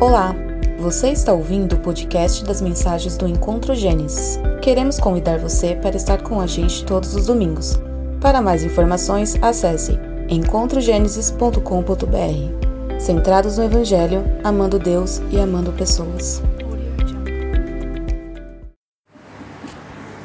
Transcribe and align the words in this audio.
Olá, 0.00 0.32
você 0.78 1.10
está 1.10 1.32
ouvindo 1.32 1.74
o 1.74 1.80
podcast 1.80 2.44
das 2.44 2.60
mensagens 2.60 3.16
do 3.16 3.26
Encontro 3.26 3.74
Gênesis. 3.74 4.38
Queremos 4.62 5.00
convidar 5.00 5.40
você 5.40 5.74
para 5.74 5.96
estar 5.96 6.22
com 6.22 6.40
a 6.40 6.46
gente 6.46 6.84
todos 6.84 7.16
os 7.16 7.26
domingos. 7.26 7.76
Para 8.20 8.40
mais 8.40 8.62
informações, 8.62 9.34
acesse 9.42 9.98
encontrogenesis.com.br. 10.28 13.00
Centrados 13.00 13.58
no 13.58 13.64
Evangelho, 13.64 14.22
amando 14.44 14.78
Deus 14.78 15.20
e 15.32 15.40
amando 15.40 15.72
pessoas. 15.72 16.40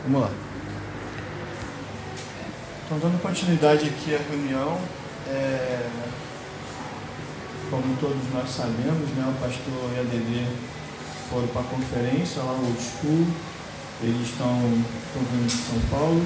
Vamos 0.03 0.21
lá. 0.21 0.29
Então, 2.85 2.99
dando 2.99 3.19
continuidade 3.23 3.87
aqui 3.87 4.13
à 4.13 4.19
reunião, 4.19 4.77
é, 5.27 5.89
como 7.73 7.97
todos 7.97 8.21
nós 8.31 8.47
sabemos, 8.47 9.09
né, 9.17 9.25
o 9.25 9.33
pastor 9.41 9.89
e 9.95 9.99
a 9.99 10.03
Dede 10.03 10.45
foram 11.27 11.47
para 11.47 11.61
a 11.61 11.63
conferência 11.63 12.43
lá 12.43 12.53
no 12.53 12.69
School, 12.77 13.25
eles 14.03 14.29
estão, 14.29 14.61
estão 15.09 15.23
vindo 15.33 15.47
de 15.47 15.57
São 15.57 15.79
Paulo, 15.89 16.21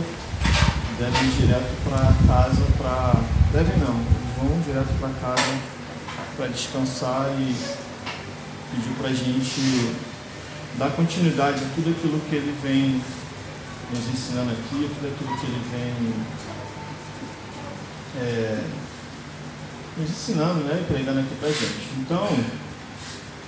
devem 0.99 1.23
ir 1.23 1.31
direto 1.39 1.71
para 1.87 2.11
casa 2.27 2.65
para. 2.77 3.13
Devem 3.53 3.77
não, 3.77 3.95
vão 4.35 4.59
direto 4.59 4.91
para 4.99 5.09
casa 5.21 5.57
para 6.35 6.47
descansar 6.47 7.29
e 7.39 7.55
pediu 8.71 8.93
para 8.97 9.07
a 9.07 9.13
gente 9.13 9.95
dar 10.77 10.91
continuidade 10.91 11.63
a 11.63 11.75
tudo 11.75 11.91
aquilo 11.91 12.19
que 12.29 12.35
ele 12.35 12.53
vem 12.61 13.01
nos 13.89 14.05
ensinando 14.13 14.51
aqui, 14.51 14.91
tudo 14.99 15.07
aquilo 15.07 15.37
que 15.37 15.45
ele 15.45 15.61
vem 15.71 16.13
é, 18.21 18.63
nos 19.97 20.09
ensinando 20.09 20.63
né, 20.63 20.79
e 20.81 20.93
pregando 20.93 21.19
aqui 21.19 21.35
para 21.39 21.49
gente. 21.49 21.89
Então, 21.99 22.27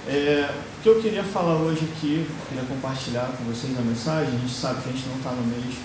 é, 0.07 0.49
o 0.79 0.81
que 0.81 0.89
eu 0.89 1.01
queria 1.01 1.23
falar 1.23 1.55
hoje 1.55 1.87
aqui, 1.91 2.27
queria 2.47 2.63
compartilhar 2.63 3.31
com 3.37 3.43
vocês 3.43 3.77
a 3.77 3.81
mensagem, 3.81 4.35
a 4.35 4.39
gente 4.39 4.53
sabe 4.53 4.81
que 4.81 4.89
a 4.89 4.91
gente 4.91 5.07
não 5.07 5.17
está 5.17 5.31
no 5.31 5.45
mês 5.45 5.75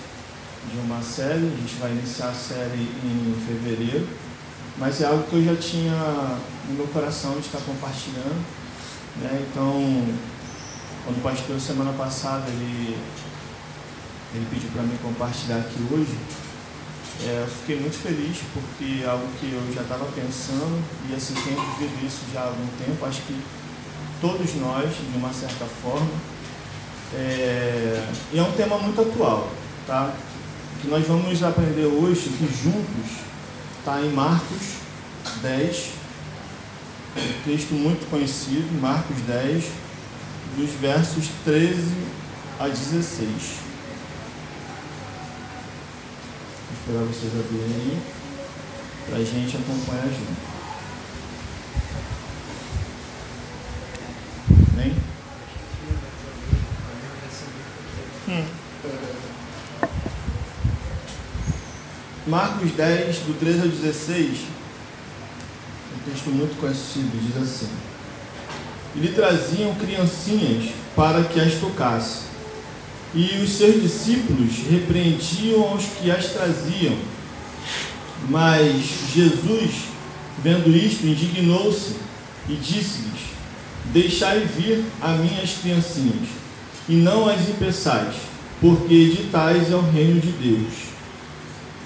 de 0.71 0.79
uma 0.79 1.01
série, 1.01 1.45
a 1.45 1.57
gente 1.61 1.75
vai 1.75 1.91
iniciar 1.91 2.29
a 2.29 2.33
série 2.33 2.89
em 3.03 3.35
fevereiro, 3.45 4.07
mas 4.77 5.01
é 5.01 5.05
algo 5.05 5.23
que 5.29 5.35
eu 5.35 5.43
já 5.45 5.55
tinha 5.55 5.93
no 6.67 6.75
meu 6.75 6.87
coração 6.87 7.33
de 7.33 7.45
estar 7.45 7.59
compartilhando. 7.59 8.43
Né? 9.17 9.45
Então, 9.49 10.07
quando 11.05 11.17
o 11.17 11.21
pastor 11.21 11.59
semana 11.59 11.93
passada 11.93 12.45
ele, 12.47 12.97
ele 14.33 14.47
pediu 14.49 14.69
para 14.71 14.81
mim 14.81 14.97
compartilhar 15.01 15.57
aqui 15.57 15.79
hoje, 15.91 16.17
é, 17.23 17.41
eu 17.41 17.47
fiquei 17.47 17.79
muito 17.79 17.97
feliz 17.97 18.37
porque 18.53 19.03
é 19.03 19.07
algo 19.07 19.25
que 19.39 19.51
eu 19.51 19.73
já 19.73 19.81
estava 19.81 20.05
pensando 20.05 20.83
e 21.09 21.15
assim 21.15 21.33
tenho 21.33 21.61
vivido 21.77 22.05
isso 22.05 22.21
já 22.33 22.41
há 22.41 22.45
algum 22.45 22.67
tempo. 22.77 23.05
Acho 23.05 23.21
que 23.21 23.39
todos 24.19 24.55
nós, 24.55 24.89
de 24.89 25.17
uma 25.17 25.33
certa 25.33 25.65
forma, 25.81 26.11
é, 27.13 28.07
e 28.33 28.39
é 28.39 28.41
um 28.41 28.51
tema 28.51 28.77
muito 28.77 28.99
atual, 29.01 29.49
tá? 29.87 30.13
Que 30.81 30.87
nós 30.87 31.07
vamos 31.07 31.41
aprender 31.41 31.85
hoje 31.85 32.29
que 32.29 32.45
juntos 32.63 33.11
está 33.79 34.01
em 34.01 34.09
Marcos 34.09 34.75
10, 35.41 35.89
um 37.17 37.43
texto 37.45 37.73
muito 37.73 38.09
conhecido, 38.09 38.81
Marcos 38.81 39.17
10, 39.21 39.63
dos 40.57 40.69
versos 40.81 41.29
13 41.45 41.93
a 42.59 42.67
16. 42.67 43.64
Esperar 46.85 47.03
vocês 47.05 47.33
abrirem 47.33 47.65
aí 47.65 47.99
para 49.07 49.17
a 49.17 49.23
gente 49.23 49.57
acompanhar 49.57 50.05
junto. 50.05 50.55
Vem? 54.75 54.95
Hum. 58.29 58.45
Marcos 62.27 62.71
10, 62.71 63.17
do 63.17 63.39
13 63.39 63.61
ao 63.61 63.67
16, 63.67 64.39
um 65.95 66.11
texto 66.11 66.29
muito 66.29 66.59
conhecido, 66.59 67.19
diz 67.19 67.41
assim: 67.41 67.69
E 68.95 68.99
lhe 68.99 69.11
traziam 69.11 69.73
criancinhas 69.73 70.71
para 70.95 71.23
que 71.23 71.39
as 71.39 71.55
tocasse. 71.55 72.34
E 73.15 73.41
os 73.41 73.51
seus 73.51 73.81
discípulos 73.81 74.51
repreendiam 74.69 75.63
aos 75.63 75.85
que 75.85 76.11
as 76.11 76.25
traziam. 76.25 76.95
Mas 78.29 78.75
Jesus, 79.13 79.71
vendo 80.43 80.75
isto, 80.75 81.05
indignou-se 81.05 81.95
e 82.49 82.55
disse-lhes: 82.55 83.21
Deixai 83.93 84.41
vir 84.41 84.83
a 85.01 85.13
minhas 85.13 85.51
criancinhas, 85.61 86.27
e 86.89 86.95
não 86.95 87.29
as 87.29 87.47
impeçais, 87.47 88.15
porque 88.59 89.09
de 89.09 89.29
tais 89.31 89.71
é 89.71 89.75
o 89.75 89.81
reino 89.81 90.19
de 90.19 90.31
Deus. 90.31 90.73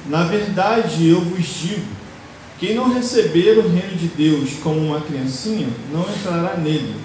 Na 0.08 0.24
verdade, 0.24 1.08
eu 1.08 1.22
vos 1.22 1.46
digo: 1.46 1.86
quem 2.60 2.74
não 2.74 2.92
receber 2.94 3.58
o 3.60 3.70
reino 3.70 3.96
de 3.96 4.08
Deus 4.08 4.52
como 4.64 4.80
uma 4.80 5.02
criancinha, 5.02 5.68
não 5.94 6.02
entrará 6.02 6.58
nele. 6.58 6.96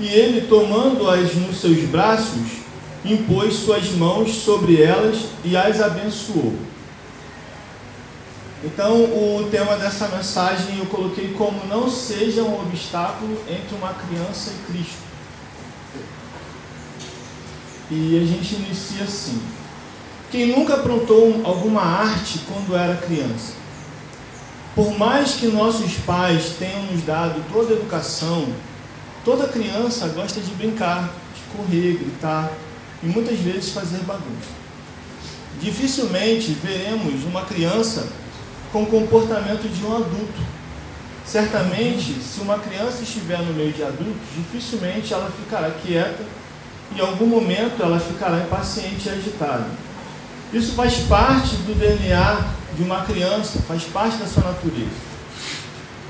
E 0.00 0.06
ele, 0.06 0.46
tomando-as 0.48 1.34
nos 1.34 1.60
seus 1.60 1.78
braços, 1.88 2.67
impôs 3.04 3.54
suas 3.54 3.90
mãos 3.92 4.32
sobre 4.34 4.82
elas 4.82 5.26
e 5.44 5.56
as 5.56 5.80
abençoou. 5.80 6.54
Então, 8.64 9.04
o 9.04 9.48
tema 9.50 9.76
dessa 9.76 10.08
mensagem 10.08 10.78
eu 10.78 10.86
coloquei 10.86 11.32
como 11.34 11.64
não 11.66 11.88
seja 11.88 12.42
um 12.42 12.60
obstáculo 12.60 13.38
entre 13.48 13.76
uma 13.76 13.94
criança 13.94 14.50
e 14.50 14.72
Cristo. 14.72 15.08
E 17.90 18.20
a 18.20 18.26
gente 18.26 18.56
inicia 18.56 19.04
assim. 19.04 19.40
Quem 20.30 20.46
nunca 20.48 20.74
aprontou 20.74 21.40
alguma 21.44 21.80
arte 21.80 22.40
quando 22.52 22.76
era 22.76 22.96
criança? 22.96 23.52
Por 24.74 24.96
mais 24.98 25.32
que 25.32 25.46
nossos 25.46 25.94
pais 25.98 26.56
tenham 26.58 26.82
nos 26.82 27.02
dado 27.02 27.42
toda 27.52 27.72
a 27.72 27.76
educação, 27.76 28.46
toda 29.24 29.48
criança 29.48 30.08
gosta 30.08 30.40
de 30.40 30.50
brincar, 30.50 31.14
de 31.34 31.56
correr, 31.56 31.94
gritar, 31.94 32.52
e 33.02 33.06
muitas 33.06 33.38
vezes 33.38 33.70
fazer 33.70 33.98
bagunça. 33.98 34.58
Dificilmente 35.60 36.56
veremos 36.62 37.24
uma 37.24 37.44
criança 37.44 38.08
com 38.72 38.82
o 38.82 38.86
comportamento 38.86 39.68
de 39.68 39.84
um 39.84 39.96
adulto. 39.96 40.58
Certamente, 41.24 42.14
se 42.14 42.40
uma 42.40 42.58
criança 42.58 43.02
estiver 43.02 43.38
no 43.38 43.52
meio 43.52 43.72
de 43.72 43.82
adultos, 43.82 44.22
dificilmente 44.36 45.12
ela 45.12 45.30
ficará 45.30 45.70
quieta 45.70 46.24
e 46.94 46.98
em 46.98 47.02
algum 47.02 47.26
momento 47.26 47.82
ela 47.82 48.00
ficará 48.00 48.38
impaciente 48.38 49.08
e 49.08 49.10
agitada. 49.10 49.66
Isso 50.52 50.72
faz 50.72 50.98
parte 51.00 51.56
do 51.56 51.78
DNA 51.78 52.44
de 52.76 52.82
uma 52.82 53.02
criança, 53.04 53.58
faz 53.66 53.84
parte 53.84 54.16
da 54.16 54.26
sua 54.26 54.44
natureza. 54.44 55.08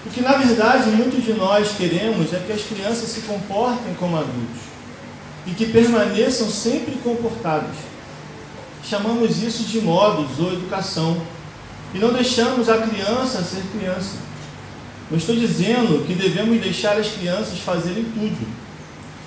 O 0.07 0.11
que 0.11 0.21
na 0.21 0.35
verdade 0.35 0.91
muitos 0.91 1.25
de 1.25 1.33
nós 1.33 1.73
queremos 1.77 2.33
é 2.33 2.39
que 2.47 2.53
as 2.53 2.63
crianças 2.63 3.09
se 3.09 3.23
comportem 3.23 3.95
como 3.95 4.17
adultos 4.17 4.68
e 5.49 5.55
que 5.55 5.67
permaneçam 5.67 6.49
sempre 6.51 6.97
comportados. 7.03 7.77
Chamamos 8.85 9.43
isso 9.43 9.65
de 9.65 9.81
modos 9.81 10.39
ou 10.39 10.53
educação. 10.53 11.21
E 11.95 11.99
não 11.99 12.13
deixamos 12.13 12.69
a 12.69 12.79
criança 12.79 13.43
ser 13.43 13.63
criança. 13.73 14.17
Não 15.11 15.17
estou 15.17 15.35
dizendo 15.35 16.07
que 16.07 16.15
devemos 16.15 16.61
deixar 16.61 16.99
as 16.99 17.09
crianças 17.09 17.59
fazerem 17.61 18.05
tudo, 18.05 18.47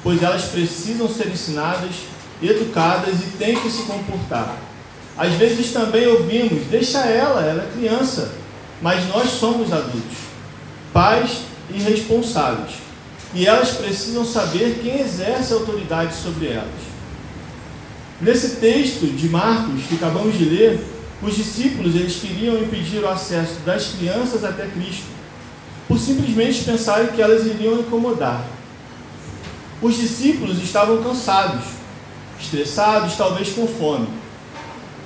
pois 0.03 0.21
elas 0.21 0.45
precisam 0.45 1.09
ser 1.09 1.29
ensinadas, 1.29 1.95
educadas 2.41 3.15
e 3.21 3.37
têm 3.37 3.59
que 3.59 3.69
se 3.69 3.83
comportar. 3.83 4.57
Às 5.17 5.33
vezes 5.33 5.73
também 5.73 6.05
ouvimos, 6.05 6.67
deixa 6.67 6.99
ela, 6.99 7.41
ela 7.43 7.63
é 7.63 7.71
criança, 7.75 8.31
mas 8.79 9.07
nós 9.07 9.27
somos 9.31 9.73
adultos, 9.73 10.17
pais 10.93 11.39
e 11.73 11.79
responsáveis 11.81 12.90
e 13.33 13.45
elas 13.45 13.71
precisam 13.71 14.25
saber 14.25 14.79
quem 14.81 14.99
exerce 14.99 15.53
autoridade 15.53 16.15
sobre 16.15 16.47
elas. 16.47 16.91
Nesse 18.19 18.57
texto 18.57 19.05
de 19.07 19.29
Marcos 19.29 19.85
que 19.87 19.95
acabamos 19.95 20.37
de 20.37 20.45
ler, 20.45 20.79
os 21.21 21.35
discípulos 21.35 21.95
eles 21.95 22.15
queriam 22.15 22.57
impedir 22.57 23.03
o 23.03 23.07
acesso 23.07 23.55
das 23.65 23.87
crianças 23.87 24.43
até 24.43 24.67
Cristo, 24.67 25.05
por 25.87 25.97
simplesmente 25.97 26.63
pensarem 26.63 27.07
que 27.07 27.21
elas 27.21 27.45
iriam 27.45 27.79
incomodar. 27.79 28.45
Os 29.81 29.95
discípulos 29.95 30.61
estavam 30.61 31.01
cansados, 31.01 31.63
estressados, 32.39 33.15
talvez 33.15 33.49
com 33.49 33.67
fome. 33.67 34.07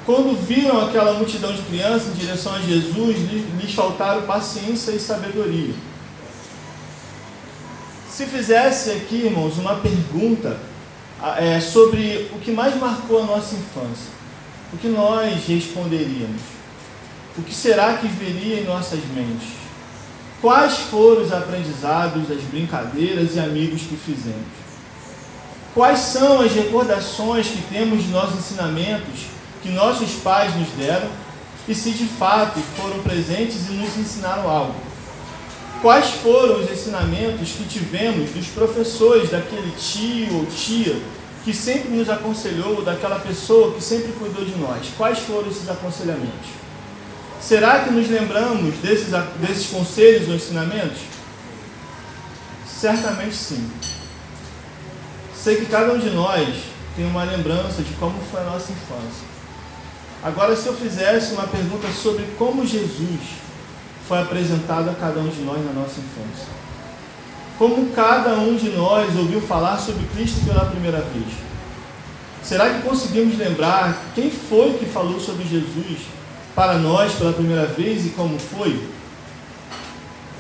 Quando 0.06 0.40
viram 0.46 0.86
aquela 0.86 1.14
multidão 1.14 1.54
de 1.54 1.62
crianças 1.64 2.10
em 2.10 2.20
direção 2.20 2.54
a 2.54 2.60
Jesus, 2.60 3.18
lhes 3.60 3.74
faltaram 3.74 4.24
paciência 4.24 4.92
e 4.92 5.00
sabedoria. 5.00 5.74
Se 8.16 8.26
fizesse 8.26 8.92
aqui, 8.92 9.26
irmãos, 9.26 9.58
uma 9.58 9.76
pergunta 9.76 10.58
é, 11.38 11.60
sobre 11.60 12.32
o 12.34 12.40
que 12.40 12.50
mais 12.50 12.74
marcou 12.80 13.22
a 13.22 13.26
nossa 13.26 13.56
infância, 13.56 14.10
o 14.72 14.78
que 14.78 14.88
nós 14.88 15.46
responderíamos? 15.46 16.42
O 17.38 17.42
que 17.42 17.54
será 17.54 17.98
que 17.98 18.08
viria 18.08 18.62
em 18.62 18.64
nossas 18.64 19.02
mentes? 19.14 19.50
Quais 20.42 20.78
foram 20.78 21.24
os 21.24 21.34
aprendizados, 21.34 22.32
as 22.32 22.42
brincadeiras 22.44 23.36
e 23.36 23.40
amigos 23.42 23.82
que 23.82 23.98
fizemos? 23.98 24.48
Quais 25.74 26.00
são 26.00 26.40
as 26.40 26.54
recordações 26.54 27.48
que 27.48 27.62
temos 27.64 28.02
de 28.02 28.12
nossos 28.12 28.40
ensinamentos 28.40 29.26
que 29.62 29.68
nossos 29.68 30.12
pais 30.24 30.56
nos 30.56 30.70
deram 30.70 31.10
e 31.68 31.76
se 31.76 31.92
de 31.92 32.06
fato 32.06 32.62
foram 32.78 33.00
presentes 33.00 33.68
e 33.68 33.74
nos 33.74 33.98
ensinaram 33.98 34.50
algo? 34.50 34.85
Quais 35.82 36.10
foram 36.12 36.62
os 36.62 36.72
ensinamentos 36.72 37.52
que 37.52 37.64
tivemos 37.66 38.32
dos 38.32 38.48
professores 38.48 39.30
daquele 39.30 39.72
tio 39.78 40.38
ou 40.38 40.46
tia 40.46 41.00
que 41.44 41.54
sempre 41.54 41.90
nos 41.90 42.10
aconselhou, 42.10 42.82
daquela 42.82 43.20
pessoa 43.20 43.74
que 43.74 43.84
sempre 43.84 44.12
cuidou 44.14 44.44
de 44.44 44.56
nós? 44.58 44.88
Quais 44.98 45.20
foram 45.20 45.48
esses 45.48 45.70
aconselhamentos? 45.70 46.50
Será 47.40 47.84
que 47.84 47.92
nos 47.92 48.10
lembramos 48.10 48.74
desses, 48.78 49.10
desses 49.40 49.68
conselhos 49.68 50.28
ou 50.28 50.36
ensinamentos? 50.36 50.98
Certamente 52.68 53.36
sim. 53.36 53.70
Sei 55.36 55.58
que 55.58 55.68
cada 55.68 55.94
um 55.94 56.00
de 56.00 56.10
nós 56.10 56.50
tem 56.96 57.06
uma 57.06 57.24
lembrança 57.24 57.84
de 57.84 57.94
como 57.96 58.20
foi 58.32 58.42
a 58.42 58.46
nossa 58.46 58.72
infância. 58.72 59.28
Agora, 60.24 60.56
se 60.56 60.66
eu 60.66 60.74
fizesse 60.74 61.34
uma 61.34 61.46
pergunta 61.46 61.88
sobre 61.92 62.26
como 62.40 62.66
Jesus 62.66 63.20
foi 64.08 64.22
apresentado 64.22 64.90
a 64.90 64.94
cada 64.94 65.20
um 65.20 65.28
de 65.28 65.42
nós 65.42 65.64
na 65.66 65.74
nossa 65.74 66.00
infância, 66.00 66.48
como 67.58 67.92
cada 67.92 68.34
um 68.36 68.56
de 68.56 68.70
nós 68.70 69.16
ouviu 69.16 69.42
falar 69.42 69.78
sobre 69.78 70.06
Cristo 70.14 70.46
pela 70.46 70.66
primeira 70.66 71.00
vez, 71.02 71.34
será 72.44 72.74
que 72.74 72.82
conseguimos 72.82 73.38
lembrar 73.38 74.02
quem 74.14 74.30
foi 74.30 74.74
que 74.74 74.86
falou 74.86 75.20
sobre 75.20 75.46
Jesus 75.46 76.02
para 76.54 76.78
nós 76.78 77.14
pela 77.14 77.34
primeira 77.34 77.66
vez 77.66 78.06
e 78.06 78.10
como 78.10 78.38
foi? 78.38 78.88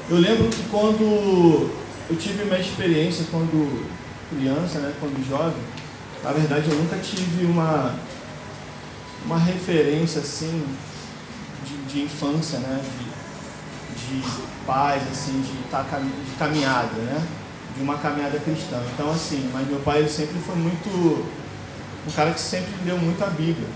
Eu 0.10 0.18
lembro 0.18 0.48
que 0.50 0.64
quando 0.70 1.72
eu 2.10 2.16
tive 2.16 2.44
uma 2.44 2.60
experiência 2.60 3.26
quando 3.32 3.88
criança, 4.30 4.80
né, 4.80 4.94
quando 5.00 5.28
jovem, 5.28 5.62
na 6.24 6.32
verdade 6.32 6.70
eu 6.70 6.78
nunca 6.78 6.98
tive 6.98 7.46
uma, 7.46 7.96
uma 9.26 9.40
referência 9.40 10.22
assim 10.22 10.64
de, 11.66 11.94
de 11.94 12.02
infância, 12.04 12.60
né, 12.60 12.82
de, 12.84 13.05
de 14.08 14.22
paz, 14.66 15.04
assim, 15.12 15.42
de, 15.42 15.70
tá, 15.70 15.82
de 15.82 16.36
caminhada, 16.38 16.96
né, 16.96 17.26
de 17.76 17.84
uma 17.84 17.98
caminhada 17.98 18.40
cristã. 18.40 18.82
Então 18.94 19.12
assim, 19.12 19.50
mas 19.54 19.68
meu 19.68 19.80
pai 19.80 20.08
sempre 20.08 20.40
foi 20.40 20.56
muito 20.56 20.90
um 22.08 22.12
cara 22.16 22.32
que 22.32 22.40
sempre 22.40 22.72
leu 22.86 22.98
muito 22.98 23.24
a 23.24 23.28
Bíblia. 23.28 23.68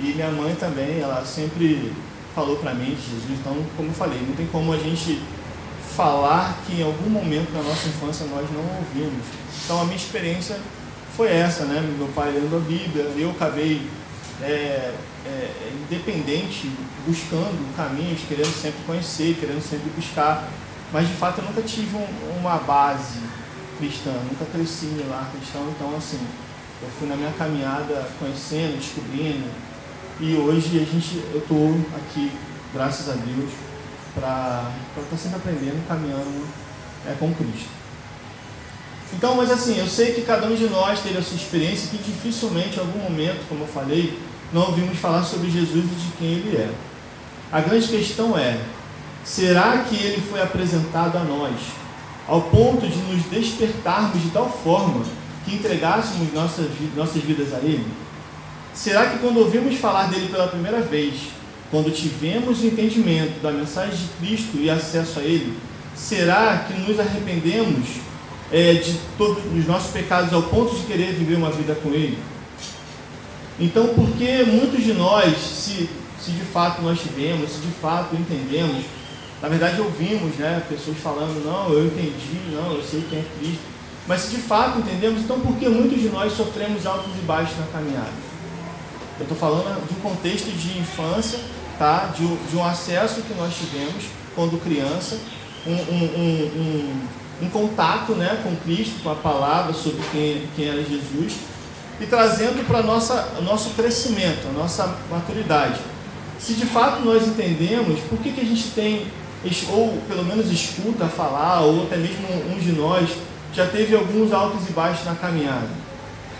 E 0.00 0.12
minha 0.12 0.30
mãe 0.30 0.54
também, 0.56 1.00
ela 1.00 1.24
sempre 1.24 1.92
falou 2.34 2.56
para 2.56 2.74
mim 2.74 2.96
de 2.96 3.02
Jesus. 3.02 3.38
Então, 3.40 3.56
como 3.76 3.90
eu 3.90 3.94
falei, 3.94 4.20
não 4.26 4.34
tem 4.34 4.46
como 4.46 4.72
a 4.72 4.76
gente 4.76 5.22
falar 5.96 6.58
que 6.66 6.80
em 6.80 6.82
algum 6.82 7.08
momento 7.08 7.52
da 7.52 7.62
nossa 7.62 7.86
infância 7.86 8.26
nós 8.26 8.46
não 8.50 8.64
ouvimos. 8.78 9.24
Então, 9.64 9.80
a 9.80 9.84
minha 9.84 9.96
experiência 9.96 10.56
foi 11.16 11.28
essa, 11.30 11.64
né? 11.64 11.80
Meu 11.96 12.08
pai 12.08 12.32
lendo 12.32 12.56
a 12.56 12.58
Bíblia, 12.58 13.04
eu 13.16 13.30
acabei 13.30 13.88
é, 14.42 14.92
é, 15.26 15.72
independente, 15.82 16.70
buscando 17.06 17.76
caminhos, 17.76 18.20
querendo 18.28 18.52
sempre 18.52 18.80
conhecer, 18.86 19.36
querendo 19.38 19.62
sempre 19.62 19.90
buscar. 19.90 20.48
Mas 20.92 21.08
de 21.08 21.14
fato 21.14 21.40
eu 21.40 21.44
nunca 21.44 21.62
tive 21.62 21.96
um, 21.96 22.38
uma 22.38 22.58
base 22.58 23.20
cristã, 23.78 24.12
nunca 24.30 24.44
cresci 24.44 24.86
em 24.86 25.08
lar 25.08 25.30
cristão, 25.36 25.68
então 25.74 25.96
assim, 25.96 26.20
eu 26.82 26.88
fui 26.98 27.08
na 27.08 27.16
minha 27.16 27.32
caminhada 27.32 28.08
conhecendo, 28.18 28.78
descobrindo, 28.78 29.48
e 30.20 30.36
hoje 30.36 30.78
a 30.78 30.84
gente, 30.84 31.16
eu 31.32 31.40
estou 31.40 31.74
aqui, 31.96 32.30
graças 32.72 33.08
a 33.08 33.14
Deus, 33.14 33.50
para 34.14 34.70
estar 34.96 35.10
tá 35.10 35.16
sempre 35.16 35.36
aprendendo, 35.36 35.86
caminhando 35.88 36.46
é, 37.06 37.14
com 37.18 37.34
Cristo. 37.34 37.68
Então, 39.12 39.34
mas 39.34 39.50
assim, 39.50 39.78
eu 39.78 39.86
sei 39.86 40.12
que 40.12 40.22
cada 40.22 40.46
um 40.46 40.54
de 40.54 40.68
nós 40.68 41.00
teve 41.00 41.18
a 41.18 41.22
sua 41.22 41.36
experiência 41.36 41.88
que 41.88 41.98
dificilmente, 41.98 42.76
em 42.76 42.80
algum 42.80 43.00
momento, 43.00 43.46
como 43.48 43.64
eu 43.64 43.68
falei, 43.68 44.18
não 44.52 44.62
ouvimos 44.66 44.98
falar 44.98 45.24
sobre 45.24 45.50
Jesus 45.50 45.84
e 45.84 45.94
de 45.94 46.12
quem 46.18 46.28
ele 46.28 46.56
é. 46.56 46.70
A 47.50 47.60
grande 47.60 47.86
questão 47.88 48.36
é: 48.36 48.58
será 49.24 49.78
que 49.78 49.96
ele 49.96 50.20
foi 50.20 50.42
apresentado 50.42 51.16
a 51.16 51.24
nós 51.24 51.54
ao 52.26 52.42
ponto 52.42 52.86
de 52.86 52.96
nos 52.96 53.22
despertarmos 53.24 54.22
de 54.22 54.30
tal 54.30 54.50
forma 54.50 55.04
que 55.44 55.54
entregássemos 55.54 56.32
nossas, 56.32 56.66
nossas 56.96 57.22
vidas 57.22 57.52
a 57.52 57.58
ele? 57.58 57.86
Será 58.72 59.06
que 59.06 59.18
quando 59.18 59.38
ouvimos 59.38 59.76
falar 59.76 60.08
dele 60.08 60.28
pela 60.28 60.48
primeira 60.48 60.80
vez, 60.80 61.28
quando 61.70 61.94
tivemos 61.94 62.60
o 62.60 62.66
entendimento 62.66 63.40
da 63.40 63.52
mensagem 63.52 63.96
de 63.96 64.08
Cristo 64.18 64.56
e 64.56 64.68
acesso 64.68 65.20
a 65.20 65.22
ele, 65.22 65.56
será 65.94 66.64
que 66.66 66.72
nos 66.80 66.98
arrependemos 66.98 67.88
é, 68.52 68.74
de 68.74 68.98
todos 69.16 69.44
os 69.44 69.66
nossos 69.66 69.92
pecados 69.92 70.32
ao 70.32 70.42
ponto 70.42 70.74
de 70.74 70.82
querer 70.82 71.12
viver 71.12 71.36
uma 71.36 71.50
vida 71.50 71.74
com 71.76 71.90
ele? 71.90 72.18
Então, 73.58 73.88
por 73.88 74.10
que 74.16 74.42
muitos 74.44 74.82
de 74.82 74.92
nós, 74.92 75.36
se, 75.36 75.88
se 76.20 76.30
de 76.32 76.44
fato 76.44 76.82
nós 76.82 77.00
tivemos, 77.00 77.50
se 77.50 77.60
de 77.60 77.72
fato 77.80 78.16
entendemos, 78.16 78.84
na 79.40 79.48
verdade 79.48 79.80
ouvimos 79.80 80.34
né, 80.36 80.62
pessoas 80.68 80.98
falando, 80.98 81.44
não, 81.44 81.72
eu 81.72 81.86
entendi, 81.86 82.40
não, 82.50 82.72
eu 82.72 82.82
sei 82.82 83.04
quem 83.08 83.20
é 83.20 83.24
Cristo, 83.38 83.62
mas 84.08 84.22
se 84.22 84.36
de 84.36 84.42
fato 84.42 84.78
entendemos, 84.78 85.20
então 85.20 85.38
por 85.38 85.56
que 85.56 85.68
muitos 85.68 86.00
de 86.00 86.08
nós 86.08 86.32
sofremos 86.32 86.84
altos 86.84 87.12
e 87.16 87.22
baixos 87.22 87.56
na 87.58 87.66
caminhada? 87.66 88.12
Eu 89.18 89.22
estou 89.22 89.36
falando 89.36 89.86
de 89.86 89.94
um 89.94 90.00
contexto 90.00 90.50
de 90.50 90.78
infância, 90.78 91.38
tá? 91.78 92.12
de, 92.16 92.26
de 92.26 92.56
um 92.56 92.64
acesso 92.64 93.22
que 93.22 93.34
nós 93.34 93.54
tivemos 93.54 94.04
quando 94.34 94.60
criança, 94.60 95.16
um, 95.64 95.72
um, 95.72 96.04
um, 96.04 97.06
um, 97.42 97.50
contato 97.50 98.12
né, 98.12 98.40
com 98.42 98.54
Cristo, 98.56 99.02
com 99.02 99.10
a 99.10 99.14
palavra 99.14 99.72
sobre 99.72 100.02
quem, 100.10 100.48
quem 100.56 100.68
era 100.68 100.82
Jesus, 100.82 101.34
e 102.00 102.06
trazendo 102.06 102.66
para 102.66 102.80
o 102.80 103.42
nosso 103.42 103.70
crescimento, 103.70 104.48
a 104.48 104.52
nossa 104.52 104.96
maturidade. 105.10 105.80
Se 106.38 106.54
de 106.54 106.66
fato 106.66 107.04
nós 107.04 107.26
entendemos, 107.26 108.00
por 108.00 108.18
que, 108.18 108.32
que 108.32 108.40
a 108.40 108.44
gente 108.44 108.70
tem, 108.70 109.06
ou 109.70 109.98
pelo 110.08 110.24
menos 110.24 110.50
escuta 110.50 111.06
falar, 111.06 111.60
ou 111.60 111.84
até 111.84 111.96
mesmo 111.96 112.26
uns 112.54 112.62
de 112.62 112.72
nós, 112.72 113.10
já 113.52 113.66
teve 113.66 113.94
alguns 113.94 114.32
altos 114.32 114.68
e 114.68 114.72
baixos 114.72 115.04
na 115.04 115.14
caminhada? 115.14 115.84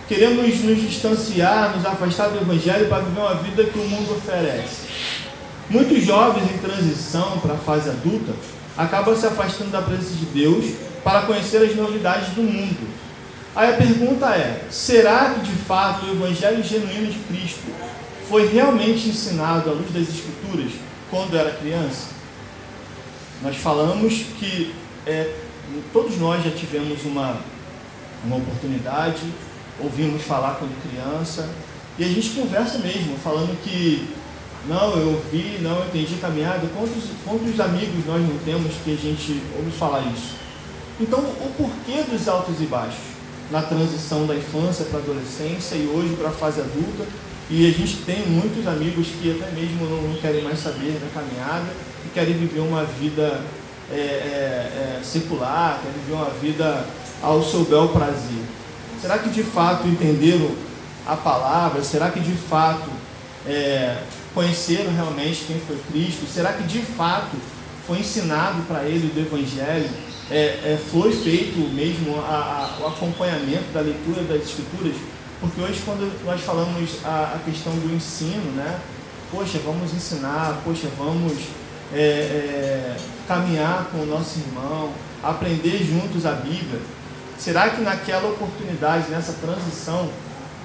Queremos 0.09 0.61
nos 0.62 0.83
distanciar, 0.83 1.75
nos 1.75 1.87
afastar 1.87 2.29
do 2.29 2.39
Evangelho 2.39 2.89
para 2.89 3.03
viver 3.03 3.21
uma 3.21 3.35
vida 3.37 3.65
que 3.65 3.79
o 3.79 3.89
mundo 3.89 4.17
oferece. 4.17 4.89
Muitos 5.71 6.05
jovens 6.05 6.45
em 6.51 6.59
transição 6.59 7.39
para 7.39 7.55
a 7.55 7.56
fase 7.56 7.89
adulta 7.89 8.33
acabam 8.77 9.17
se 9.17 9.27
afastando 9.27 9.71
da 9.71 9.81
presença 9.81 10.15
de 10.15 10.27
Deus 10.27 10.75
para 11.03 11.23
conhecer 11.23 11.58
as 11.58 11.75
novidades 11.75 12.34
do 12.34 12.43
mundo. 12.43 12.87
Aí 13.55 13.75
a 13.75 13.77
pergunta 13.77 14.27
é: 14.34 14.65
será 14.70 15.34
que 15.34 15.41
de 15.41 15.56
fato 15.65 16.06
o 16.06 16.13
Evangelho 16.13 16.63
genuíno 16.63 17.11
de 17.11 17.19
Cristo 17.20 17.73
foi 18.29 18.49
realmente 18.49 19.08
ensinado 19.08 19.70
à 19.70 19.73
luz 19.73 19.93
das 19.93 20.08
Escrituras 20.08 20.73
quando 21.11 21.37
era 21.37 21.51
criança? 21.53 22.08
Nós 23.43 23.56
falamos 23.56 24.25
que 24.39 24.75
é, 25.06 25.34
todos 25.93 26.19
nós 26.19 26.43
já 26.43 26.51
tivemos 26.51 27.05
uma, 27.05 27.37
uma 28.25 28.37
oportunidade 28.37 29.23
ouvimos 29.79 30.23
falar 30.23 30.56
quando 30.58 30.75
criança, 30.82 31.49
e 31.99 32.05
a 32.05 32.08
gente 32.08 32.31
conversa 32.31 32.79
mesmo, 32.79 33.17
falando 33.19 33.56
que 33.63 34.08
não, 34.67 34.96
eu 34.96 35.08
ouvi, 35.13 35.58
não, 35.61 35.79
eu 35.79 35.87
entendi 35.87 36.15
caminhada. 36.17 36.67
Quantos, 36.75 37.05
quantos 37.25 37.61
amigos 37.61 38.06
nós 38.06 38.20
não 38.23 38.39
temos 38.39 38.73
que 38.82 38.93
a 38.93 38.96
gente 38.96 39.43
ouve 39.56 39.70
falar 39.70 40.01
isso? 40.13 40.34
Então, 41.01 41.20
o 41.20 41.53
porquê 41.56 42.03
dos 42.03 42.27
altos 42.29 42.61
e 42.61 42.67
baixos 42.67 43.14
na 43.51 43.63
transição 43.63 44.27
da 44.27 44.34
infância 44.34 44.84
para 44.86 44.98
a 44.98 45.03
adolescência 45.03 45.77
e 45.77 45.86
hoje 45.86 46.15
para 46.17 46.29
a 46.29 46.32
fase 46.32 46.60
adulta? 46.60 47.06
E 47.51 47.69
a 47.69 47.70
gente 47.70 47.98
tem 47.98 48.27
muitos 48.27 48.67
amigos 48.67 49.08
que 49.20 49.31
até 49.31 49.51
mesmo 49.53 49.84
não, 49.86 50.15
querem 50.17 50.43
mais 50.43 50.58
saber 50.58 50.98
da 50.98 51.08
caminhada 51.13 51.67
e 52.05 52.08
querem 52.08 52.34
viver 52.34 52.60
uma 52.60 52.84
vida 52.84 53.41
é, 53.93 53.96
é, 53.96 53.98
é, 53.98 55.01
secular, 55.03 55.81
querem 55.82 55.98
viver 56.01 56.15
uma 56.15 56.31
vida 56.31 56.86
ao 57.22 57.43
seu 57.43 57.65
bel 57.65 57.89
prazer. 57.89 58.43
Será 59.01 59.19
que 59.19 59.29
de 59.29 59.43
fato 59.43 59.86
entenderam 59.86 60.51
a 61.06 61.15
palavra? 61.17 61.84
Será 61.84 62.10
que 62.10 62.20
de 62.20 62.32
fato 62.32 62.89
é, 63.46 63.98
conheceram 64.34 64.94
realmente 64.94 65.44
quem 65.46 65.60
foi 65.60 65.79
Cristo? 65.91 66.27
Será 66.27 66.55
que 66.55 66.63
de 66.63 66.81
fato 66.81 67.36
foi 67.86 67.98
ensinado 67.98 68.62
para 68.62 68.84
ele 68.84 69.08
do 69.08 69.20
Evangelho? 69.20 69.88
É, 70.31 70.36
é, 70.36 70.81
foi 70.91 71.12
feito 71.12 71.58
mesmo 71.74 72.19
a, 72.20 72.76
a, 72.81 72.82
o 72.82 72.86
acompanhamento 72.88 73.72
da 73.72 73.81
leitura 73.81 74.22
das 74.22 74.43
Escrituras? 74.43 74.96
Porque 75.41 75.60
hoje, 75.60 75.82
quando 75.84 76.10
nós 76.24 76.41
falamos 76.41 77.05
a, 77.05 77.34
a 77.36 77.38
questão 77.44 77.72
do 77.74 77.94
ensino, 77.94 78.53
né? 78.53 78.81
Poxa, 79.31 79.58
vamos 79.64 79.93
ensinar, 79.93 80.60
poxa, 80.64 80.88
vamos 80.96 81.34
é, 81.93 81.98
é, 81.98 82.96
caminhar 83.29 83.88
com 83.91 83.98
o 83.98 84.06
nosso 84.06 84.38
irmão, 84.38 84.93
aprender 85.22 85.84
juntos 85.84 86.24
a 86.24 86.32
Bíblia. 86.32 86.81
Será 87.36 87.69
que 87.70 87.82
naquela 87.82 88.31
oportunidade, 88.31 89.10
nessa 89.10 89.32
transição, 89.34 90.08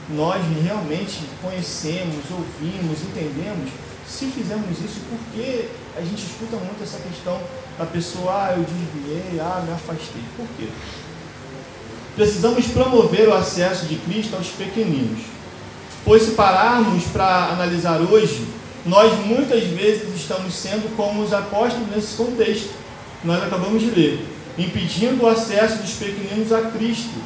nós 0.10 0.42
realmente 0.64 1.22
conhecemos, 1.42 2.24
ouvimos, 2.32 3.02
entendemos? 3.02 3.72
Se 4.08 4.26
fizemos 4.28 4.80
isso, 4.80 5.02
por 5.10 5.20
que 5.34 5.70
a 6.00 6.02
gente 6.02 6.26
escuta 6.26 6.56
muito 6.56 6.82
essa 6.82 6.98
questão 7.00 7.40
da 7.78 7.86
pessoa, 7.86 8.32
ah, 8.32 8.54
eu 8.56 8.64
desviei, 8.64 9.40
ah, 9.40 9.62
me 9.66 9.74
afastei. 9.74 10.22
Por 10.38 10.48
quê? 10.58 10.68
Precisamos 12.16 12.66
promover 12.68 13.28
o 13.28 13.34
acesso 13.34 13.86
de 13.86 13.96
Cristo 13.96 14.36
aos 14.36 14.48
pequeninos. 14.48 15.22
Pois 16.06 16.24
se 16.24 16.32
pararmos 16.32 17.04
para 17.06 17.50
analisar 17.52 18.00
hoje, 18.00 18.48
nós 18.86 19.14
muitas 19.26 19.64
vezes 19.66 20.16
estamos 20.16 20.54
sendo 20.54 20.96
como 20.96 21.22
os 21.22 21.34
apóstolos 21.34 21.90
nesse 21.94 22.16
contexto 22.16 22.74
nós 23.24 23.44
acabamos 23.44 23.82
de 23.82 23.92
ler, 23.92 24.26
impedindo 24.58 25.26
o 25.26 25.28
acesso 25.28 25.80
dos 25.80 25.92
pequeninos 25.92 26.54
a 26.54 26.62
Cristo. 26.72 27.22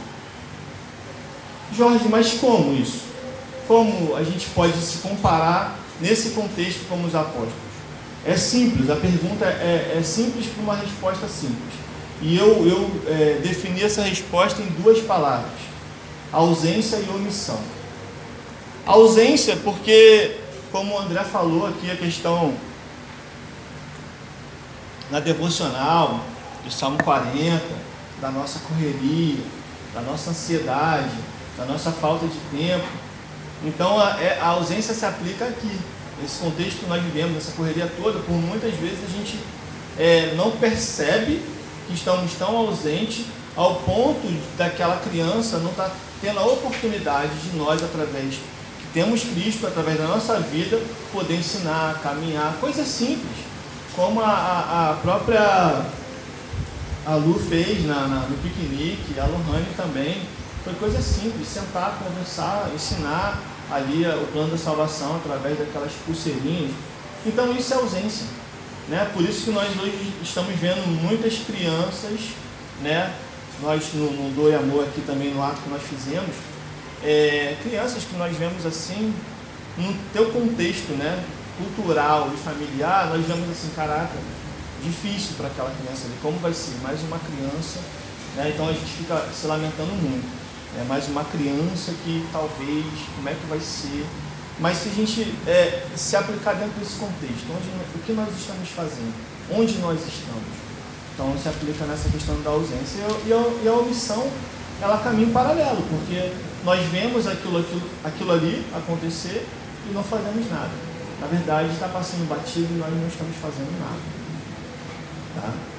Jorge, 1.75 2.07
mas 2.09 2.33
como 2.33 2.75
isso? 2.75 3.03
Como 3.67 4.15
a 4.15 4.23
gente 4.23 4.47
pode 4.49 4.77
se 4.77 4.99
comparar 4.99 5.79
nesse 6.01 6.31
contexto 6.31 6.87
como 6.87 7.07
os 7.07 7.15
apóstolos? 7.15 7.62
É 8.25 8.37
simples, 8.37 8.89
a 8.89 8.95
pergunta 8.95 9.45
é, 9.45 9.97
é 9.97 10.03
simples 10.03 10.47
para 10.47 10.63
uma 10.63 10.75
resposta 10.75 11.27
simples. 11.27 11.73
E 12.21 12.37
eu, 12.37 12.65
eu 12.65 13.01
é, 13.07 13.39
defini 13.43 13.83
essa 13.83 14.01
resposta 14.03 14.61
em 14.61 14.67
duas 14.81 14.99
palavras: 15.01 15.51
ausência 16.31 16.97
e 16.97 17.09
omissão. 17.09 17.59
Ausência, 18.85 19.57
porque, 19.57 20.37
como 20.71 20.95
o 20.95 20.99
André 20.99 21.23
falou 21.23 21.67
aqui, 21.67 21.91
a 21.91 21.95
questão 21.95 22.53
na 25.11 25.19
devocional, 25.19 26.21
do 26.63 26.71
Salmo 26.71 26.97
40, 27.03 27.61
da 28.21 28.31
nossa 28.31 28.59
correria, 28.59 29.43
da 29.93 30.01
nossa 30.01 30.31
ansiedade, 30.31 31.15
da 31.57 31.65
nossa 31.65 31.91
falta 31.91 32.25
de 32.25 32.39
tempo. 32.57 32.87
Então 33.63 33.99
a, 33.99 34.21
é, 34.21 34.39
a 34.39 34.47
ausência 34.47 34.93
se 34.93 35.05
aplica 35.05 35.45
aqui. 35.45 35.77
Nesse 36.23 36.39
contexto 36.39 36.79
que 36.79 36.85
nós 36.85 37.03
vivemos, 37.03 37.33
nessa 37.33 37.51
correria 37.51 37.91
toda, 38.01 38.17
por 38.19 38.31
muitas 38.31 38.73
vezes 38.75 38.99
a 39.03 39.11
gente 39.11 39.37
é, 39.99 40.33
não 40.37 40.51
percebe 40.51 41.41
que 41.85 41.93
estamos 41.93 42.31
tão 42.35 42.55
ausentes 42.55 43.25
ao 43.57 43.75
ponto 43.81 44.25
daquela 44.57 44.95
criança 45.01 45.57
não 45.57 45.71
estar 45.71 45.89
tá 45.89 45.95
tendo 46.21 46.39
a 46.39 46.45
oportunidade 46.45 47.37
de 47.39 47.57
nós, 47.57 47.83
através 47.83 48.35
que 48.35 48.87
temos 48.93 49.21
Cristo, 49.21 49.67
através 49.67 49.97
da 49.97 50.07
nossa 50.07 50.39
vida, 50.39 50.81
poder 51.11 51.35
ensinar, 51.35 51.99
caminhar, 52.01 52.55
coisas 52.61 52.87
simples, 52.87 53.35
como 53.93 54.21
a, 54.21 54.29
a, 54.29 54.91
a 54.91 54.93
própria 54.93 55.85
a 57.05 57.15
Lu 57.15 57.37
fez 57.37 57.85
na, 57.85 58.07
na, 58.07 58.19
no 58.27 58.37
piquenique, 58.37 59.19
a 59.19 59.25
Lohane 59.25 59.67
também. 59.75 60.21
Foi 60.63 60.73
coisa 60.75 61.01
simples, 61.01 61.49
sentar, 61.49 61.99
conversar, 62.01 62.71
ensinar 62.73 63.41
ali 63.71 64.05
o 64.05 64.27
plano 64.31 64.51
da 64.51 64.57
salvação 64.57 65.15
através 65.15 65.57
daquelas 65.57 65.91
pulseirinhas. 66.05 66.71
Então 67.25 67.51
isso 67.55 67.73
é 67.73 67.77
ausência. 67.77 68.25
Né? 68.87 69.09
Por 69.13 69.23
isso 69.23 69.45
que 69.45 69.51
nós 69.51 69.69
hoje 69.79 70.13
estamos 70.21 70.53
vendo 70.59 70.85
muitas 71.01 71.37
crianças, 71.39 72.19
né? 72.81 73.13
nós 73.61 73.93
no, 73.93 74.11
no 74.11 74.35
Doe 74.35 74.55
Amor 74.55 74.83
aqui 74.83 75.01
também 75.01 75.33
no 75.33 75.41
ato 75.41 75.61
que 75.61 75.69
nós 75.69 75.81
fizemos, 75.83 76.35
é, 77.01 77.55
crianças 77.63 78.03
que 78.03 78.15
nós 78.17 78.35
vemos 78.35 78.65
assim, 78.65 79.13
no 79.77 79.93
teu 80.11 80.31
contexto 80.31 80.91
né? 80.93 81.23
cultural 81.57 82.29
e 82.33 82.37
familiar, 82.37 83.07
nós 83.07 83.25
vemos 83.25 83.49
assim, 83.49 83.69
caraca, 83.75 84.17
difícil 84.83 85.35
para 85.37 85.47
aquela 85.47 85.71
criança 85.71 86.05
ali. 86.05 86.15
Como 86.21 86.37
vai 86.39 86.53
ser? 86.53 86.75
Mais 86.81 86.99
uma 87.03 87.19
criança, 87.19 87.79
né? 88.35 88.51
então 88.53 88.67
a 88.67 88.73
gente 88.73 88.91
fica 88.97 89.25
se 89.33 89.47
lamentando 89.47 89.93
muito. 89.93 90.42
É 90.79 90.83
mais 90.85 91.07
uma 91.07 91.23
criança 91.23 91.93
que 92.03 92.25
talvez, 92.31 92.85
como 93.15 93.29
é 93.29 93.33
que 93.33 93.45
vai 93.47 93.59
ser? 93.59 94.05
Mas 94.59 94.77
se 94.77 94.89
a 94.89 94.91
gente 94.91 95.35
é, 95.45 95.85
se 95.95 96.15
aplicar 96.15 96.53
dentro 96.53 96.79
desse 96.79 96.95
contexto, 96.95 97.45
onde, 97.49 97.67
o 97.95 97.99
que 98.03 98.13
nós 98.13 98.29
estamos 98.35 98.69
fazendo? 98.69 99.13
Onde 99.51 99.77
nós 99.77 99.99
estamos? 99.99 100.63
Então 101.13 101.35
se 101.37 101.47
aplica 101.47 101.85
nessa 101.85 102.09
questão 102.09 102.41
da 102.41 102.49
ausência. 102.49 102.99
E 103.25 103.33
a, 103.33 103.63
e 103.63 103.67
a 103.67 103.73
omissão, 103.73 104.27
ela 104.81 104.97
caminha 104.97 105.27
em 105.27 105.31
paralelo, 105.31 105.83
porque 105.83 106.31
nós 106.63 106.81
vemos 106.89 107.27
aquilo, 107.27 107.59
aquilo, 107.59 107.89
aquilo 108.03 108.31
ali 108.31 108.65
acontecer 108.75 109.45
e 109.89 109.93
não 109.93 110.03
fazemos 110.03 110.49
nada. 110.49 110.71
Na 111.21 111.27
verdade, 111.27 111.71
está 111.71 111.87
passando 111.87 112.27
batido 112.27 112.67
e 112.73 112.77
nós 112.77 112.89
não 112.89 113.07
estamos 113.07 113.35
fazendo 113.37 113.79
nada. 113.79 114.01
Tá? 115.35 115.72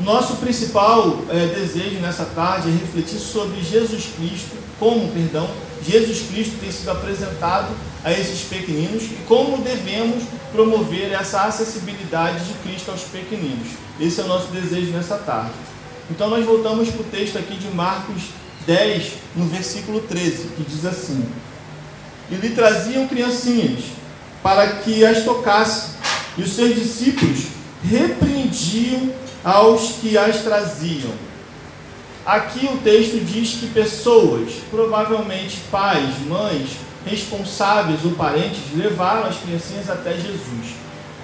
Nosso 0.00 0.36
principal 0.36 1.22
é, 1.30 1.46
desejo 1.46 2.00
nessa 2.00 2.26
tarde 2.26 2.68
é 2.68 2.72
refletir 2.72 3.18
sobre 3.18 3.62
Jesus 3.62 4.10
Cristo, 4.16 4.56
como, 4.78 5.10
perdão, 5.10 5.48
Jesus 5.82 6.28
Cristo 6.28 6.56
tem 6.60 6.70
sido 6.70 6.90
apresentado 6.90 7.68
a 8.04 8.12
esses 8.12 8.42
pequeninos 8.42 9.04
e 9.04 9.18
como 9.26 9.58
devemos 9.58 10.22
promover 10.52 11.12
essa 11.12 11.42
acessibilidade 11.42 12.44
de 12.44 12.52
Cristo 12.58 12.90
aos 12.90 13.02
pequeninos. 13.02 13.68
Esse 13.98 14.20
é 14.20 14.24
o 14.24 14.28
nosso 14.28 14.48
desejo 14.48 14.92
nessa 14.92 15.16
tarde. 15.16 15.52
Então 16.10 16.28
nós 16.28 16.44
voltamos 16.44 16.90
para 16.90 17.00
o 17.00 17.04
texto 17.04 17.38
aqui 17.38 17.56
de 17.56 17.68
Marcos 17.68 18.24
10, 18.66 19.12
no 19.34 19.46
versículo 19.46 20.00
13, 20.00 20.48
que 20.56 20.62
diz 20.62 20.84
assim: 20.84 21.24
E 22.30 22.34
lhe 22.34 22.50
traziam 22.50 23.08
criancinhas 23.08 23.84
para 24.42 24.66
que 24.76 25.04
as 25.04 25.24
tocasse, 25.24 25.96
e 26.36 26.42
os 26.42 26.52
seus 26.52 26.74
discípulos 26.74 27.46
repreendiam 27.82 29.10
aos 29.46 29.92
que 30.00 30.18
as 30.18 30.42
traziam. 30.42 31.12
Aqui 32.26 32.66
o 32.66 32.78
texto 32.78 33.24
diz 33.24 33.50
que 33.60 33.68
pessoas, 33.68 34.54
provavelmente 34.68 35.58
pais, 35.70 36.18
mães, 36.26 36.70
responsáveis 37.06 38.04
ou 38.04 38.10
parentes, 38.10 38.58
levaram 38.74 39.28
as 39.28 39.36
criancinhas 39.36 39.88
até 39.88 40.14
Jesus. 40.14 40.74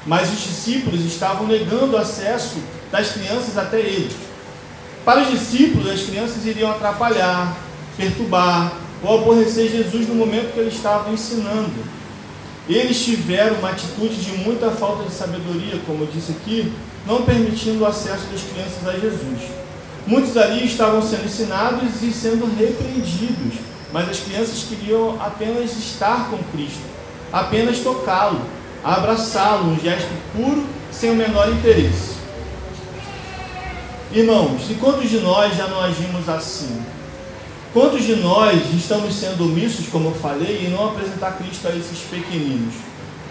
Mas 0.06 0.32
os 0.32 0.40
discípulos 0.40 1.04
estavam 1.04 1.48
negando 1.48 1.96
acesso 1.96 2.58
das 2.92 3.10
crianças 3.10 3.58
até 3.58 3.80
ele. 3.80 4.14
Para 5.04 5.22
os 5.22 5.30
discípulos, 5.32 5.90
as 5.90 6.02
crianças 6.02 6.46
iriam 6.46 6.70
atrapalhar, 6.70 7.56
perturbar 7.96 8.72
ou 9.02 9.18
aborrecer 9.18 9.68
Jesus 9.68 10.06
no 10.06 10.14
momento 10.14 10.54
que 10.54 10.60
ele 10.60 10.68
estava 10.68 11.10
ensinando. 11.10 11.72
Eles 12.68 13.04
tiveram 13.04 13.56
uma 13.56 13.70
atitude 13.70 14.14
de 14.14 14.30
muita 14.38 14.70
falta 14.70 15.02
de 15.02 15.12
sabedoria, 15.12 15.80
como 15.84 16.04
eu 16.04 16.08
disse 16.14 16.30
aqui, 16.30 16.72
não 17.06 17.22
permitindo 17.22 17.82
o 17.82 17.86
acesso 17.86 18.26
das 18.26 18.42
crianças 18.42 18.86
a 18.86 18.92
Jesus. 18.92 19.50
Muitos 20.06 20.36
ali 20.36 20.66
estavam 20.66 21.00
sendo 21.00 21.26
ensinados 21.26 22.02
e 22.02 22.12
sendo 22.12 22.46
repreendidos, 22.58 23.60
mas 23.92 24.08
as 24.08 24.20
crianças 24.20 24.64
queriam 24.68 25.20
apenas 25.20 25.76
estar 25.76 26.28
com 26.30 26.38
Cristo, 26.52 26.82
apenas 27.32 27.78
tocá-lo, 27.78 28.40
abraçá-lo, 28.82 29.70
um 29.70 29.78
gesto 29.78 30.10
puro, 30.34 30.64
sem 30.90 31.10
o 31.10 31.14
menor 31.14 31.48
interesse. 31.50 32.12
Irmãos, 34.12 34.70
e 34.70 34.74
quantos 34.74 35.08
de 35.08 35.20
nós 35.20 35.56
já 35.56 35.66
não 35.68 35.80
agimos 35.80 36.28
assim? 36.28 36.82
Quantos 37.72 38.04
de 38.04 38.16
nós 38.16 38.60
estamos 38.74 39.14
sendo 39.14 39.44
omissos, 39.44 39.88
como 39.88 40.10
eu 40.10 40.14
falei, 40.14 40.66
e 40.66 40.68
não 40.68 40.90
apresentar 40.90 41.38
Cristo 41.38 41.66
a 41.66 41.70
esses 41.70 42.00
pequeninos? 42.10 42.74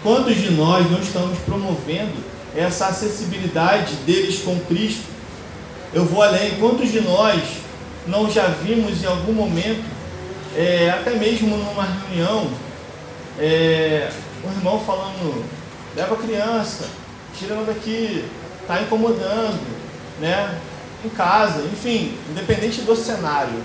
Quantos 0.02 0.34
de 0.34 0.50
nós 0.50 0.90
não 0.90 0.98
estamos 0.98 1.38
promovendo 1.40 2.16
essa 2.56 2.86
acessibilidade 2.86 3.94
deles 4.06 4.40
com 4.42 4.58
Cristo? 4.60 5.04
Eu 5.92 6.04
vou 6.04 6.22
além. 6.22 6.56
Quantos 6.56 6.90
de 6.90 7.00
nós 7.00 7.42
não 8.06 8.30
já 8.30 8.46
vimos 8.46 9.02
em 9.02 9.06
algum 9.06 9.32
momento, 9.32 9.84
é, 10.56 10.90
até 10.90 11.10
mesmo 11.10 11.56
numa 11.56 11.84
reunião, 11.84 12.50
é, 13.38 14.10
um 14.44 14.50
irmão 14.50 14.80
falando: 14.80 15.44
leva 15.94 16.14
a 16.14 16.18
criança, 16.18 16.88
tira 17.38 17.54
ela 17.54 17.64
daqui, 17.64 18.24
está 18.60 18.80
incomodando, 18.82 19.60
né? 20.20 20.58
Em 21.04 21.08
casa, 21.08 21.62
enfim, 21.72 22.16
independente 22.30 22.82
do 22.82 22.94
cenário 22.94 23.60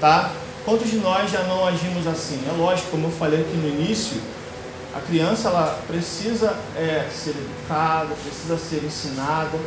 tá? 0.00 0.30
Quantos 0.64 0.90
de 0.90 0.96
nós 0.96 1.30
já 1.30 1.42
não 1.44 1.66
agimos 1.66 2.06
assim? 2.06 2.40
É 2.48 2.52
lógico, 2.52 2.90
como 2.90 3.06
eu 3.06 3.12
falei 3.12 3.40
aqui 3.40 3.56
no 3.56 3.68
início, 3.68 4.20
a 4.96 5.00
criança 5.02 5.48
ela 5.48 5.78
precisa 5.86 6.56
é, 6.74 7.06
ser 7.12 7.30
educada, 7.30 8.14
precisa 8.14 8.56
ser 8.56 8.82
ensinada 8.82 9.58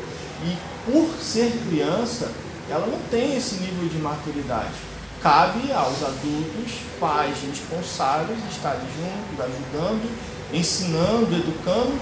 e 0.44 0.58
por 0.90 1.08
ser 1.22 1.52
criança, 1.68 2.32
ela 2.68 2.88
não 2.88 3.00
tem 3.12 3.38
esse 3.38 3.56
nível 3.56 3.88
de 3.88 4.00
maturidade. 4.00 4.74
Cabe 5.22 5.72
aos 5.72 6.02
adultos, 6.02 6.80
pais 7.00 7.36
responsáveis, 7.48 8.40
estarem 8.50 8.82
juntos, 8.82 9.46
ajudando, 9.46 10.10
ensinando, 10.52 11.36
educando, 11.36 12.00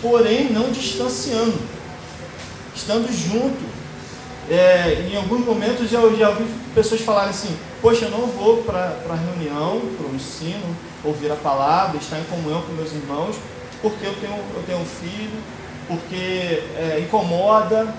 porém 0.00 0.50
não 0.50 0.70
distanciando, 0.70 1.58
estando 2.74 3.12
junto. 3.12 3.80
É, 4.48 5.06
em 5.12 5.16
alguns 5.16 5.44
momentos 5.44 5.92
eu 5.92 6.16
já 6.16 6.30
ouvi 6.30 6.46
pessoas 6.74 7.02
falarem 7.02 7.30
assim: 7.30 7.54
Poxa, 7.82 8.06
eu 8.06 8.10
não 8.10 8.26
vou 8.26 8.62
para 8.62 8.96
a 9.10 9.14
reunião, 9.14 9.80
para 9.98 10.06
o 10.06 10.14
ensino, 10.14 10.76
ouvir 11.04 11.30
a 11.30 11.36
palavra, 11.36 11.96
estar 11.98 12.18
em 12.18 12.24
comunhão 12.24 12.62
com 12.62 12.72
meus 12.72 12.92
irmãos, 12.92 13.36
porque 13.80 14.06
eu 14.06 14.14
tenho, 14.14 14.34
eu 14.34 14.62
tenho 14.66 14.78
um 14.78 14.86
filho, 14.86 15.42
porque 15.88 16.62
é, 16.76 17.00
incomoda. 17.02 17.92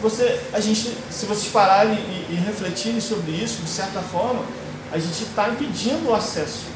Você, 0.00 0.40
a 0.52 0.60
gente, 0.60 0.96
se 1.10 1.26
vocês 1.26 1.52
pararem 1.52 1.94
e, 1.94 2.32
e 2.32 2.34
refletirem 2.34 3.00
sobre 3.00 3.32
isso, 3.32 3.62
de 3.62 3.68
certa 3.68 4.00
forma, 4.00 4.42
a 4.90 4.98
gente 4.98 5.22
está 5.22 5.48
impedindo 5.48 6.10
o 6.10 6.14
acesso. 6.14 6.66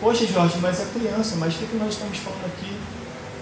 Poxa, 0.00 0.26
Jorge, 0.26 0.58
mas 0.60 0.80
é 0.80 0.86
criança, 0.86 1.36
mas 1.36 1.54
o 1.54 1.58
que, 1.58 1.66
que 1.66 1.76
nós 1.76 1.94
estamos 1.94 2.18
falando 2.18 2.46
aqui? 2.46 2.76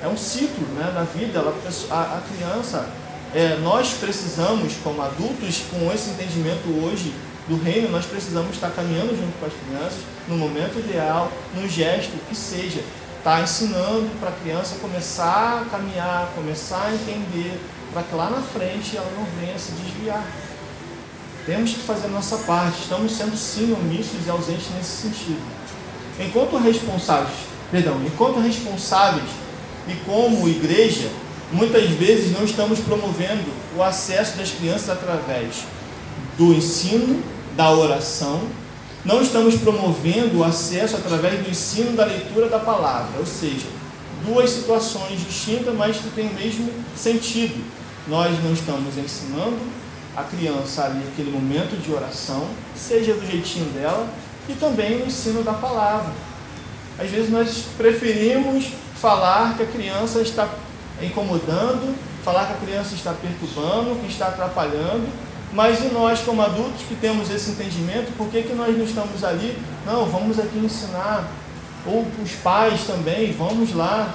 é 0.02 0.08
um 0.08 0.16
ciclo 0.16 0.66
né, 0.74 0.90
da 0.94 1.02
vida. 1.02 1.38
Ela, 1.38 1.54
a, 1.90 2.18
a 2.18 2.20
criança, 2.22 2.88
é, 3.34 3.56
nós 3.62 3.92
precisamos, 3.94 4.74
como 4.82 5.00
adultos, 5.02 5.62
com 5.70 5.92
esse 5.92 6.10
entendimento 6.10 6.68
hoje 6.82 7.12
do 7.50 7.56
reino, 7.56 7.90
nós 7.90 8.06
precisamos 8.06 8.54
estar 8.54 8.70
caminhando 8.70 9.08
junto 9.08 9.36
com 9.40 9.46
as 9.46 9.52
crianças, 9.52 9.98
no 10.28 10.36
momento 10.36 10.78
ideal, 10.78 11.30
no 11.52 11.68
gesto, 11.68 12.12
que 12.28 12.34
seja. 12.34 12.80
Estar 13.18 13.36
tá 13.36 13.42
ensinando 13.42 14.08
para 14.20 14.30
a 14.30 14.32
criança 14.32 14.76
começar 14.80 15.62
a 15.62 15.68
caminhar, 15.68 16.30
começar 16.34 16.86
a 16.86 16.94
entender, 16.94 17.60
para 17.92 18.04
que 18.04 18.14
lá 18.14 18.30
na 18.30 18.40
frente 18.40 18.96
ela 18.96 19.10
não 19.16 19.26
venha 19.38 19.58
se 19.58 19.72
desviar. 19.72 20.24
Temos 21.44 21.72
que 21.72 21.80
fazer 21.80 22.06
a 22.06 22.10
nossa 22.10 22.36
parte, 22.38 22.82
estamos 22.82 23.12
sendo 23.12 23.36
sim 23.36 23.72
omissos 23.72 24.24
e 24.24 24.30
ausentes 24.30 24.68
nesse 24.76 25.08
sentido. 25.08 25.42
Enquanto 26.20 26.56
responsáveis, 26.56 27.34
perdão, 27.70 28.00
enquanto 28.06 28.38
responsáveis 28.38 29.28
e 29.88 29.94
como 30.06 30.48
igreja, 30.48 31.10
muitas 31.50 31.90
vezes 31.90 32.30
não 32.30 32.44
estamos 32.44 32.78
promovendo 32.78 33.50
o 33.76 33.82
acesso 33.82 34.38
das 34.38 34.50
crianças 34.50 34.88
através 34.88 35.64
do 36.38 36.54
ensino, 36.54 37.22
da 37.56 37.70
oração, 37.70 38.42
não 39.04 39.22
estamos 39.22 39.56
promovendo 39.56 40.38
o 40.38 40.44
acesso 40.44 40.96
através 40.96 41.42
do 41.42 41.50
ensino 41.50 41.96
da 41.96 42.04
leitura 42.04 42.48
da 42.48 42.58
palavra, 42.58 43.18
ou 43.18 43.26
seja, 43.26 43.66
duas 44.24 44.50
situações 44.50 45.20
distintas, 45.20 45.74
mas 45.74 45.96
que 45.96 46.10
têm 46.10 46.28
o 46.28 46.34
mesmo 46.34 46.70
sentido. 46.94 47.64
Nós 48.06 48.42
não 48.42 48.52
estamos 48.52 48.96
ensinando 48.98 49.58
a 50.16 50.22
criança 50.22 50.84
ali 50.84 51.02
aquele 51.12 51.30
momento 51.30 51.80
de 51.80 51.92
oração, 51.92 52.46
seja 52.74 53.14
do 53.14 53.26
jeitinho 53.26 53.66
dela, 53.72 54.06
e 54.48 54.54
também 54.54 55.02
o 55.02 55.06
ensino 55.06 55.42
da 55.42 55.52
palavra. 55.52 56.12
Às 56.98 57.08
vezes 57.10 57.30
nós 57.30 57.64
preferimos 57.78 58.72
falar 58.96 59.56
que 59.56 59.62
a 59.62 59.66
criança 59.66 60.20
está 60.20 60.48
incomodando, 61.00 61.96
falar 62.22 62.46
que 62.46 62.52
a 62.52 62.56
criança 62.56 62.94
está 62.94 63.14
perturbando, 63.14 63.98
que 64.00 64.08
está 64.08 64.28
atrapalhando, 64.28 65.06
mas 65.52 65.80
e 65.80 65.88
nós 65.88 66.20
como 66.20 66.42
adultos 66.42 66.82
que 66.88 66.94
temos 66.94 67.30
esse 67.30 67.50
entendimento, 67.50 68.16
por 68.16 68.28
que, 68.28 68.42
que 68.42 68.54
nós 68.54 68.76
não 68.76 68.84
estamos 68.84 69.24
ali? 69.24 69.56
Não, 69.84 70.06
vamos 70.06 70.38
aqui 70.38 70.58
ensinar, 70.58 71.28
ou 71.84 72.06
os 72.22 72.32
pais 72.32 72.84
também, 72.84 73.32
vamos 73.32 73.74
lá, 73.74 74.14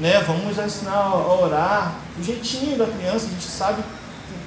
né? 0.00 0.22
vamos 0.26 0.58
ensinar 0.58 0.96
a 0.96 1.34
orar, 1.40 1.94
o 2.18 2.22
jeitinho 2.22 2.76
da 2.76 2.86
criança, 2.86 3.26
a 3.26 3.30
gente 3.30 3.44
sabe 3.44 3.82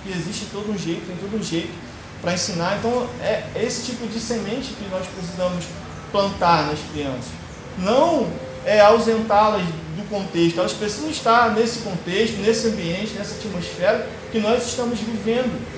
que 0.04 0.12
existe 0.12 0.48
todo 0.51 0.72
um 0.72 0.77
jeito, 0.77 1.08
tem 1.08 1.15
todo 1.18 1.39
um 1.39 1.44
jeito 1.44 1.74
para 2.22 2.34
ensinar. 2.34 2.77
Então 2.77 3.08
é 3.22 3.44
esse 3.56 3.86
tipo 3.86 4.08
de 4.08 4.20
semente 4.20 4.74
que 4.74 4.88
nós 4.89 5.06
precisamos 5.08 5.65
plantar 6.12 6.68
nas 6.68 6.80
crianças. 6.92 7.32
Não 7.77 8.27
é 8.65 8.82
ausentá-las 8.82 9.62
do 9.62 10.10
contexto, 10.10 10.60
elas 10.60 10.74
precisam 10.74 11.10
estar 11.10 11.51
nesse 11.51 11.80
contexto, 11.80 12.38
nesse 12.38 12.68
ambiente, 12.68 13.13
nessa 13.13 13.36
atmosfera 13.36 14.08
que 14.32 14.39
nós 14.39 14.68
estamos 14.68 15.00
vivendo. 15.00 15.75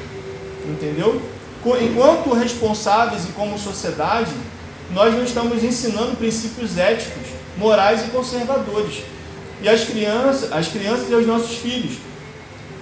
Entendeu? 0.68 1.22
Enquanto 1.82 2.34
responsáveis 2.34 3.26
e 3.26 3.32
como 3.34 3.58
sociedade, 3.58 4.32
nós 4.92 5.14
não 5.14 5.24
estamos 5.24 5.64
ensinando 5.64 6.16
princípios 6.16 6.78
éticos, 6.78 7.28
morais 7.58 8.06
e 8.06 8.10
conservadores. 8.10 9.04
E 9.62 9.68
as 9.68 9.84
crianças, 9.84 10.52
as 10.52 10.68
crianças 10.68 11.10
e 11.10 11.16
os 11.16 11.26
nossos 11.26 11.58
filhos 11.58 11.98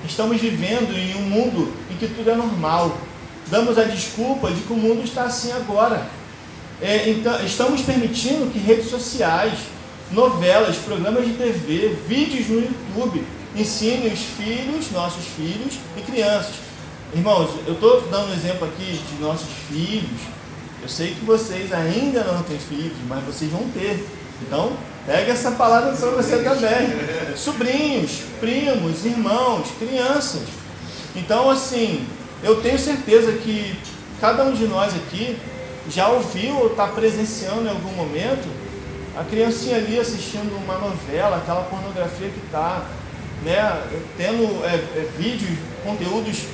Estamos 0.08 0.40
vivendo 0.40 0.96
em 0.96 1.16
um 1.16 1.24
mundo 1.24 1.74
em 1.90 1.96
que 1.96 2.08
tudo 2.08 2.30
é 2.30 2.36
normal. 2.36 2.96
Damos 3.48 3.78
a 3.78 3.84
desculpa 3.84 4.52
de 4.52 4.62
que 4.62 4.72
o 4.72 4.76
mundo 4.76 5.04
está 5.04 5.24
assim 5.24 5.52
agora. 5.52 6.08
É, 6.82 7.10
então, 7.10 7.44
estamos 7.44 7.82
permitindo 7.82 8.52
que 8.52 8.60
redes 8.60 8.90
sociais, 8.90 9.54
novelas, 10.12 10.76
programas 10.78 11.26
de 11.26 11.34
TV, 11.34 11.98
vídeos 12.08 12.48
no 12.50 12.62
YouTube 12.62 13.26
ensinem 13.56 14.14
os 14.14 14.20
filhos, 14.20 14.92
nossos 14.92 15.26
filhos 15.26 15.80
e 15.98 16.02
crianças. 16.02 16.56
Irmãos, 17.16 17.50
eu 17.66 17.74
estou 17.74 18.02
dando 18.12 18.30
um 18.30 18.34
exemplo 18.34 18.68
aqui 18.68 19.00
de 19.10 19.22
nossos 19.22 19.48
filhos. 19.70 20.22
Eu 20.82 20.90
sei 20.90 21.16
que 21.16 21.26
vocês 21.26 21.72
ainda 21.74 22.24
não 22.26 22.44
têm 22.44 22.60
filhos, 22.60 22.98
mas 23.08 23.24
vocês 23.24 23.50
vão 23.50 23.68
ter. 23.70 24.06
Então, 24.42 24.78
Pega 25.06 25.34
essa 25.34 25.52
palavra 25.52 25.94
para 25.94 26.10
você 26.10 26.38
também. 26.38 27.38
Sobrinhos, 27.38 28.24
primos, 28.40 29.06
irmãos, 29.06 29.68
crianças. 29.78 30.42
Então, 31.16 31.50
assim, 31.50 32.08
eu 32.44 32.60
tenho 32.62 32.80
certeza 32.80 33.32
que 33.34 33.78
cada 34.20 34.44
um 34.44 34.54
de 34.54 34.66
nós 34.66 34.96
aqui 34.96 35.38
já 35.88 36.08
ouviu 36.10 36.58
ou 36.58 36.68
está 36.68 36.88
presenciando 36.88 37.66
em 37.66 37.70
algum 37.70 37.92
momento 37.92 38.50
a 39.16 39.24
criancinha 39.24 39.78
ali 39.78 40.00
assistindo 40.00 40.58
uma 40.58 40.80
novela, 40.80 41.38
aquela 41.38 41.62
pornografia 41.66 42.30
que 42.30 42.44
está, 42.44 42.84
né, 43.44 43.84
tendo 44.18 44.66
é, 44.66 44.74
é, 44.74 45.08
vídeos, 45.16 45.58
conteúdos, 45.84 46.46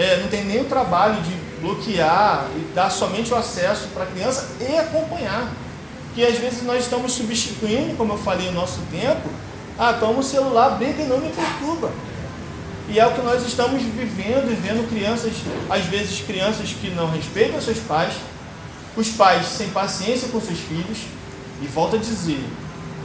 é, 0.00 0.16
não 0.16 0.28
tem 0.28 0.46
nem 0.46 0.62
o 0.62 0.64
trabalho 0.64 1.20
de 1.20 1.34
bloquear 1.60 2.46
e 2.56 2.72
dar 2.74 2.88
somente 2.88 3.30
o 3.34 3.36
acesso 3.36 3.88
para 3.88 4.04
a 4.04 4.06
criança 4.06 4.48
e 4.58 4.78
acompanhar 4.78 5.52
que 6.14 6.24
às 6.24 6.38
vezes 6.38 6.62
nós 6.62 6.84
estamos 6.84 7.12
substituindo, 7.12 7.94
como 7.98 8.14
eu 8.14 8.18
falei, 8.18 8.48
o 8.48 8.52
nosso 8.52 8.80
tempo. 8.90 9.28
Ah, 9.78 9.92
toma 9.92 10.20
o 10.20 10.22
celular, 10.22 10.70
brinca 10.78 11.02
e 11.02 11.06
não 11.06 11.18
me 11.18 11.28
perturba. 11.28 11.90
E 12.88 12.98
é 12.98 13.06
o 13.06 13.12
que 13.12 13.20
nós 13.20 13.46
estamos 13.46 13.82
vivendo 13.82 14.50
e 14.50 14.54
vendo 14.54 14.88
crianças, 14.88 15.34
às 15.68 15.84
vezes 15.84 16.22
crianças 16.22 16.70
que 16.70 16.88
não 16.90 17.10
respeitam 17.10 17.60
seus 17.60 17.78
pais, 17.80 18.14
os 18.96 19.10
pais 19.10 19.46
sem 19.46 19.68
paciência 19.68 20.28
com 20.28 20.40
seus 20.40 20.60
filhos, 20.60 20.98
e 21.62 21.66
volta 21.66 21.96
a 21.96 22.00
dizer, 22.00 22.42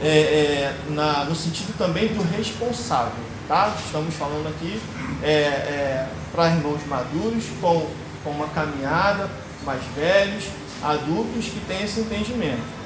é, 0.02 0.08
é, 0.08 0.74
na, 0.88 1.26
no 1.26 1.36
sentido 1.36 1.76
também 1.76 2.08
do 2.08 2.22
responsável, 2.36 3.12
tá? 3.48 3.74
Estamos 3.84 4.14
falando 4.14 4.48
aqui 4.48 4.80
é, 5.22 5.30
é 5.30 6.08
para 6.32 6.48
irmãos 6.48 6.84
maduros, 6.86 7.44
com, 7.60 7.86
com 8.22 8.30
uma 8.30 8.48
caminhada, 8.48 9.30
mais 9.64 9.82
velhos, 9.94 10.44
adultos 10.82 11.46
que 11.46 11.60
têm 11.66 11.84
esse 11.84 12.00
entendimento. 12.00 12.76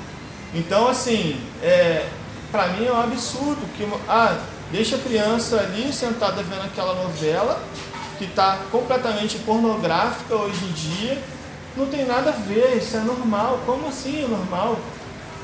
Então, 0.55 0.89
assim, 0.89 1.41
é, 1.63 2.09
para 2.51 2.69
mim 2.69 2.87
é 2.87 2.93
um 2.93 3.01
absurdo 3.01 3.61
que 3.77 3.87
ah, 4.09 4.39
deixa 4.71 4.97
a 4.97 4.99
criança 4.99 5.61
ali 5.61 5.93
sentada 5.93 6.43
vendo 6.43 6.65
aquela 6.65 6.95
novela 6.95 7.63
que 8.19 8.25
está 8.25 8.59
completamente 8.71 9.39
pornográfica 9.39 10.35
hoje 10.35 10.65
em 10.65 10.73
dia, 10.73 11.19
não 11.77 11.87
tem 11.87 12.05
nada 12.05 12.31
a 12.31 12.33
ver, 12.33 12.77
isso 12.77 12.97
é 12.97 13.01
normal. 13.01 13.61
Como 13.65 13.89
assim 13.89 14.25
é 14.25 14.29
normal? 14.29 14.79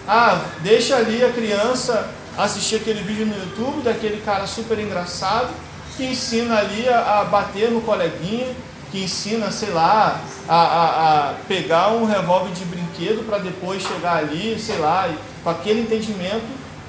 Ah, 0.07 0.45
deixa 0.63 0.97
ali 0.97 1.25
a 1.25 1.33
criança 1.33 2.09
assistir 2.37 2.77
aquele 2.77 3.03
vídeo 3.03 3.27
no 3.27 3.35
YouTube 3.35 3.83
daquele 3.83 4.21
cara 4.23 4.47
super 4.47 4.79
engraçado 4.79 5.49
que 5.97 6.05
ensina 6.05 6.59
ali 6.59 6.89
a, 6.89 7.21
a 7.21 7.25
bater 7.25 7.71
no 7.71 7.81
coleguinha, 7.81 8.55
que 8.93 9.03
ensina, 9.03 9.51
sei 9.51 9.71
lá, 9.71 10.21
a, 10.47 10.55
a, 10.55 11.31
a 11.31 11.35
pegar 11.49 11.93
um 11.93 12.05
revólver 12.05 12.53
de 12.53 12.65
brinquedo 12.65 13.27
para 13.27 13.39
depois 13.39 13.83
chegar 13.83 14.19
ali, 14.19 14.59
sei 14.61 14.79
lá, 14.79 15.09
e, 15.09 15.17
com 15.43 15.51
aquele 15.51 15.81
entendimento, 15.81 16.45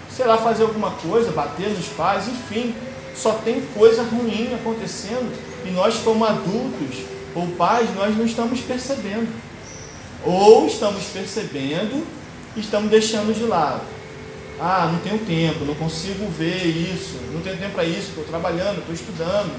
sei 0.10 0.26
lá, 0.26 0.38
fazer 0.38 0.64
alguma 0.64 0.92
coisa, 0.92 1.32
bater 1.32 1.70
nos 1.70 1.88
pais, 1.88 2.28
enfim, 2.28 2.76
só 3.16 3.34
tem 3.34 3.62
coisa 3.74 4.04
ruim 4.04 4.54
acontecendo 4.54 5.34
e 5.66 5.72
nós, 5.72 5.96
como 6.00 6.26
adultos 6.26 7.06
ou 7.34 7.48
pais, 7.58 7.94
nós 7.96 8.16
não 8.18 8.26
estamos 8.26 8.60
percebendo. 8.62 9.28
Ou 10.26 10.68
estamos 10.68 11.04
percebendo 11.06 12.06
e 12.56 12.60
estamos 12.60 12.90
deixando 12.90 13.34
de 13.34 13.44
lado. 13.44 13.82
Ah, 14.60 14.90
não 14.92 15.00
tenho 15.00 15.20
tempo, 15.20 15.66
não 15.66 15.76
consigo 15.76 16.28
ver 16.30 16.66
isso, 16.66 17.20
não 17.32 17.42
tenho 17.42 17.58
tempo 17.58 17.74
para 17.74 17.84
isso, 17.84 18.10
estou 18.10 18.24
trabalhando, 18.24 18.80
estou 18.80 18.94
estudando 18.94 19.52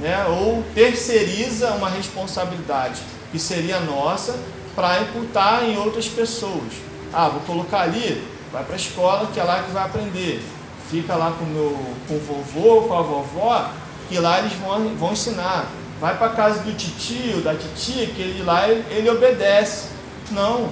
né? 0.00 0.24
ou 0.26 0.64
terceiriza 0.74 1.72
uma 1.72 1.88
responsabilidade 1.88 3.02
que 3.30 3.38
seria 3.38 3.78
nossa 3.80 4.34
para 4.74 5.02
imputar 5.02 5.64
em 5.64 5.76
outras 5.76 6.08
pessoas. 6.08 6.72
Ah, 7.12 7.28
vou 7.28 7.40
colocar 7.42 7.82
ali, 7.82 8.22
vai 8.50 8.64
para 8.64 8.74
a 8.74 8.76
escola 8.76 9.28
que 9.32 9.38
é 9.38 9.44
lá 9.44 9.62
que 9.62 9.70
vai 9.70 9.84
aprender. 9.84 10.42
Fica 10.90 11.14
lá 11.14 11.32
com, 11.32 11.44
meu, 11.44 11.78
com 12.08 12.14
o 12.14 12.20
vovô, 12.20 12.88
com 12.88 12.94
a 12.94 13.02
vovó, 13.02 13.70
que 14.08 14.18
lá 14.18 14.40
eles 14.40 14.52
vão, 14.54 14.88
vão 14.96 15.12
ensinar. 15.12 15.66
Vai 16.00 16.16
para 16.16 16.28
a 16.28 16.30
casa 16.30 16.60
do 16.62 16.74
tio, 16.74 17.42
da 17.42 17.54
titia, 17.54 18.06
que 18.06 18.20
ele 18.20 18.42
lá 18.42 18.68
ele, 18.68 18.84
ele 18.90 19.10
obedece. 19.10 19.88
Não. 20.30 20.70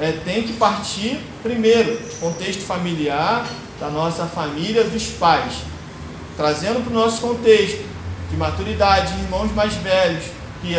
É, 0.00 0.12
tem 0.24 0.42
que 0.42 0.54
partir 0.54 1.20
primeiro, 1.42 1.98
contexto 2.20 2.62
familiar, 2.62 3.46
da 3.78 3.88
nossa 3.88 4.26
família, 4.26 4.84
dos 4.84 5.08
pais. 5.08 5.54
Trazendo 6.36 6.82
para 6.82 6.90
o 6.90 6.94
nosso 6.94 7.20
contexto, 7.20 7.84
de 8.30 8.36
maturidade, 8.36 9.12
irmãos 9.20 9.52
mais 9.52 9.74
velhos, 9.74 10.24
que 10.60 10.74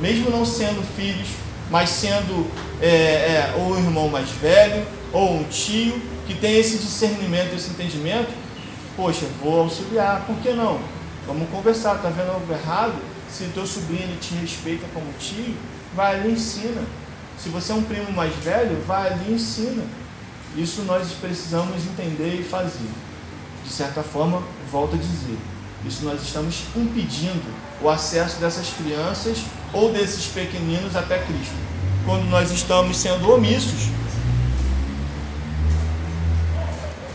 mesmo 0.00 0.30
não 0.30 0.44
sendo 0.44 0.82
filhos, 0.96 1.28
mas 1.70 1.88
sendo 1.88 2.46
é, 2.80 2.86
é, 2.86 3.54
ou 3.56 3.72
um 3.72 3.78
irmão 3.78 4.08
mais 4.08 4.28
velho, 4.30 4.84
ou 5.12 5.36
um 5.36 5.44
tio, 5.44 6.00
que 6.26 6.34
tem 6.34 6.58
esse 6.58 6.78
discernimento, 6.78 7.54
esse 7.54 7.70
entendimento, 7.70 8.30
poxa, 8.96 9.26
vou 9.42 9.60
auxiliar, 9.60 10.24
por 10.26 10.36
que 10.36 10.52
não? 10.52 10.80
Vamos 11.26 11.48
conversar, 11.50 11.98
tá 12.02 12.08
vendo 12.08 12.30
algo 12.30 12.52
errado? 12.52 12.94
Se 13.30 13.44
teu 13.54 13.66
sobrinho 13.66 14.16
te 14.20 14.34
respeita 14.34 14.86
como 14.92 15.06
tio, 15.18 15.54
vai 15.94 16.16
ali 16.16 16.30
e 16.30 16.32
ensina. 16.32 16.82
Se 17.42 17.48
você 17.48 17.72
é 17.72 17.74
um 17.74 17.82
primo 17.82 18.12
mais 18.12 18.32
velho, 18.36 18.80
vai 18.86 19.12
ali 19.12 19.30
e 19.30 19.32
ensina. 19.32 19.82
Isso 20.56 20.82
nós 20.82 21.08
precisamos 21.20 21.84
entender 21.86 22.38
e 22.40 22.44
fazer. 22.44 22.88
de 23.64 23.70
certa 23.70 24.02
forma, 24.02 24.42
volto 24.70 24.94
a 24.94 24.98
dizer, 24.98 25.38
isso 25.84 26.04
nós 26.04 26.22
estamos 26.22 26.62
impedindo 26.76 27.42
o 27.80 27.88
acesso 27.88 28.38
dessas 28.38 28.68
crianças 28.70 29.38
ou 29.72 29.92
desses 29.92 30.26
pequeninos 30.26 30.94
até 30.94 31.18
Cristo. 31.18 31.54
Quando 32.04 32.28
nós 32.28 32.50
estamos 32.50 32.96
sendo 32.96 33.32
omissos 33.32 33.88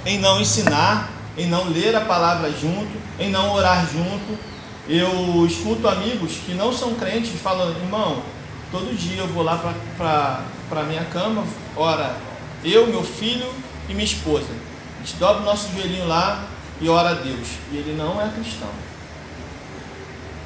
em 0.06 0.20
não 0.20 0.42
ensinar, 0.42 1.10
em 1.38 1.48
não 1.48 1.70
ler 1.70 1.96
a 1.96 2.02
palavra 2.02 2.52
junto, 2.52 2.98
em 3.20 3.30
não 3.30 3.54
orar 3.54 3.86
junto. 3.86 4.38
Eu 4.90 5.46
escuto 5.46 5.88
amigos 5.88 6.34
que 6.46 6.54
não 6.54 6.74
são 6.74 6.96
crentes 6.96 7.40
falando, 7.42 7.78
irmão, 7.78 8.24
todo 8.71 8.95
dia 8.95 9.21
eu 9.21 9.27
vou 9.27 9.43
lá 9.43 9.58
para 9.97 10.82
a 10.82 10.84
minha 10.84 11.06
cama, 11.06 11.45
ora, 11.75 12.15
eu, 12.63 12.88
meu 12.88 13.03
filho 13.03 13.47
e 13.88 13.93
minha 13.93 14.06
esposa. 14.06 14.47
A 14.97 15.06
gente 15.06 15.17
dobra 15.17 15.41
o 15.41 15.45
nosso 15.45 15.71
joelhinho 15.73 16.08
lá 16.08 16.47
e 16.82 16.89
ora 16.89 17.10
a 17.10 17.13
Deus. 17.13 17.47
E 17.71 17.77
ele 17.77 17.95
não 17.97 18.21
é 18.21 18.30
cristão. 18.30 18.69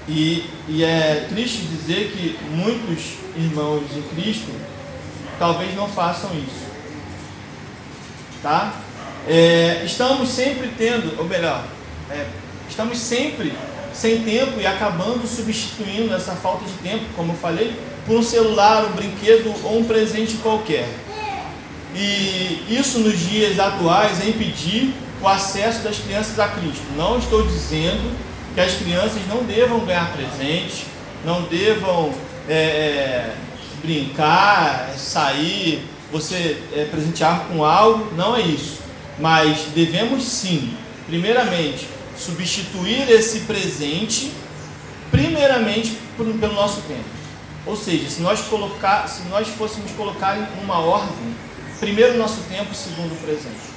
E, 0.07 0.49
e 0.67 0.83
é 0.83 1.27
triste 1.29 1.61
dizer 1.63 2.11
que 2.11 2.37
muitos 2.49 3.17
irmãos 3.35 3.83
em 3.95 4.01
Cristo 4.13 4.51
talvez 5.39 5.75
não 5.75 5.87
façam 5.87 6.31
isso. 6.35 6.71
Tá? 8.41 8.73
É, 9.27 9.83
estamos 9.85 10.29
sempre 10.29 10.71
tendo, 10.77 11.19
ou 11.19 11.25
melhor, 11.25 11.63
é, 12.09 12.27
estamos 12.67 12.97
sempre 12.97 13.53
sem 13.93 14.23
tempo 14.23 14.59
e 14.59 14.65
acabando 14.65 15.27
substituindo 15.27 16.13
essa 16.13 16.33
falta 16.33 16.65
de 16.65 16.73
tempo, 16.79 17.05
como 17.15 17.33
eu 17.33 17.37
falei, 17.37 17.75
por 18.05 18.17
um 18.17 18.23
celular, 18.23 18.85
um 18.85 18.91
brinquedo 18.91 19.53
ou 19.63 19.79
um 19.79 19.83
presente 19.83 20.35
qualquer. 20.37 20.87
E 21.95 22.65
isso 22.69 22.99
nos 22.99 23.19
dias 23.19 23.59
atuais 23.59 24.21
é 24.21 24.29
impedir 24.29 24.93
o 25.21 25.27
acesso 25.27 25.83
das 25.83 25.97
crianças 25.99 26.39
a 26.39 26.47
Cristo. 26.47 26.83
Não 26.95 27.17
estou 27.17 27.45
dizendo 27.45 28.15
que 28.53 28.61
as 28.61 28.73
crianças 28.73 29.21
não 29.27 29.43
devam 29.43 29.85
ganhar 29.85 30.11
presente, 30.13 30.85
não 31.25 31.43
devam 31.43 32.13
é, 32.49 32.53
é, 32.53 33.35
brincar, 33.83 34.93
sair, 34.97 35.83
você 36.11 36.61
é, 36.73 36.85
presentear 36.85 37.45
com 37.47 37.63
algo, 37.63 38.13
não 38.15 38.35
é 38.35 38.41
isso. 38.41 38.79
Mas 39.19 39.65
devemos 39.75 40.23
sim, 40.23 40.73
primeiramente, 41.07 41.87
substituir 42.17 43.09
esse 43.09 43.41
presente, 43.41 44.31
primeiramente 45.11 45.97
pelo 46.17 46.53
nosso 46.53 46.81
tempo. 46.81 47.20
Ou 47.65 47.75
seja, 47.75 48.09
se 48.09 48.21
nós, 48.21 48.41
colocar, 48.41 49.07
se 49.07 49.23
nós 49.29 49.47
fôssemos 49.49 49.91
colocar 49.91 50.37
em 50.37 50.63
uma 50.63 50.79
ordem, 50.79 51.35
primeiro 51.79 52.15
o 52.15 52.17
nosso 52.17 52.41
tempo, 52.49 52.73
segundo 52.73 53.13
o 53.13 53.17
presente. 53.17 53.71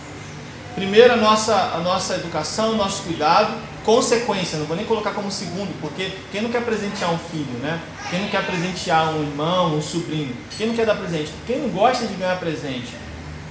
Primeiro 0.75 1.12
a 1.12 1.16
nossa, 1.16 1.55
a 1.55 1.79
nossa 1.79 2.14
educação, 2.14 2.73
o 2.73 2.77
nosso 2.77 3.03
cuidado, 3.03 3.55
consequência, 3.85 4.59
não 4.59 4.66
vou 4.66 4.77
nem 4.77 4.87
colocar 4.87 5.12
como 5.12 5.31
segundo, 5.31 5.79
porque 5.81 6.11
quem 6.33 6.42
não 6.42 6.51
quer 6.51 6.64
presentear 6.64 7.12
um 7.12 7.18
filho, 7.18 7.59
né? 7.62 7.81
Quem 8.11 8.23
não 8.23 8.29
quer 8.29 8.44
presentear 8.44 9.14
um 9.14 9.23
irmão, 9.23 9.77
um 9.77 9.83
sobrinho, 9.83 10.35
quem 10.57 10.66
não 10.68 10.75
quer 10.75 10.87
dar 10.87 10.97
presente, 10.97 11.31
quem 11.47 11.61
não 11.61 11.68
gosta 11.68 12.07
de 12.07 12.14
ganhar 12.14 12.38
presente. 12.40 12.92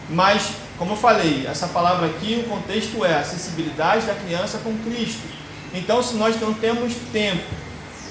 Mas, 0.10 0.50
como 0.78 0.94
eu 0.94 0.98
falei, 0.98 1.46
essa 1.48 1.68
palavra 1.68 2.08
aqui, 2.08 2.44
o 2.46 2.50
contexto 2.50 3.06
é 3.06 3.14
a 3.14 3.20
acessibilidade 3.20 4.06
da 4.06 4.16
criança 4.16 4.58
com 4.58 4.76
Cristo. 4.80 5.22
Então, 5.74 6.04
se 6.04 6.16
nós 6.16 6.40
não 6.42 6.54
temos 6.54 6.94
tempo 7.12 7.44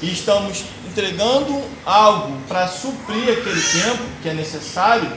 e 0.02 0.12
estamos 0.12 0.64
entregando 0.90 1.62
algo 1.86 2.36
para 2.48 2.66
suprir 2.66 3.22
aquele 3.30 3.60
tempo 3.60 4.02
que 4.20 4.28
é 4.28 4.34
necessário, 4.34 5.10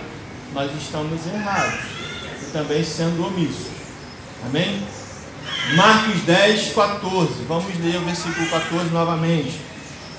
nós 0.54 0.72
estamos 0.80 1.26
errados 1.26 1.80
e 2.44 2.52
também 2.52 2.84
sendo 2.84 3.26
omissos. 3.26 3.68
Amém? 4.46 4.82
Marcos 5.76 6.22
10, 6.22 6.74
14. 6.74 7.30
Vamos 7.48 7.66
ler 7.84 7.98
o 7.98 8.06
versículo 8.06 8.48
14 8.48 8.90
novamente. 8.92 9.60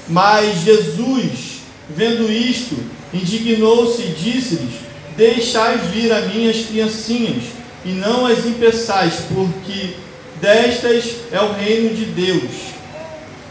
Mas 0.08 0.62
Jesus, 0.62 1.60
vendo 1.88 2.30
isto, 2.30 2.76
indignou-se 3.14 4.02
e 4.02 4.12
disse-lhes: 4.12 4.80
Deixai 5.16 5.78
vir 5.78 6.12
a 6.12 6.22
minhas 6.22 6.66
criancinhas, 6.66 7.44
e 7.84 7.90
não 7.90 8.26
as 8.26 8.44
impeçais, 8.44 9.14
porque 9.32 9.94
destas 10.40 11.04
é 11.30 11.40
o 11.40 11.52
reino 11.52 11.94
de 11.94 12.06
Deus. 12.06 12.75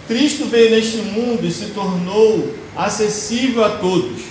Cristo 0.07 0.45
veio 0.45 0.71
neste 0.71 0.97
mundo 0.97 1.45
e 1.45 1.51
se 1.51 1.67
tornou 1.67 2.55
acessível 2.75 3.63
a 3.63 3.69
todos. 3.69 4.21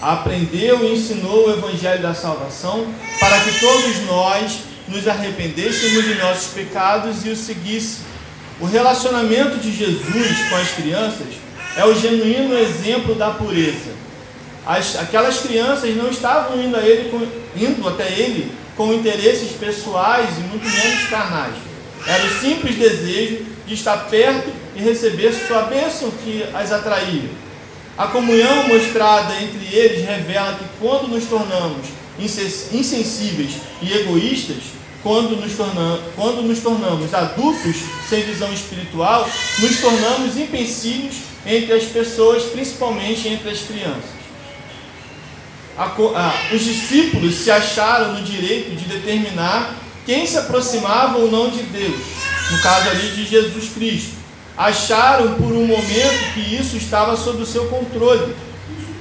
Aprendeu 0.00 0.84
e 0.84 0.94
ensinou 0.94 1.46
o 1.46 1.52
evangelho 1.52 2.02
da 2.02 2.14
salvação 2.14 2.86
para 3.18 3.40
que 3.40 3.58
todos 3.58 4.04
nós 4.06 4.58
nos 4.86 5.08
arrependêssemos 5.08 6.04
de 6.04 6.14
nossos 6.14 6.52
pecados 6.52 7.24
e 7.24 7.30
o 7.30 7.36
seguisse. 7.36 7.98
O 8.60 8.66
relacionamento 8.66 9.58
de 9.58 9.74
Jesus 9.74 10.48
com 10.48 10.56
as 10.56 10.70
crianças 10.70 11.26
é 11.76 11.84
o 11.84 11.94
genuíno 11.94 12.56
exemplo 12.56 13.14
da 13.14 13.30
pureza. 13.30 13.96
As, 14.64 14.96
aquelas 14.96 15.38
crianças 15.40 15.94
não 15.96 16.08
estavam 16.08 16.60
indo, 16.62 16.76
a 16.76 16.80
ele, 16.80 17.10
indo 17.56 17.88
até 17.88 18.10
ele 18.12 18.52
com 18.76 18.92
interesses 18.92 19.52
pessoais 19.52 20.28
e 20.38 20.40
muito 20.40 20.64
menos 20.64 21.08
carnais. 21.08 21.54
Era 22.06 22.24
o 22.24 22.40
simples 22.40 22.76
desejo 22.76 23.44
de 23.66 23.74
estar 23.74 23.96
perto 24.08 24.50
e 24.76 24.82
receber 24.82 25.32
sua 25.32 25.62
bênção 25.62 26.10
que 26.22 26.44
as 26.54 26.70
atraía. 26.70 27.30
A 27.96 28.08
comunhão 28.08 28.68
mostrada 28.68 29.34
entre 29.40 29.74
eles 29.74 30.06
revela 30.06 30.54
que 30.54 30.64
quando 30.78 31.08
nos 31.08 31.24
tornamos 31.24 31.86
insensíveis 32.18 33.54
e 33.80 33.92
egoístas, 33.92 34.76
quando 35.02 35.36
nos, 35.36 35.54
tornamos, 35.54 36.00
quando 36.14 36.42
nos 36.42 36.58
tornamos 36.60 37.14
adultos 37.14 37.76
sem 38.08 38.22
visão 38.22 38.52
espiritual, 38.52 39.28
nos 39.60 39.78
tornamos 39.78 40.36
empecilhos 40.36 41.16
entre 41.46 41.72
as 41.72 41.84
pessoas, 41.84 42.42
principalmente 42.44 43.28
entre 43.28 43.48
as 43.50 43.60
crianças. 43.60 44.16
A, 45.78 45.94
os 46.52 46.62
discípulos 46.62 47.34
se 47.36 47.50
acharam 47.50 48.14
no 48.14 48.22
direito 48.22 48.74
de 48.74 48.84
determinar 48.86 49.74
quem 50.04 50.26
se 50.26 50.36
aproximava 50.38 51.18
ou 51.18 51.30
não 51.30 51.50
de 51.50 51.62
Deus, 51.62 52.00
no 52.50 52.58
caso 52.60 52.90
ali 52.90 53.10
de 53.10 53.26
Jesus 53.26 53.70
Cristo. 53.74 54.25
Acharam 54.56 55.34
por 55.34 55.52
um 55.52 55.66
momento 55.66 56.32
que 56.32 56.40
isso 56.54 56.76
estava 56.76 57.16
sob 57.16 57.42
o 57.42 57.46
seu 57.46 57.66
controle. 57.66 58.34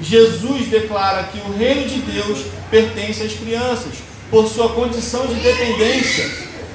Jesus 0.02 0.68
declara 0.68 1.24
que 1.24 1.39
o 1.39 1.58
reino 1.58 1.88
de 1.88 2.00
Deus 2.02 2.39
pertence 2.70 3.24
às 3.24 3.34
crianças, 3.34 3.94
por 4.30 4.48
sua 4.48 4.70
condição 4.70 5.26
de 5.28 5.36
dependência. 5.36 6.30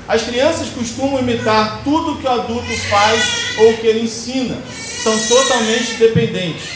As 0.09 0.23
crianças 0.23 0.69
costumam 0.71 1.21
imitar 1.21 1.83
tudo 1.85 2.17
que 2.17 2.27
o 2.27 2.31
adulto 2.31 2.77
faz 2.89 3.23
ou 3.59 3.75
que 3.75 3.87
ele 3.87 4.01
ensina, 4.01 4.57
são 5.03 5.17
totalmente 5.29 5.95
dependentes. 5.95 6.69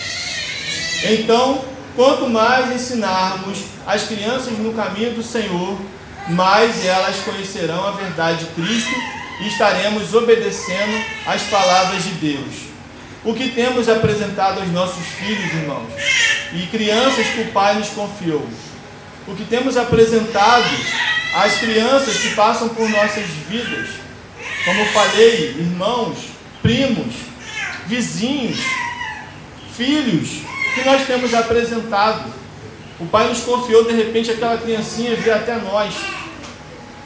Então, 1.04 1.64
quanto 1.96 2.28
mais 2.28 2.74
ensinarmos 2.74 3.58
as 3.86 4.04
crianças 4.04 4.58
no 4.58 4.72
caminho 4.74 5.14
do 5.14 5.22
Senhor, 5.22 5.78
mais 6.28 6.84
elas 6.84 7.16
conhecerão 7.24 7.86
a 7.86 7.92
verdade 7.92 8.44
de 8.44 8.50
Cristo 8.52 8.94
estaremos 9.48 10.14
obedecendo 10.14 11.04
às 11.26 11.42
palavras 11.42 12.02
de 12.04 12.10
Deus. 12.10 12.54
O 13.24 13.32
que 13.34 13.50
temos 13.50 13.88
apresentado 13.88 14.60
aos 14.60 14.70
nossos 14.70 15.04
filhos, 15.06 15.52
irmãos, 15.52 15.90
e 16.52 16.66
crianças 16.66 17.26
que 17.26 17.40
o 17.40 17.52
Pai 17.52 17.74
nos 17.74 17.88
confiou? 17.88 18.46
o 19.26 19.34
que 19.34 19.44
temos 19.44 19.76
apresentado 19.76 20.70
às 21.34 21.58
crianças 21.58 22.16
que 22.16 22.34
passam 22.34 22.68
por 22.68 22.88
nossas 22.88 23.24
vidas. 23.48 23.88
Como 24.64 24.80
eu 24.80 24.86
falei, 24.86 25.56
irmãos, 25.58 26.18
primos, 26.62 27.14
vizinhos, 27.86 28.58
filhos, 29.74 30.42
que 30.74 30.84
nós 30.84 31.06
temos 31.06 31.32
apresentado. 31.34 32.32
O 32.98 33.06
pai 33.06 33.28
nos 33.28 33.40
confiou, 33.40 33.84
de 33.84 33.92
repente, 33.92 34.30
aquela 34.30 34.56
criancinha 34.56 35.16
vir 35.16 35.32
até 35.32 35.56
nós, 35.56 35.94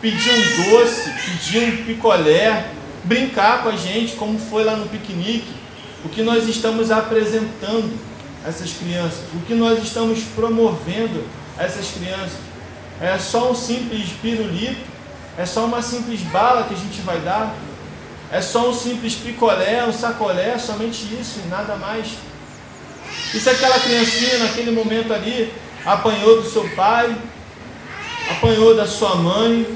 pedir 0.00 0.30
um 0.30 0.70
doce, 0.70 1.10
pedir 1.10 1.62
um 1.62 1.84
picolé, 1.84 2.70
brincar 3.04 3.62
com 3.62 3.70
a 3.70 3.76
gente, 3.76 4.16
como 4.16 4.38
foi 4.38 4.64
lá 4.64 4.76
no 4.76 4.88
piquenique. 4.88 5.52
O 6.04 6.08
que 6.08 6.22
nós 6.22 6.48
estamos 6.48 6.90
apresentando 6.90 7.92
a 8.44 8.48
essas 8.48 8.72
crianças, 8.72 9.20
o 9.34 9.40
que 9.40 9.54
nós 9.54 9.82
estamos 9.82 10.20
promovendo 10.34 11.24
essas 11.58 11.90
crianças. 11.90 12.38
É 13.00 13.18
só 13.18 13.50
um 13.50 13.54
simples 13.54 14.10
pirulito, 14.22 14.80
é 15.36 15.44
só 15.44 15.64
uma 15.64 15.82
simples 15.82 16.20
bala 16.22 16.64
que 16.64 16.74
a 16.74 16.76
gente 16.76 17.00
vai 17.02 17.18
dar, 17.20 17.54
é 18.30 18.40
só 18.40 18.68
um 18.68 18.74
simples 18.74 19.14
picolé, 19.14 19.84
um 19.86 19.92
sacolé, 19.92 20.58
somente 20.58 21.04
isso 21.20 21.40
e 21.44 21.48
nada 21.48 21.76
mais. 21.76 22.08
E 23.34 23.40
se 23.40 23.48
aquela 23.48 23.78
criancinha 23.78 24.38
naquele 24.38 24.70
momento 24.70 25.12
ali 25.12 25.52
apanhou 25.84 26.42
do 26.42 26.48
seu 26.48 26.68
pai, 26.70 27.16
apanhou 28.30 28.76
da 28.76 28.86
sua 28.86 29.16
mãe, 29.16 29.66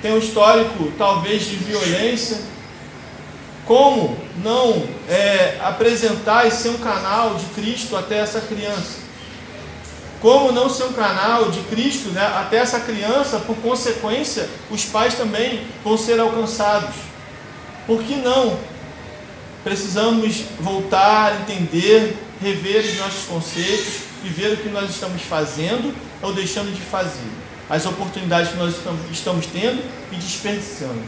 tem 0.00 0.12
um 0.12 0.18
histórico 0.18 0.92
talvez 0.96 1.46
de 1.46 1.56
violência, 1.56 2.38
como 3.66 4.16
não 4.42 4.86
é, 5.08 5.58
apresentar 5.62 6.46
e 6.46 6.50
ser 6.50 6.70
um 6.70 6.78
canal 6.78 7.34
de 7.34 7.44
Cristo 7.46 7.96
até 7.96 8.18
essa 8.18 8.40
criança? 8.40 9.08
Como 10.20 10.50
não 10.50 10.68
ser 10.68 10.84
um 10.84 10.92
canal 10.92 11.50
de 11.50 11.60
Cristo 11.64 12.08
né, 12.08 12.26
até 12.26 12.56
essa 12.56 12.80
criança, 12.80 13.38
por 13.40 13.56
consequência, 13.56 14.48
os 14.70 14.84
pais 14.84 15.14
também 15.14 15.66
vão 15.84 15.96
ser 15.96 16.18
alcançados. 16.18 16.96
Por 17.86 18.02
que 18.02 18.16
não? 18.16 18.58
Precisamos 19.62 20.42
voltar, 20.60 21.40
entender, 21.42 22.16
rever 22.40 22.84
os 22.84 22.98
nossos 22.98 23.24
conceitos 23.26 24.08
e 24.24 24.28
ver 24.28 24.54
o 24.54 24.56
que 24.56 24.68
nós 24.68 24.90
estamos 24.90 25.22
fazendo 25.22 25.94
ou 26.22 26.32
deixando 26.32 26.74
de 26.74 26.80
fazer. 26.80 27.47
As 27.68 27.84
oportunidades 27.84 28.52
que 28.52 28.56
nós 28.56 28.74
estamos 29.10 29.46
tendo 29.46 29.82
e 30.10 30.16
desperdiçando. 30.16 31.02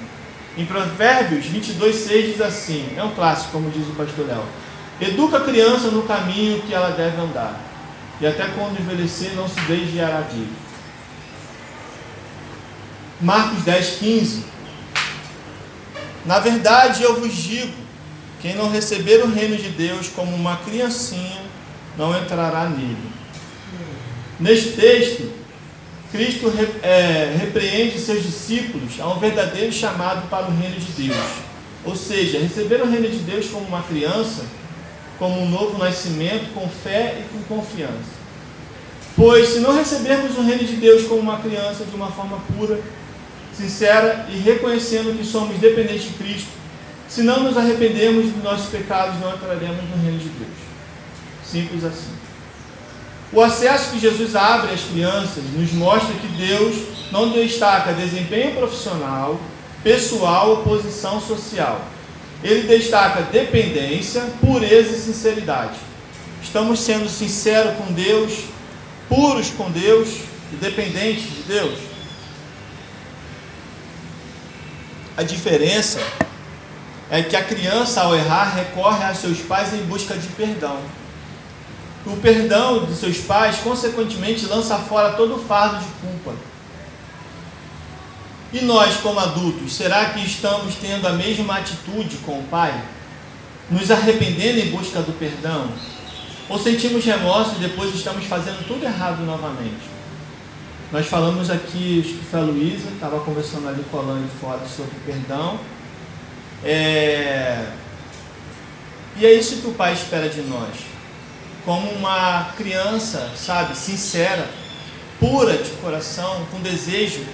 Em 0.59 0.66
Provérbios 0.66 1.46
22, 1.46 1.96
6 1.96 2.27
diz 2.33 2.40
assim: 2.40 2.92
é 2.96 3.03
um 3.03 3.14
clássico, 3.14 3.53
como 3.53 3.70
diz 3.70 3.87
o 3.87 3.92
pastor 3.92 4.27
Léo. 4.27 4.44
Educa 5.01 5.38
a 5.38 5.44
criança 5.44 5.90
no 5.90 6.03
caminho 6.03 6.61
que 6.62 6.75
ela 6.75 6.90
deve 6.90 7.18
andar, 7.18 7.59
e 8.20 8.27
até 8.27 8.46
quando 8.49 8.79
envelhecer 8.79 9.33
não 9.35 9.49
se 9.49 9.59
desviará 9.62 10.20
dele. 10.20 10.53
Marcos 13.20 13.62
10, 13.64 13.96
15. 13.99 14.44
Na 16.27 16.38
verdade, 16.40 17.03
eu 17.03 17.18
vos 17.18 17.35
digo: 17.35 17.73
quem 18.42 18.55
não 18.55 18.70
receber 18.70 19.23
o 19.23 19.33
reino 19.33 19.57
de 19.57 19.70
Deus 19.70 20.09
como 20.09 20.35
uma 20.35 20.57
criancinha, 20.59 21.40
não 21.96 22.14
entrará 22.18 22.68
nele. 22.68 23.11
Neste 24.38 24.73
texto, 24.73 25.39
Cristo 26.12 26.53
é, 26.83 27.37
repreende 27.38 27.99
seus 27.99 28.23
discípulos 28.23 29.01
a 29.01 29.09
um 29.09 29.18
verdadeiro 29.18 29.73
chamado 29.73 30.29
para 30.29 30.49
o 30.49 30.57
reino 30.57 30.77
de 30.77 30.92
Deus. 30.92 31.16
Ou 31.85 31.94
seja, 31.94 32.38
receber 32.38 32.83
o 32.83 32.90
reino 32.90 33.09
de 33.09 33.18
Deus 33.18 33.46
como 33.49 33.66
uma 33.66 33.83
criança 33.83 34.44
como 35.20 35.38
um 35.42 35.51
novo 35.51 35.77
nascimento 35.77 36.55
com 36.55 36.66
fé 36.66 37.20
e 37.20 37.25
com 37.29 37.57
confiança. 37.57 38.18
Pois 39.14 39.51
se 39.51 39.59
não 39.59 39.77
recebermos 39.77 40.37
o 40.38 40.42
reino 40.42 40.64
de 40.64 40.77
Deus 40.77 41.07
como 41.07 41.20
uma 41.20 41.38
criança 41.40 41.85
de 41.85 41.94
uma 41.94 42.11
forma 42.11 42.38
pura, 42.57 42.81
sincera 43.53 44.27
e 44.31 44.38
reconhecendo 44.38 45.16
que 45.16 45.25
somos 45.25 45.59
dependentes 45.59 46.05
de 46.05 46.14
Cristo, 46.14 46.49
se 47.07 47.23
não 47.23 47.42
nos 47.42 47.59
arrependermos 47.59 48.33
dos 48.33 48.42
nossos 48.42 48.70
pecados, 48.70 49.20
não 49.20 49.35
entraremos 49.35 49.85
no 49.90 50.03
reino 50.03 50.18
de 50.18 50.29
Deus. 50.31 50.57
Simples 51.44 51.85
assim. 51.85 52.14
O 53.33 53.40
acesso 53.40 53.90
que 53.93 54.01
Jesus 54.01 54.35
abre 54.35 54.73
às 54.73 54.83
crianças 54.83 55.45
nos 55.57 55.73
mostra 55.73 56.14
que 56.14 56.27
Deus 56.29 56.77
não 57.12 57.31
destaca 57.31 57.93
desempenho 57.93 58.57
profissional, 58.57 59.40
pessoal 59.83 60.51
ou 60.51 60.57
posição 60.64 61.21
social 61.21 61.81
ele 62.43 62.66
destaca 62.66 63.23
dependência, 63.23 64.23
pureza 64.40 64.97
e 64.97 65.01
sinceridade. 65.01 65.79
Estamos 66.43 66.81
sendo 66.81 67.09
sinceros 67.09 67.77
com 67.77 67.93
Deus, 67.93 68.45
puros 69.09 69.51
com 69.51 69.71
Deus 69.71 70.09
e 70.53 70.57
dependentes 70.57 71.25
de 71.25 71.43
Deus. 71.43 71.79
A 75.16 75.23
diferença 75.23 76.01
é 77.11 77.23
que 77.23 77.37
a 77.37 77.45
criança, 77.45 78.01
ao 78.01 78.16
errar, 78.16 78.55
recorre 78.55 79.05
a 79.05 79.14
seus 79.14 79.40
pais 79.40 79.75
em 79.75 79.83
busca 79.83 80.16
de 80.16 80.29
perdão. 80.29 80.79
O 82.07 82.17
perdão 82.17 82.85
de 82.85 82.95
seus 82.95 83.19
pais, 83.19 83.57
consequentemente, 83.59 84.47
lança 84.47 84.77
fora 84.79 85.13
todo 85.13 85.37
o 85.37 85.39
fardo 85.39 85.79
de 85.79 85.91
culpa 86.01 86.35
e 88.53 88.63
nós, 88.63 88.97
como 88.97 89.21
adultos, 89.21 89.75
será 89.75 90.07
que 90.07 90.25
estamos 90.25 90.75
tendo 90.75 91.07
a 91.07 91.13
mesma 91.13 91.59
atitude 91.59 92.17
com 92.19 92.41
o 92.41 92.43
Pai? 92.45 92.83
Nos 93.71 93.91
arrependendo 93.93 94.59
em 94.59 94.71
busca 94.71 95.01
do 95.01 95.13
perdão? 95.13 95.69
Ou 96.49 96.59
sentimos 96.59 97.05
remorso 97.05 97.55
e 97.57 97.61
depois 97.61 97.95
estamos 97.95 98.25
fazendo 98.25 98.67
tudo 98.67 98.85
errado 98.85 99.25
novamente? 99.25 99.89
Nós 100.91 101.07
falamos 101.07 101.49
aqui, 101.49 102.03
acho 102.05 102.19
que 102.19 102.25
foi 102.25 102.41
a 102.41 102.43
Luísa, 102.43 102.89
estava 102.93 103.21
conversando 103.21 103.69
ali 103.69 103.85
com 103.89 103.99
a 103.99 104.01
Alane 104.01 104.29
fora 104.41 104.67
sobre 104.67 104.97
perdão. 105.07 105.61
É... 106.65 107.71
E 109.17 109.25
é 109.25 109.33
isso 109.33 109.59
que 109.59 109.69
o 109.69 109.75
Pai 109.75 109.93
espera 109.93 110.29
de 110.29 110.41
nós. 110.43 110.89
Como 111.71 111.89
uma 111.93 112.53
criança, 112.57 113.31
sabe, 113.37 113.77
sincera, 113.77 114.45
pura 115.21 115.57
de 115.57 115.71
coração, 115.75 116.45
com 116.51 116.59
desejo 116.59 117.25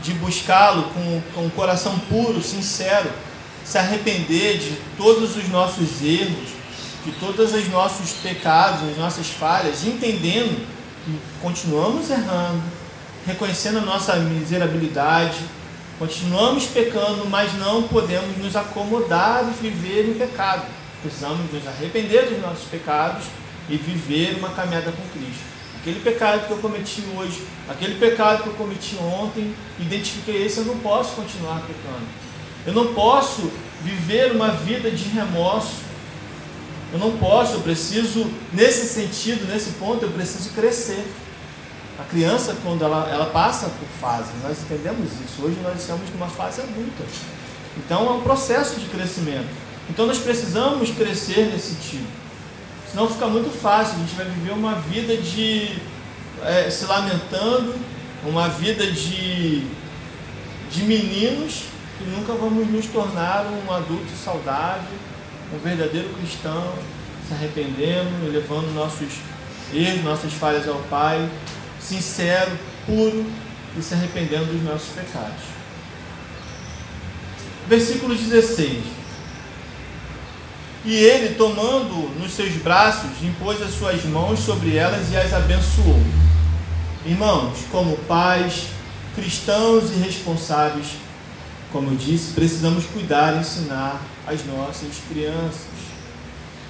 de 0.00 0.12
buscá-lo 0.12 0.84
com, 0.94 1.22
com 1.34 1.46
um 1.46 1.50
coração 1.50 1.98
puro, 2.08 2.40
sincero, 2.40 3.10
se 3.64 3.76
arrepender 3.76 4.58
de 4.58 4.76
todos 4.96 5.36
os 5.36 5.48
nossos 5.48 6.00
erros, 6.00 6.50
de 7.04 7.10
todos 7.18 7.52
os 7.52 7.68
nossos 7.68 8.12
pecados, 8.22 8.88
as 8.88 8.96
nossas 8.96 9.26
falhas, 9.26 9.84
entendendo 9.84 10.64
que 11.04 11.18
continuamos 11.42 12.08
errando, 12.10 12.62
reconhecendo 13.26 13.78
a 13.78 13.82
nossa 13.82 14.14
miserabilidade, 14.14 15.38
continuamos 15.98 16.66
pecando, 16.66 17.26
mas 17.28 17.52
não 17.54 17.82
podemos 17.88 18.38
nos 18.38 18.54
acomodar 18.54 19.42
e 19.42 19.60
viver 19.60 20.10
em 20.10 20.14
pecado. 20.14 20.62
Precisamos 21.02 21.52
nos 21.52 21.66
arrepender 21.66 22.26
dos 22.26 22.40
nossos 22.40 22.68
pecados 22.68 23.24
e 23.68 23.76
viver 23.76 24.36
uma 24.38 24.50
caminhada 24.50 24.92
com 24.92 25.18
Cristo. 25.18 25.54
Aquele 25.80 26.00
pecado 26.00 26.46
que 26.46 26.50
eu 26.50 26.58
cometi 26.58 27.04
hoje, 27.16 27.42
aquele 27.68 27.96
pecado 27.96 28.42
que 28.42 28.48
eu 28.48 28.54
cometi 28.54 28.96
ontem, 28.96 29.54
identifiquei 29.78 30.46
esse, 30.46 30.58
eu 30.58 30.64
não 30.64 30.78
posso 30.78 31.14
continuar 31.14 31.60
pecando. 31.60 32.06
Eu 32.66 32.72
não 32.72 32.94
posso 32.94 33.50
viver 33.82 34.32
uma 34.32 34.48
vida 34.48 34.90
de 34.90 35.04
remorso. 35.04 35.84
Eu 36.92 36.98
não 36.98 37.18
posso, 37.18 37.54
eu 37.54 37.60
preciso, 37.60 38.30
nesse 38.52 38.86
sentido, 38.86 39.46
nesse 39.46 39.72
ponto, 39.72 40.04
eu 40.04 40.10
preciso 40.10 40.50
crescer. 40.50 41.04
A 41.98 42.04
criança, 42.04 42.56
quando 42.62 42.82
ela, 42.82 43.08
ela 43.10 43.26
passa 43.26 43.68
por 43.68 43.88
fase, 44.00 44.30
nós 44.42 44.58
entendemos 44.62 45.10
isso. 45.12 45.42
Hoje 45.42 45.56
nós 45.62 45.80
estamos 45.80 46.08
numa 46.10 46.28
fase 46.28 46.60
adulta. 46.60 47.04
Então 47.76 48.06
é 48.06 48.10
um 48.12 48.20
processo 48.20 48.80
de 48.80 48.86
crescimento. 48.86 49.48
Então 49.90 50.06
nós 50.06 50.18
precisamos 50.18 50.90
crescer 50.92 51.50
nesse 51.52 51.74
sentido. 51.74 52.23
Senão 52.94 53.10
fica 53.10 53.26
muito 53.26 53.50
fácil, 53.50 53.96
a 53.96 53.98
gente 53.98 54.14
vai 54.14 54.24
viver 54.24 54.52
uma 54.52 54.76
vida 54.76 55.16
de 55.16 55.68
é, 56.44 56.70
se 56.70 56.84
lamentando, 56.84 57.74
uma 58.24 58.48
vida 58.48 58.86
de, 58.86 59.66
de 60.70 60.82
meninos 60.84 61.64
que 61.98 62.04
nunca 62.04 62.34
vamos 62.34 62.70
nos 62.70 62.86
tornar 62.86 63.46
um 63.46 63.72
adulto 63.72 64.12
saudável, 64.16 64.96
um 65.52 65.58
verdadeiro 65.58 66.08
cristão, 66.10 66.72
se 67.26 67.34
arrependendo, 67.34 68.30
levando 68.30 68.72
nossos 68.72 69.12
erros, 69.72 70.04
nossas 70.04 70.32
falhas 70.32 70.68
ao 70.68 70.78
Pai, 70.82 71.28
sincero, 71.80 72.52
puro 72.86 73.26
e 73.76 73.82
se 73.82 73.94
arrependendo 73.94 74.52
dos 74.52 74.62
nossos 74.62 74.90
pecados. 74.90 75.42
Versículo 77.66 78.14
16. 78.14 79.03
E 80.86 80.94
ele, 80.94 81.34
tomando 81.34 82.10
nos 82.20 82.32
seus 82.32 82.52
braços, 82.56 83.10
impôs 83.22 83.60
as 83.62 83.72
suas 83.72 84.04
mãos 84.04 84.40
sobre 84.40 84.76
elas 84.76 85.10
e 85.10 85.16
as 85.16 85.32
abençoou. 85.32 85.98
Irmãos, 87.06 87.56
como 87.70 87.96
pais, 88.08 88.66
cristãos 89.14 89.90
e 89.90 89.94
responsáveis, 89.94 90.88
como 91.72 91.90
eu 91.90 91.96
disse, 91.96 92.34
precisamos 92.34 92.84
cuidar 92.84 93.34
e 93.34 93.40
ensinar 93.40 93.98
as 94.26 94.44
nossas 94.44 94.90
crianças. 95.08 95.72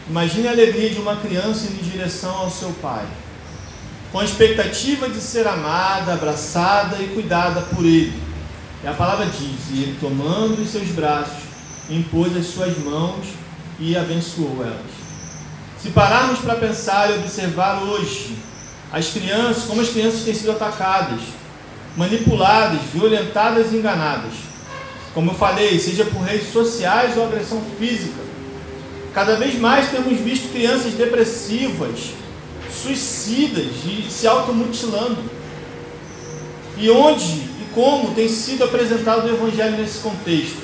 Imagine 0.08 0.46
a 0.46 0.52
alegria 0.52 0.90
de 0.90 1.00
uma 1.00 1.16
criança 1.16 1.66
indo 1.66 1.80
em 1.80 1.90
direção 1.90 2.36
ao 2.36 2.50
seu 2.50 2.70
pai, 2.80 3.04
com 4.12 4.20
a 4.20 4.24
expectativa 4.24 5.08
de 5.08 5.20
ser 5.20 5.46
amada, 5.48 6.12
abraçada 6.12 7.02
e 7.02 7.08
cuidada 7.08 7.62
por 7.62 7.84
ele. 7.84 8.22
E 8.84 8.86
a 8.86 8.92
palavra 8.92 9.26
diz: 9.26 9.70
e 9.72 9.82
ele, 9.82 9.98
tomando 10.00 10.62
os 10.62 10.70
seus 10.70 10.88
braços, 10.90 11.42
impôs 11.90 12.36
as 12.36 12.46
suas 12.46 12.78
mãos 12.78 13.43
e 13.78 13.96
abençoou 13.96 14.62
elas. 14.62 15.04
Se 15.80 15.90
pararmos 15.90 16.40
para 16.40 16.54
pensar 16.54 17.10
e 17.10 17.18
observar 17.18 17.82
hoje 17.82 18.36
as 18.92 19.08
crianças, 19.08 19.64
como 19.64 19.80
as 19.80 19.88
crianças 19.88 20.22
têm 20.22 20.34
sido 20.34 20.52
atacadas, 20.52 21.20
manipuladas, 21.96 22.80
violentadas 22.92 23.72
e 23.72 23.76
enganadas, 23.76 24.32
como 25.12 25.30
eu 25.30 25.34
falei, 25.34 25.78
seja 25.78 26.04
por 26.04 26.22
redes 26.22 26.52
sociais 26.52 27.16
ou 27.16 27.26
agressão 27.26 27.62
física, 27.78 28.20
cada 29.12 29.36
vez 29.36 29.58
mais 29.58 29.90
temos 29.90 30.18
visto 30.18 30.50
crianças 30.52 30.94
depressivas, 30.94 32.14
suicidas 32.82 33.66
e 33.86 34.10
se 34.10 34.26
automutilando. 34.26 35.18
E 36.76 36.90
onde 36.90 37.24
e 37.24 37.66
como 37.72 38.12
tem 38.14 38.28
sido 38.28 38.64
apresentado 38.64 39.26
o 39.26 39.30
Evangelho 39.30 39.76
nesse 39.76 39.98
contexto? 39.98 40.63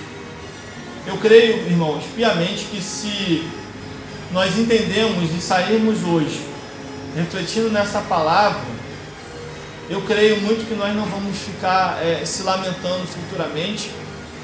Eu 1.11 1.19
creio, 1.19 1.67
irmãos, 1.67 2.05
piamente 2.15 2.67
que 2.67 2.81
se 2.81 3.43
nós 4.31 4.57
entendemos 4.57 5.35
e 5.37 5.41
sairmos 5.41 6.05
hoje 6.05 6.41
refletindo 7.17 7.69
nessa 7.69 8.01
palavra, 8.03 8.63
eu 9.89 10.01
creio 10.03 10.41
muito 10.41 10.69
que 10.69 10.75
nós 10.77 10.95
não 10.95 11.05
vamos 11.07 11.37
ficar 11.37 11.99
é, 12.01 12.25
se 12.25 12.45
lamentando 12.45 13.05
futuramente 13.09 13.91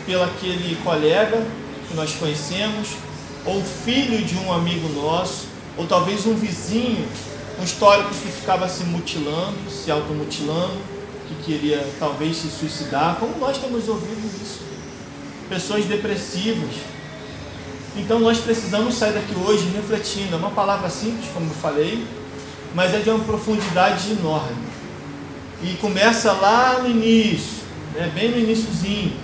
pelo 0.04 0.24
aquele 0.24 0.74
colega 0.82 1.40
que 1.86 1.94
nós 1.94 2.12
conhecemos, 2.14 2.96
ou 3.44 3.62
filho 3.62 4.20
de 4.24 4.34
um 4.36 4.52
amigo 4.52 4.88
nosso, 4.88 5.46
ou 5.76 5.86
talvez 5.86 6.26
um 6.26 6.34
vizinho 6.34 7.06
um 7.60 7.62
histórico 7.62 8.10
que 8.10 8.32
ficava 8.32 8.68
se 8.68 8.82
mutilando, 8.82 9.70
se 9.70 9.88
automutilando, 9.88 10.74
que 11.28 11.44
queria 11.44 11.88
talvez 12.00 12.36
se 12.38 12.48
suicidar, 12.48 13.18
como 13.20 13.38
nós 13.38 13.56
temos 13.56 13.88
ouvido 13.88 14.26
isso. 14.42 14.75
Pessoas 15.48 15.84
depressivas. 15.84 16.74
Então 17.96 18.18
nós 18.18 18.38
precisamos 18.38 18.94
sair 18.94 19.12
daqui 19.12 19.34
hoje 19.34 19.70
refletindo. 19.74 20.34
É 20.34 20.36
uma 20.36 20.50
palavra 20.50 20.90
simples, 20.90 21.28
como 21.32 21.46
eu 21.46 21.54
falei, 21.54 22.06
mas 22.74 22.92
é 22.92 22.98
de 22.98 23.08
uma 23.08 23.24
profundidade 23.24 24.12
enorme. 24.12 24.66
E 25.62 25.74
começa 25.76 26.32
lá 26.32 26.80
no 26.82 26.90
início, 26.90 27.62
né, 27.94 28.10
bem 28.14 28.30
no 28.30 28.38
iníciozinho, 28.38 29.16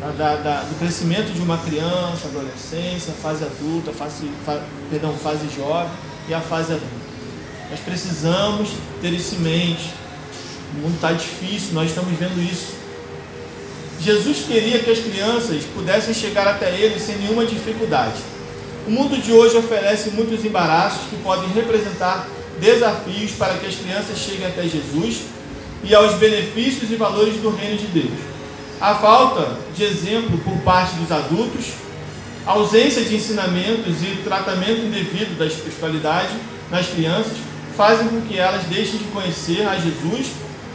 da, 0.00 0.36
da, 0.36 0.60
do 0.62 0.78
crescimento 0.78 1.32
de 1.32 1.40
uma 1.40 1.58
criança, 1.58 2.28
adolescência, 2.28 3.12
fase 3.12 3.44
adulta, 3.44 3.92
fase, 3.92 4.30
fa, 4.44 4.60
perdão, 4.90 5.12
fase 5.14 5.48
jovem 5.54 5.90
e 6.28 6.34
a 6.34 6.40
fase 6.40 6.72
adulta. 6.72 7.08
Nós 7.70 7.80
precisamos 7.80 8.70
ter 9.00 9.12
isso 9.12 9.34
em 9.36 9.38
mente. 9.38 9.92
O 10.74 10.78
mundo 10.80 10.94
está 10.94 11.12
difícil, 11.12 11.74
nós 11.74 11.90
estamos 11.90 12.16
vendo 12.18 12.40
isso. 12.40 12.74
Jesus 14.00 14.44
queria 14.46 14.78
que 14.78 14.90
as 14.90 15.00
crianças 15.00 15.64
pudessem 15.74 16.14
chegar 16.14 16.46
até 16.46 16.70
Ele 16.70 17.00
sem 17.00 17.16
nenhuma 17.16 17.44
dificuldade. 17.44 18.18
O 18.86 18.90
mundo 18.90 19.20
de 19.20 19.32
hoje 19.32 19.56
oferece 19.56 20.10
muitos 20.10 20.44
embaraços 20.44 21.08
que 21.10 21.16
podem 21.16 21.50
representar 21.50 22.26
desafios 22.60 23.32
para 23.32 23.54
que 23.54 23.66
as 23.66 23.74
crianças 23.74 24.18
cheguem 24.18 24.46
até 24.46 24.62
Jesus 24.62 25.22
e 25.82 25.94
aos 25.94 26.14
benefícios 26.14 26.90
e 26.90 26.94
valores 26.94 27.34
do 27.36 27.50
reino 27.50 27.76
de 27.76 27.86
Deus. 27.86 28.18
A 28.80 28.94
falta 28.94 29.58
de 29.74 29.82
exemplo 29.82 30.38
por 30.38 30.56
parte 30.58 30.94
dos 30.94 31.10
adultos, 31.10 31.66
a 32.46 32.52
ausência 32.52 33.02
de 33.02 33.16
ensinamentos 33.16 34.02
e 34.02 34.22
tratamento 34.22 34.80
indevido 34.80 35.36
da 35.36 35.46
espiritualidade 35.46 36.34
nas 36.70 36.86
crianças 36.86 37.36
fazem 37.76 38.08
com 38.08 38.20
que 38.22 38.38
elas 38.38 38.62
deixem 38.64 38.98
de 38.98 39.04
conhecer 39.04 39.66
a 39.66 39.76
Jesus 39.76 40.28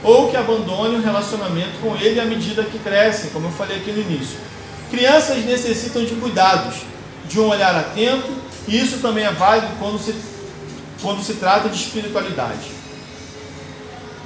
ou 0.03 0.29
que 0.29 0.35
abandonem 0.35 0.99
o 0.99 1.01
relacionamento 1.01 1.79
com 1.81 1.95
Ele 1.95 2.19
à 2.19 2.25
medida 2.25 2.63
que 2.63 2.77
crescem, 2.79 3.29
como 3.29 3.47
eu 3.47 3.51
falei 3.51 3.77
aqui 3.77 3.91
no 3.91 4.01
início. 4.01 4.37
Crianças 4.91 5.43
necessitam 5.45 6.03
de 6.03 6.13
cuidados, 6.15 6.75
de 7.27 7.39
um 7.39 7.47
olhar 7.47 7.73
atento, 7.73 8.29
e 8.67 8.77
isso 8.77 8.99
também 8.99 9.23
é 9.23 9.31
válido 9.31 9.67
quando 9.79 9.97
se, 9.97 10.13
quando 11.01 11.23
se 11.23 11.35
trata 11.35 11.69
de 11.69 11.75
espiritualidade. 11.75 12.71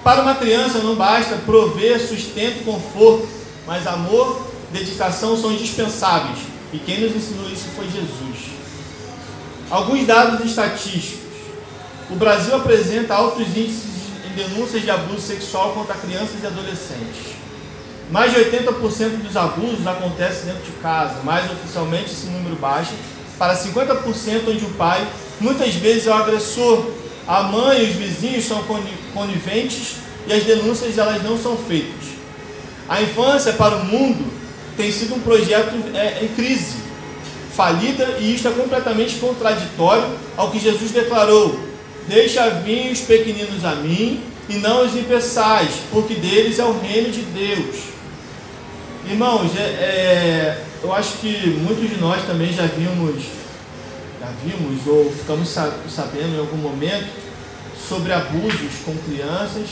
Para 0.04 0.22
uma 0.22 0.36
criança 0.36 0.80
não 0.80 0.96
basta 0.96 1.36
prover 1.46 2.00
sustento 2.00 2.62
e 2.62 2.64
conforto, 2.64 3.28
mas 3.66 3.86
amor, 3.86 4.48
dedicação 4.72 5.40
são 5.40 5.52
indispensáveis. 5.52 6.40
E 6.74 6.80
quem 6.80 7.02
nos 7.02 7.16
ensinou 7.16 7.50
isso 7.50 7.66
foi 7.76 7.86
Jesus. 7.86 8.52
Alguns 9.70 10.06
dados 10.06 10.46
estatísticos. 10.46 11.28
O 12.10 12.16
Brasil 12.16 12.56
apresenta 12.56 13.16
altos 13.16 13.48
índices 13.48 13.97
denúncias 14.38 14.84
de 14.84 14.92
abuso 14.92 15.22
sexual 15.22 15.74
contra 15.74 15.96
crianças 15.96 16.36
e 16.42 16.46
adolescentes. 16.46 17.36
Mais 18.10 18.32
de 18.32 18.40
80% 18.40 19.24
dos 19.24 19.36
abusos 19.36 19.86
acontecem 19.86 20.46
dentro 20.46 20.64
de 20.64 20.72
casa, 20.82 21.22
mais 21.24 21.52
oficialmente 21.52 22.12
esse 22.12 22.28
número 22.28 22.56
baixa 22.56 22.94
para 23.38 23.56
50% 23.56 24.48
onde 24.48 24.66
o 24.66 24.70
pai 24.72 25.06
muitas 25.40 25.74
vezes 25.76 26.08
é 26.08 26.12
o 26.12 26.14
agressor. 26.14 26.92
A 27.28 27.44
mãe 27.44 27.82
e 27.82 27.90
os 27.90 27.96
vizinhos 27.96 28.46
são 28.46 28.64
coniventes 29.14 29.98
e 30.26 30.34
as 30.34 30.44
denúncias 30.44 30.98
elas 30.98 31.22
não 31.22 31.38
são 31.38 31.58
feitas. 31.58 32.08
A 32.88 33.02
infância 33.02 33.52
para 33.54 33.76
o 33.76 33.86
mundo 33.86 34.26
tem 34.78 34.92
sido 34.92 35.16
um 35.16 35.20
projeto 35.20 35.74
é, 35.94 36.24
em 36.24 36.30
crise, 36.30 36.78
falida 37.54 38.18
e 38.20 38.34
isto 38.34 38.48
é 38.48 38.52
completamente 38.52 39.16
contraditório 39.16 40.08
ao 40.38 40.52
que 40.52 40.60
Jesus 40.60 40.92
declarou: 40.92 41.67
Deixa 42.08 42.50
vir 42.50 42.92
os 42.92 43.02
pequeninos 43.02 43.66
a 43.66 43.76
mim 43.76 44.24
e 44.48 44.56
não 44.56 44.86
os 44.86 44.96
impeçais, 44.96 45.72
porque 45.92 46.16
deles 46.16 46.58
é 46.58 46.64
o 46.64 46.80
reino 46.80 47.12
de 47.12 47.22
Deus. 47.22 47.76
Irmãos, 49.06 49.52
é, 49.58 49.62
é, 49.62 50.64
eu 50.82 50.94
acho 50.94 51.18
que 51.18 51.48
muitos 51.62 51.90
de 51.90 51.98
nós 51.98 52.26
também 52.26 52.54
já 52.54 52.66
vimos, 52.66 53.24
já 54.22 54.30
vimos 54.44 54.88
ou 54.88 55.12
ficamos 55.12 55.50
sabendo 55.50 56.36
em 56.36 56.40
algum 56.40 56.58
momento 56.58 57.10
sobre 57.90 58.14
abusos 58.14 58.72
com 58.86 58.96
crianças. 59.00 59.68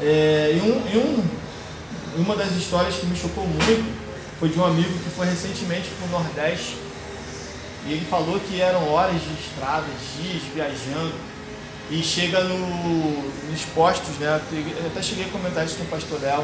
É, 0.00 0.52
e, 0.56 0.60
um, 0.60 0.82
e 0.90 0.96
um, 0.96 2.22
uma 2.22 2.34
das 2.34 2.52
histórias 2.52 2.94
que 2.94 3.06
me 3.06 3.16
chocou 3.16 3.46
muito 3.46 4.02
foi 4.40 4.48
de 4.48 4.58
um 4.58 4.64
amigo 4.64 4.88
que 4.88 5.10
foi 5.10 5.26
recentemente 5.26 5.90
para 5.98 6.08
o 6.08 6.22
Nordeste 6.22 6.76
e 7.86 7.92
ele 7.92 8.06
falou 8.08 8.40
que 8.40 8.60
eram 8.60 8.88
horas 8.92 9.20
de 9.20 9.32
estrada, 9.34 9.86
dias 10.16 10.42
viajando 10.54 11.12
e 11.92 12.02
chega 12.02 12.42
no, 12.42 13.22
nos 13.50 13.62
postos, 13.74 14.16
né? 14.18 14.40
Eu 14.50 14.86
até 14.86 15.02
cheguei 15.02 15.26
a 15.26 15.28
comentar 15.28 15.64
isso 15.64 15.76
com 15.76 15.84
o 15.84 15.88
pastor 15.88 16.20
Léo. 16.22 16.42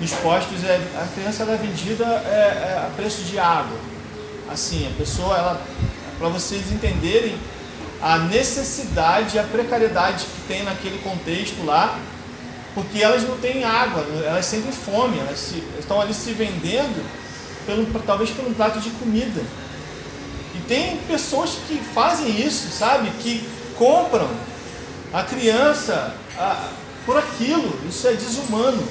Nos 0.00 0.12
postos, 0.12 0.62
é, 0.62 0.80
a 0.96 1.06
criança 1.12 1.42
ela 1.42 1.54
é 1.54 1.56
vendida 1.56 2.04
é, 2.04 2.74
é 2.76 2.86
a 2.86 2.90
preço 2.94 3.22
de 3.22 3.36
água. 3.36 3.76
Assim, 4.48 4.86
a 4.86 4.96
pessoa, 4.96 5.36
ela, 5.36 5.60
para 6.16 6.28
vocês 6.28 6.70
entenderem 6.70 7.36
a 8.00 8.18
necessidade, 8.18 9.36
a 9.36 9.42
precariedade 9.42 10.26
que 10.26 10.40
tem 10.46 10.62
naquele 10.62 10.98
contexto 10.98 11.64
lá, 11.64 11.98
porque 12.72 13.02
elas 13.02 13.22
não 13.24 13.36
têm 13.38 13.64
água, 13.64 14.06
elas 14.24 14.46
sentem 14.46 14.70
fome, 14.70 15.18
elas 15.18 15.40
se, 15.40 15.62
estão 15.78 16.00
ali 16.00 16.14
se 16.14 16.32
vendendo, 16.32 17.04
pelo, 17.66 17.84
talvez 18.00 18.30
por 18.30 18.46
um 18.46 18.54
prato 18.54 18.78
de 18.78 18.90
comida. 18.90 19.42
E 20.54 20.58
tem 20.68 20.98
pessoas 21.08 21.56
que 21.66 21.78
fazem 21.78 22.40
isso, 22.40 22.68
sabe? 22.70 23.10
Que 23.20 23.44
compram 23.76 24.28
a 25.14 25.22
criança 25.22 26.12
a, 26.36 26.70
por 27.06 27.16
aquilo. 27.16 27.72
Isso 27.88 28.08
é 28.08 28.12
desumano. 28.14 28.82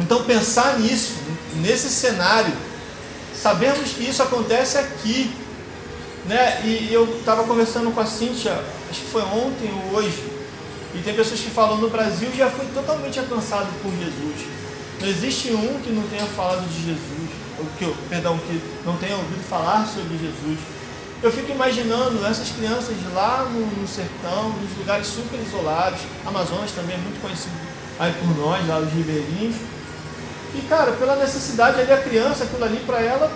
Então 0.00 0.24
pensar 0.24 0.80
nisso, 0.80 1.14
nesse 1.56 1.88
cenário, 1.88 2.52
sabemos 3.34 3.92
que 3.92 4.02
isso 4.02 4.22
acontece 4.22 4.76
aqui. 4.76 5.32
Né? 6.26 6.62
E 6.64 6.92
eu 6.92 7.18
estava 7.18 7.44
conversando 7.44 7.92
com 7.92 8.00
a 8.00 8.06
Cíntia, 8.06 8.52
acho 8.90 9.00
que 9.00 9.10
foi 9.10 9.22
ontem 9.22 9.72
ou 9.72 9.98
hoje, 9.98 10.22
e 10.94 10.98
tem 10.98 11.14
pessoas 11.14 11.40
que 11.40 11.50
falam 11.50 11.78
no 11.78 11.88
Brasil 11.88 12.28
já 12.36 12.50
foi 12.50 12.66
totalmente 12.66 13.18
alcançado 13.18 13.68
por 13.82 13.90
Jesus. 13.92 14.46
Não 15.00 15.08
existe 15.08 15.52
um 15.52 15.80
que 15.80 15.90
não 15.90 16.02
tenha 16.08 16.26
falado 16.26 16.68
de 16.68 16.84
Jesus, 16.84 17.30
ou 17.58 17.66
que, 17.78 18.08
perdão, 18.08 18.36
que 18.36 18.60
não 18.84 18.96
tenha 18.96 19.16
ouvido 19.16 19.42
falar 19.48 19.86
sobre 19.86 20.18
Jesus. 20.18 20.58
Eu 21.22 21.30
fico 21.30 21.52
imaginando 21.52 22.24
essas 22.24 22.48
crianças 22.48 22.96
lá 23.12 23.46
no, 23.50 23.66
no, 23.82 23.86
sertão, 23.86 24.48
nos 24.50 24.78
lugares 24.78 25.06
super 25.06 25.38
isolados, 25.38 26.00
Amazonas 26.24 26.70
também 26.72 26.94
é 26.96 26.98
muito 26.98 27.20
conhecido 27.20 27.52
aí 27.98 28.10
por 28.14 28.34
nós, 28.38 28.66
lá 28.66 28.78
os 28.78 28.90
ribeirinhos. 28.90 29.56
E 30.54 30.62
cara, 30.62 30.92
pela 30.92 31.16
necessidade 31.16 31.78
ali 31.78 31.92
a 31.92 32.00
criança, 32.00 32.44
aquilo 32.44 32.64
ali 32.64 32.78
para 32.86 33.02
ela, 33.02 33.30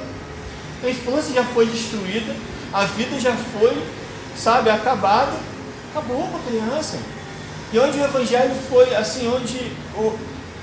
a 0.82 0.88
infância 0.88 1.34
já 1.34 1.44
foi 1.44 1.66
destruída, 1.66 2.34
a 2.72 2.86
vida 2.86 3.20
já 3.20 3.36
foi, 3.36 3.76
sabe, 4.34 4.70
acabada, 4.70 5.32
acabou 5.90 6.26
com 6.26 6.38
a 6.38 6.40
criança. 6.40 6.98
E 7.70 7.78
onde 7.78 7.98
o 7.98 8.04
evangelho 8.04 8.54
foi, 8.70 8.94
assim, 8.94 9.28
onde, 9.28 9.72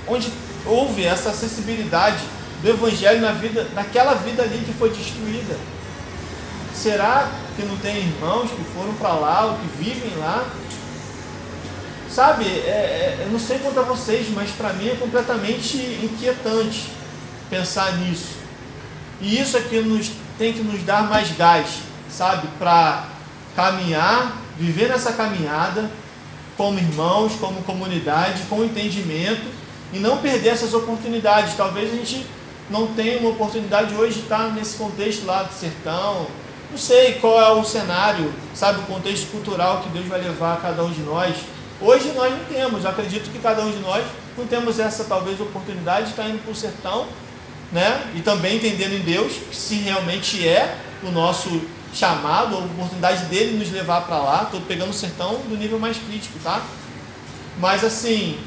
onde 0.08 0.32
houve 0.66 1.04
essa 1.04 1.30
acessibilidade 1.30 2.18
do 2.60 2.68
evangelho 2.68 3.20
na 3.20 3.32
vida, 3.32 3.68
naquela 3.74 4.14
vida 4.14 4.42
ali 4.42 4.58
que 4.64 4.72
foi 4.72 4.90
destruída. 4.90 5.56
Será 6.74 7.30
que 7.56 7.62
não 7.64 7.76
tem 7.76 7.98
irmãos 7.98 8.50
que 8.50 8.64
foram 8.74 8.94
para 8.94 9.12
lá 9.14 9.46
ou 9.46 9.58
que 9.58 9.66
vivem 9.82 10.16
lá? 10.18 10.46
Sabe, 12.10 12.44
é, 12.44 13.16
é, 13.18 13.24
eu 13.24 13.30
não 13.30 13.38
sei 13.38 13.58
quanto 13.58 13.80
a 13.80 13.82
vocês, 13.82 14.28
mas 14.30 14.50
para 14.50 14.72
mim 14.72 14.88
é 14.88 14.96
completamente 14.96 15.76
inquietante 15.76 16.90
pensar 17.48 17.96
nisso. 17.98 18.36
E 19.20 19.40
isso 19.40 19.56
é 19.56 19.60
que 19.60 19.80
nos, 19.80 20.10
tem 20.38 20.52
que 20.52 20.62
nos 20.62 20.82
dar 20.82 21.08
mais 21.08 21.30
gás, 21.36 21.80
sabe, 22.10 22.48
para 22.58 23.06
caminhar, 23.56 24.36
viver 24.58 24.88
nessa 24.88 25.12
caminhada 25.12 25.90
como 26.56 26.78
irmãos, 26.78 27.32
como 27.40 27.62
comunidade, 27.62 28.42
com 28.48 28.62
entendimento 28.62 29.46
e 29.92 29.98
não 29.98 30.18
perder 30.18 30.50
essas 30.50 30.74
oportunidades. 30.74 31.54
Talvez 31.54 31.92
a 31.92 31.96
gente 31.96 32.26
não 32.70 32.88
tenha 32.88 33.20
uma 33.20 33.30
oportunidade 33.30 33.94
hoje 33.94 34.14
de 34.14 34.20
estar 34.20 34.48
nesse 34.52 34.76
contexto 34.76 35.24
lá 35.24 35.42
do 35.42 35.52
sertão, 35.52 36.26
não 36.72 36.78
sei 36.78 37.14
qual 37.14 37.38
é 37.38 37.52
o 37.52 37.62
cenário, 37.62 38.32
sabe, 38.54 38.80
o 38.80 38.84
contexto 38.84 39.30
cultural 39.30 39.82
que 39.82 39.90
Deus 39.90 40.06
vai 40.06 40.22
levar 40.22 40.54
a 40.54 40.56
cada 40.56 40.82
um 40.82 40.90
de 40.90 41.02
nós. 41.02 41.36
Hoje 41.78 42.12
nós 42.16 42.32
não 42.32 42.44
temos, 42.46 42.86
acredito 42.86 43.30
que 43.30 43.38
cada 43.38 43.62
um 43.62 43.70
de 43.70 43.78
nós 43.80 44.02
não 44.38 44.46
temos 44.46 44.78
essa 44.78 45.04
talvez 45.04 45.38
oportunidade 45.38 46.06
de 46.06 46.10
estar 46.12 46.26
indo 46.26 46.42
para 46.42 46.50
o 46.50 46.56
sertão, 46.56 47.06
né? 47.70 48.10
E 48.14 48.22
também 48.22 48.56
entendendo 48.56 48.94
em 48.94 49.00
Deus 49.00 49.34
se 49.52 49.74
realmente 49.76 50.48
é 50.48 50.78
o 51.02 51.10
nosso 51.10 51.60
chamado, 51.92 52.56
a 52.56 52.60
oportunidade 52.60 53.26
dele 53.26 53.58
nos 53.58 53.70
levar 53.70 54.06
para 54.06 54.16
lá. 54.16 54.42
Estou 54.44 54.62
pegando 54.62 54.90
o 54.90 54.94
sertão 54.94 55.42
do 55.46 55.56
nível 55.56 55.78
mais 55.78 55.98
crítico, 55.98 56.38
tá? 56.42 56.62
Mas 57.58 57.84
assim, 57.84 58.38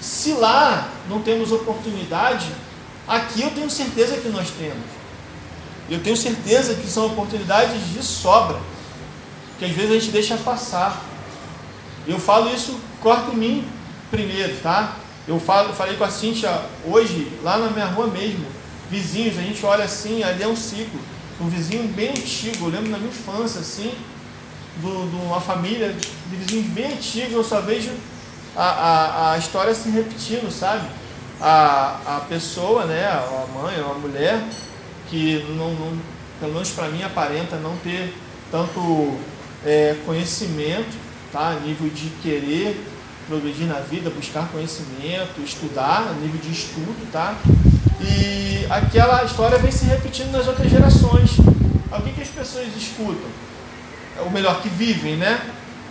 se 0.00 0.32
lá 0.32 0.88
não 1.08 1.22
temos 1.22 1.52
oportunidade, 1.52 2.48
aqui 3.06 3.42
eu 3.42 3.52
tenho 3.52 3.70
certeza 3.70 4.16
que 4.16 4.28
nós 4.28 4.50
temos. 4.50 5.01
Eu 5.92 6.02
tenho 6.02 6.16
certeza 6.16 6.74
que 6.74 6.88
são 6.88 7.04
oportunidades 7.04 7.92
de 7.92 8.02
sobra, 8.02 8.58
que 9.58 9.66
às 9.66 9.72
vezes 9.72 9.90
a 9.90 9.94
gente 9.94 10.10
deixa 10.10 10.38
passar. 10.38 11.04
Eu 12.08 12.18
falo 12.18 12.48
isso, 12.48 12.80
corto 13.02 13.32
em 13.32 13.36
mim 13.36 13.68
primeiro, 14.10 14.56
tá? 14.62 14.96
Eu 15.28 15.38
falo, 15.38 15.74
falei 15.74 15.94
com 15.98 16.04
a 16.04 16.10
Cintia 16.10 16.62
hoje, 16.86 17.30
lá 17.42 17.58
na 17.58 17.68
minha 17.68 17.84
rua 17.84 18.06
mesmo, 18.06 18.46
vizinhos, 18.90 19.36
a 19.36 19.42
gente 19.42 19.64
olha 19.66 19.84
assim, 19.84 20.22
ali 20.22 20.42
é 20.42 20.48
um 20.48 20.56
ciclo. 20.56 20.98
Um 21.38 21.50
vizinho 21.50 21.86
bem 21.88 22.08
antigo, 22.08 22.64
eu 22.64 22.70
lembro 22.70 22.90
na 22.90 22.96
minha 22.96 23.10
infância, 23.10 23.60
assim, 23.60 23.92
de 24.80 25.16
uma 25.26 25.42
família 25.42 25.92
de 25.92 26.36
vizinhos 26.36 26.68
bem 26.68 26.86
antigos, 26.86 27.34
eu 27.34 27.44
só 27.44 27.60
vejo 27.60 27.90
a, 28.56 28.64
a, 28.64 29.32
a 29.32 29.38
história 29.38 29.74
se 29.74 29.90
repetindo, 29.90 30.50
sabe? 30.50 30.88
A, 31.38 31.98
a 32.06 32.20
pessoa, 32.30 32.86
né, 32.86 33.04
a 33.04 33.46
mãe 33.54 33.74
a 33.78 33.92
mulher, 33.98 34.42
que 35.12 35.44
não, 35.58 35.74
não 35.74 35.98
pelo 36.40 36.54
menos 36.54 36.70
para 36.70 36.88
mim 36.88 37.02
aparenta 37.02 37.56
não 37.56 37.76
ter 37.76 38.14
tanto 38.50 39.14
é, 39.62 39.94
conhecimento, 40.06 40.96
tá? 41.30 41.50
A 41.50 41.60
nível 41.60 41.90
de 41.90 42.08
querer 42.22 42.82
progredir 43.28 43.66
na 43.66 43.78
vida, 43.80 44.08
buscar 44.08 44.48
conhecimento, 44.48 45.42
estudar, 45.44 46.08
a 46.08 46.12
nível 46.14 46.40
de 46.40 46.50
estudo, 46.50 47.12
tá? 47.12 47.36
E 48.00 48.66
aquela 48.70 49.22
história 49.24 49.58
vem 49.58 49.70
se 49.70 49.84
repetindo 49.84 50.32
nas 50.32 50.48
outras 50.48 50.70
gerações. 50.70 51.38
O 51.38 52.02
que, 52.02 52.12
que 52.12 52.22
as 52.22 52.28
pessoas 52.28 52.68
escutam? 52.74 53.28
Ou 54.20 54.30
melhor, 54.30 54.62
que 54.62 54.68
vivem, 54.70 55.16
né? 55.16 55.40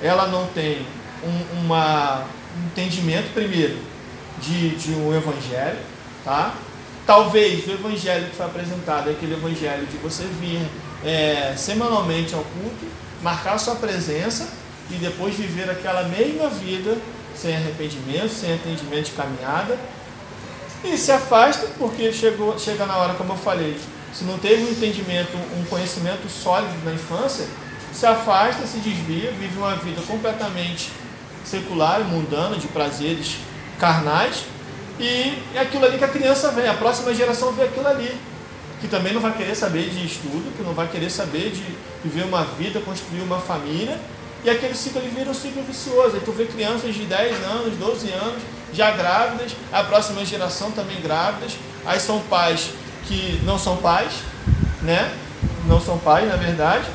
Ela 0.01 0.27
não 0.27 0.47
tem 0.47 0.83
um, 1.23 1.61
uma, 1.61 2.23
um 2.57 2.65
entendimento, 2.65 3.31
primeiro, 3.33 3.77
de, 4.41 4.75
de 4.75 4.91
um 4.93 5.15
evangelho, 5.15 5.77
tá? 6.25 6.55
Talvez 7.05 7.67
o 7.67 7.71
evangelho 7.71 8.29
que 8.29 8.35
foi 8.35 8.45
apresentado 8.45 9.09
é 9.09 9.13
aquele 9.13 9.33
evangelho 9.33 9.85
de 9.85 9.97
você 9.97 10.23
vir 10.39 10.61
é, 11.03 11.53
semanalmente 11.57 12.33
ao 12.33 12.43
culto, 12.43 12.85
marcar 13.21 13.57
sua 13.57 13.75
presença 13.75 14.47
e 14.89 14.95
depois 14.95 15.35
viver 15.35 15.69
aquela 15.69 16.03
mesma 16.03 16.49
vida 16.49 16.97
sem 17.35 17.55
arrependimento, 17.55 18.29
sem 18.29 18.51
entendimento 18.53 19.05
de 19.05 19.11
caminhada, 19.11 19.77
e 20.83 20.97
se 20.97 21.11
afasta 21.11 21.67
porque 21.77 22.11
chegou, 22.11 22.57
chega 22.57 22.85
na 22.85 22.97
hora, 22.97 23.13
como 23.13 23.33
eu 23.33 23.37
falei, 23.37 23.77
se 24.13 24.23
não 24.23 24.37
teve 24.37 24.63
um 24.63 24.69
entendimento, 24.69 25.37
um 25.57 25.63
conhecimento 25.65 26.29
sólido 26.29 26.73
na 26.83 26.93
infância, 26.93 27.45
se 27.93 28.05
afasta, 28.05 28.65
se 28.65 28.77
desvia, 28.77 29.31
vive 29.31 29.57
uma 29.57 29.75
vida 29.75 30.01
completamente 30.01 30.91
secular, 31.43 32.01
mundana, 32.03 32.57
de 32.57 32.67
prazeres 32.67 33.37
carnais, 33.79 34.45
e 34.99 35.37
é 35.55 35.59
aquilo 35.59 35.85
ali 35.85 35.97
que 35.97 36.03
a 36.03 36.09
criança 36.09 36.51
vê, 36.51 36.67
a 36.67 36.73
próxima 36.73 37.13
geração 37.13 37.51
vê 37.51 37.63
aquilo 37.63 37.87
ali, 37.87 38.15
que 38.79 38.87
também 38.87 39.13
não 39.13 39.21
vai 39.21 39.33
querer 39.33 39.55
saber 39.55 39.89
de 39.89 40.05
estudo, 40.05 40.55
que 40.55 40.63
não 40.63 40.73
vai 40.73 40.87
querer 40.87 41.09
saber 41.09 41.51
de 41.51 41.63
viver 42.03 42.25
uma 42.25 42.43
vida, 42.43 42.79
construir 42.79 43.21
uma 43.21 43.39
família, 43.39 43.99
e 44.43 44.49
aquele 44.49 44.73
ciclo 44.73 44.99
ele 45.01 45.09
vira 45.09 45.29
um 45.29 45.33
ciclo 45.33 45.61
vicioso. 45.63 46.15
Aí 46.15 46.21
tu 46.25 46.31
vê 46.31 46.45
crianças 46.45 46.95
de 46.95 47.05
10 47.05 47.43
anos, 47.45 47.77
12 47.77 48.11
anos, 48.11 48.41
já 48.73 48.91
grávidas, 48.91 49.55
a 49.71 49.83
próxima 49.83 50.25
geração 50.25 50.71
também 50.71 50.99
grávidas. 50.99 51.53
Aí 51.85 51.99
são 51.99 52.19
pais 52.21 52.71
que 53.05 53.39
não 53.43 53.59
são 53.59 53.77
pais, 53.77 54.13
né? 54.81 55.13
Não 55.67 55.79
são 55.79 55.99
pais, 55.99 56.27
na 56.27 56.35
verdade. 56.35 56.87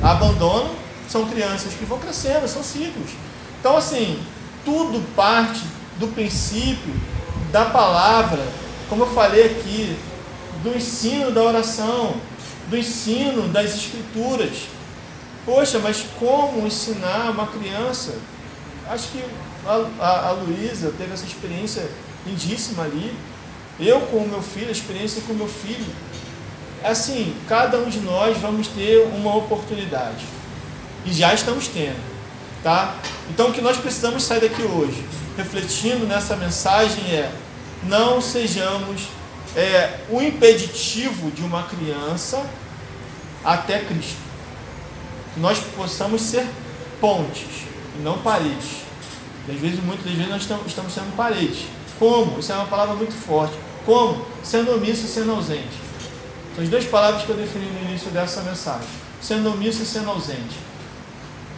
Abandonam, 0.00 0.74
são 1.08 1.26
crianças 1.26 1.74
que 1.74 1.84
vão 1.84 1.98
crescendo, 1.98 2.46
são 2.46 2.62
ciclos. 2.62 3.10
Então, 3.58 3.76
assim, 3.76 4.20
tudo 4.64 5.02
parte 5.16 5.62
do 5.98 6.06
princípio 6.08 6.94
da 7.56 7.64
palavra, 7.64 8.42
como 8.86 9.04
eu 9.04 9.14
falei 9.14 9.46
aqui, 9.46 9.96
do 10.62 10.76
ensino 10.76 11.30
da 11.30 11.42
oração, 11.42 12.14
do 12.68 12.76
ensino 12.76 13.48
das 13.48 13.74
escrituras. 13.74 14.68
Poxa, 15.46 15.78
mas 15.78 16.04
como 16.18 16.66
ensinar 16.66 17.30
uma 17.30 17.46
criança? 17.46 18.18
Acho 18.90 19.08
que 19.08 19.24
a, 19.64 19.86
a, 19.98 20.28
a 20.28 20.32
Luísa 20.32 20.92
teve 20.98 21.14
essa 21.14 21.24
experiência 21.24 21.88
lindíssima 22.26 22.82
ali. 22.82 23.16
Eu 23.80 24.02
com 24.02 24.18
o 24.18 24.28
meu 24.28 24.42
filho, 24.42 24.68
a 24.68 24.72
experiência 24.72 25.22
com 25.26 25.32
o 25.32 25.36
meu 25.36 25.48
filho. 25.48 25.86
Assim, 26.84 27.34
cada 27.48 27.78
um 27.78 27.88
de 27.88 28.00
nós 28.00 28.36
vamos 28.36 28.68
ter 28.68 29.08
uma 29.14 29.34
oportunidade. 29.34 30.26
E 31.06 31.12
já 31.12 31.32
estamos 31.32 31.68
tendo. 31.68 32.04
Tá? 32.62 32.96
Então 33.30 33.48
o 33.48 33.52
que 33.54 33.62
nós 33.62 33.78
precisamos 33.78 34.24
sair 34.24 34.40
daqui 34.40 34.62
hoje, 34.62 35.02
refletindo 35.38 36.04
nessa 36.04 36.36
mensagem, 36.36 37.02
é 37.10 37.32
não 37.88 38.20
sejamos 38.20 39.08
é, 39.54 40.00
o 40.10 40.20
impeditivo 40.20 41.30
de 41.30 41.42
uma 41.42 41.64
criança 41.64 42.44
até 43.44 43.80
Cristo 43.80 44.26
que 45.36 45.40
nós 45.40 45.58
possamos 45.76 46.22
ser 46.22 46.46
pontes 46.98 47.66
e 47.98 48.02
não 48.02 48.18
paredes. 48.18 48.86
E 49.46 49.52
às 49.52 49.60
vezes, 49.60 49.84
muitas 49.84 50.10
vezes, 50.10 50.28
nós 50.28 50.42
estamos 50.66 50.92
sendo 50.92 51.14
paredes. 51.14 51.66
Como? 51.98 52.40
Isso 52.40 52.50
é 52.50 52.54
uma 52.54 52.66
palavra 52.66 52.94
muito 52.94 53.12
forte. 53.12 53.54
Como? 53.84 54.24
Sendo 54.42 54.74
omisso 54.74 55.04
e 55.04 55.08
sendo 55.08 55.32
ausente. 55.32 55.78
São 56.54 56.64
as 56.64 56.70
duas 56.70 56.86
palavras 56.86 57.22
que 57.22 57.28
eu 57.28 57.36
defini 57.36 57.66
no 57.66 57.90
início 57.90 58.10
dessa 58.10 58.40
mensagem. 58.40 58.88
Sendo 59.20 59.52
omisso 59.52 59.82
e 59.82 59.86
sendo 59.86 60.10
ausente. 60.10 60.56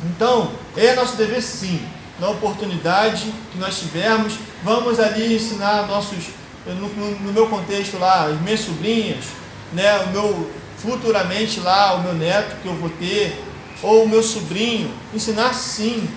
Então, 0.05 0.51
é 0.77 0.95
nosso 0.95 1.17
dever 1.17 1.41
sim, 1.41 1.81
na 2.19 2.29
oportunidade 2.31 3.33
que 3.53 3.59
nós 3.59 3.79
tivermos, 3.79 4.35
vamos 4.63 4.99
ali 4.99 5.37
ensinar 5.37 5.87
nossos, 5.87 6.31
no, 6.67 6.89
no 7.21 7.33
meu 7.33 7.47
contexto 7.47 7.99
lá, 7.99 8.27
as 8.27 8.41
minhas 8.41 8.61
sobrinhas, 8.61 9.25
né, 9.73 9.99
o 10.01 10.09
meu, 10.09 10.51
futuramente 10.79 11.61
lá, 11.61 11.95
o 11.95 12.03
meu 12.03 12.15
neto 12.15 12.57
que 12.63 12.67
eu 12.67 12.75
vou 12.75 12.91
ter, 12.91 13.41
ou 13.83 14.05
o 14.05 14.09
meu 14.09 14.23
sobrinho, 14.23 14.93
ensinar 15.15 15.55
sim. 15.55 16.09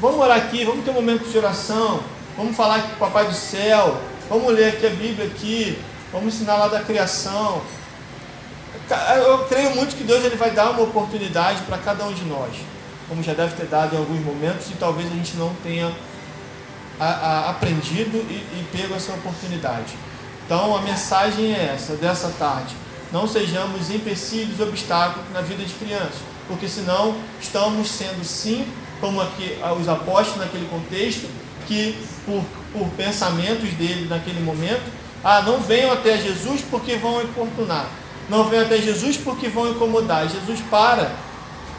Vamos 0.00 0.18
orar 0.18 0.38
aqui, 0.38 0.64
vamos 0.64 0.84
ter 0.84 0.90
um 0.90 0.94
momento 0.94 1.28
de 1.28 1.36
oração, 1.36 2.02
vamos 2.36 2.56
falar 2.56 2.76
aqui 2.76 2.88
com 2.88 2.96
o 2.96 2.98
Papai 2.98 3.26
do 3.26 3.34
Céu, 3.34 4.00
vamos 4.28 4.52
ler 4.52 4.68
aqui 4.70 4.86
a 4.86 4.90
Bíblia 4.90 5.26
aqui, 5.26 5.78
vamos 6.10 6.34
ensinar 6.34 6.56
lá 6.56 6.68
da 6.68 6.80
criação. 6.80 7.62
Eu 9.16 9.44
creio 9.44 9.74
muito 9.76 9.94
que 9.96 10.02
Deus 10.02 10.24
ele 10.24 10.36
vai 10.36 10.50
dar 10.50 10.70
uma 10.70 10.82
oportunidade 10.82 11.62
para 11.62 11.78
cada 11.78 12.04
um 12.04 12.12
de 12.12 12.24
nós, 12.24 12.52
como 13.12 13.22
já 13.22 13.34
deve 13.34 13.54
ter 13.54 13.66
dado 13.66 13.94
em 13.94 13.98
alguns 13.98 14.24
momentos, 14.24 14.70
e 14.70 14.74
talvez 14.74 15.06
a 15.06 15.14
gente 15.14 15.36
não 15.36 15.54
tenha 15.62 15.92
a, 16.98 17.04
a, 17.04 17.50
aprendido 17.50 18.16
e, 18.30 18.34
e 18.34 18.66
pego 18.72 18.94
essa 18.94 19.12
oportunidade. 19.12 19.94
Então 20.46 20.74
a 20.74 20.80
mensagem 20.80 21.52
é 21.52 21.74
essa, 21.74 21.94
dessa 21.94 22.30
tarde. 22.38 22.74
Não 23.12 23.28
sejamos 23.28 23.90
empecilhos, 23.90 24.58
obstáculos 24.60 25.30
na 25.32 25.42
vida 25.42 25.62
de 25.62 25.74
crianças 25.74 26.32
porque 26.52 26.68
senão 26.68 27.14
estamos 27.40 27.88
sendo 27.88 28.24
sim, 28.24 28.66
como 29.00 29.20
aqui 29.20 29.58
os 29.80 29.88
apóstolos 29.88 30.38
naquele 30.38 30.66
contexto, 30.66 31.28
que 31.66 31.96
por, 32.26 32.42
por 32.72 32.88
pensamentos 32.90 33.70
dele 33.70 34.06
naquele 34.08 34.40
momento, 34.40 34.82
ah, 35.24 35.40
não 35.42 35.60
venham 35.60 35.92
até 35.92 36.18
Jesus 36.18 36.62
porque 36.70 36.96
vão 36.96 37.22
importunar, 37.22 37.86
não 38.28 38.44
venham 38.44 38.64
até 38.64 38.78
Jesus 38.78 39.16
porque 39.16 39.48
vão 39.48 39.70
incomodar. 39.70 40.28
Jesus 40.28 40.60
para, 40.70 41.12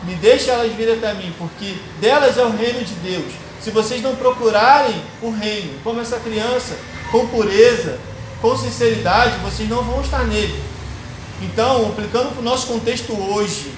me 0.05 0.15
deixe 0.15 0.49
elas 0.49 0.71
vir 0.73 0.91
até 0.91 1.13
mim, 1.13 1.33
porque 1.37 1.75
delas 1.99 2.37
é 2.37 2.43
o 2.43 2.51
reino 2.51 2.83
de 2.83 2.93
Deus. 2.95 3.33
Se 3.61 3.71
vocês 3.71 4.01
não 4.01 4.15
procurarem 4.15 5.01
o 5.21 5.31
reino, 5.31 5.79
como 5.83 6.01
essa 6.01 6.19
criança, 6.19 6.77
com 7.11 7.27
pureza, 7.27 7.97
com 8.41 8.57
sinceridade, 8.57 9.37
vocês 9.39 9.69
não 9.69 9.83
vão 9.83 10.01
estar 10.01 10.25
nele. 10.25 10.61
Então, 11.41 11.87
aplicando 11.87 12.31
para 12.31 12.41
o 12.41 12.43
nosso 12.43 12.67
contexto 12.67 13.13
hoje, 13.13 13.71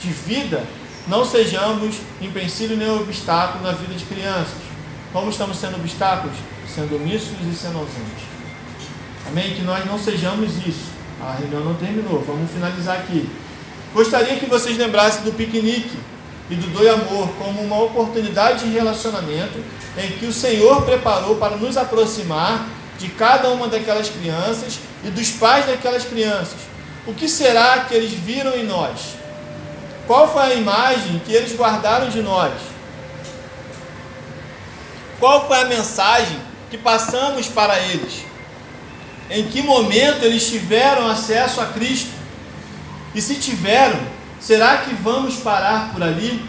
de 0.00 0.10
vida, 0.10 0.64
não 1.06 1.24
sejamos 1.24 1.96
empecilho 2.20 2.76
nem 2.76 2.90
obstáculo 2.90 3.64
na 3.64 3.72
vida 3.72 3.94
de 3.94 4.04
crianças. 4.04 4.62
Como 5.12 5.30
estamos 5.30 5.56
sendo 5.56 5.76
obstáculos? 5.76 6.36
Sendo 6.72 6.96
omissos 6.96 7.32
e 7.40 7.54
sendo 7.54 7.78
ausentes. 7.78 8.24
Amém? 9.28 9.54
Que 9.54 9.62
nós 9.62 9.84
não 9.86 9.98
sejamos 9.98 10.50
isso. 10.66 10.92
A 11.20 11.36
reunião 11.38 11.64
não 11.64 11.74
terminou, 11.74 12.22
vamos 12.26 12.50
finalizar 12.50 12.98
aqui. 12.98 13.28
Gostaria 13.94 14.40
que 14.40 14.46
vocês 14.46 14.76
lembrassem 14.76 15.22
do 15.22 15.32
piquenique 15.32 15.96
e 16.50 16.56
do 16.56 16.66
Doi 16.70 16.88
Amor 16.88 17.28
como 17.38 17.62
uma 17.62 17.80
oportunidade 17.80 18.64
de 18.64 18.74
relacionamento 18.74 19.62
em 19.96 20.10
que 20.18 20.26
o 20.26 20.32
Senhor 20.32 20.82
preparou 20.82 21.36
para 21.36 21.56
nos 21.56 21.76
aproximar 21.76 22.66
de 22.98 23.08
cada 23.10 23.50
uma 23.50 23.68
daquelas 23.68 24.08
crianças 24.08 24.80
e 25.04 25.10
dos 25.10 25.30
pais 25.30 25.66
daquelas 25.66 26.04
crianças. 26.04 26.56
O 27.06 27.14
que 27.14 27.28
será 27.28 27.84
que 27.84 27.94
eles 27.94 28.10
viram 28.10 28.56
em 28.56 28.64
nós? 28.64 29.14
Qual 30.08 30.26
foi 30.32 30.42
a 30.42 30.54
imagem 30.54 31.22
que 31.24 31.32
eles 31.32 31.56
guardaram 31.56 32.08
de 32.08 32.20
nós? 32.20 32.52
Qual 35.20 35.46
foi 35.46 35.60
a 35.60 35.66
mensagem 35.66 36.36
que 36.68 36.76
passamos 36.76 37.46
para 37.46 37.78
eles? 37.78 38.24
Em 39.30 39.46
que 39.46 39.62
momento 39.62 40.24
eles 40.24 40.48
tiveram 40.48 41.06
acesso 41.06 41.60
a 41.60 41.66
Cristo? 41.66 42.13
E 43.14 43.20
se 43.20 43.36
tiveram, 43.36 43.98
será 44.40 44.78
que 44.78 44.94
vamos 44.94 45.36
parar 45.36 45.92
por 45.92 46.02
ali? 46.02 46.44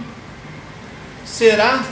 Será? 1.26 1.84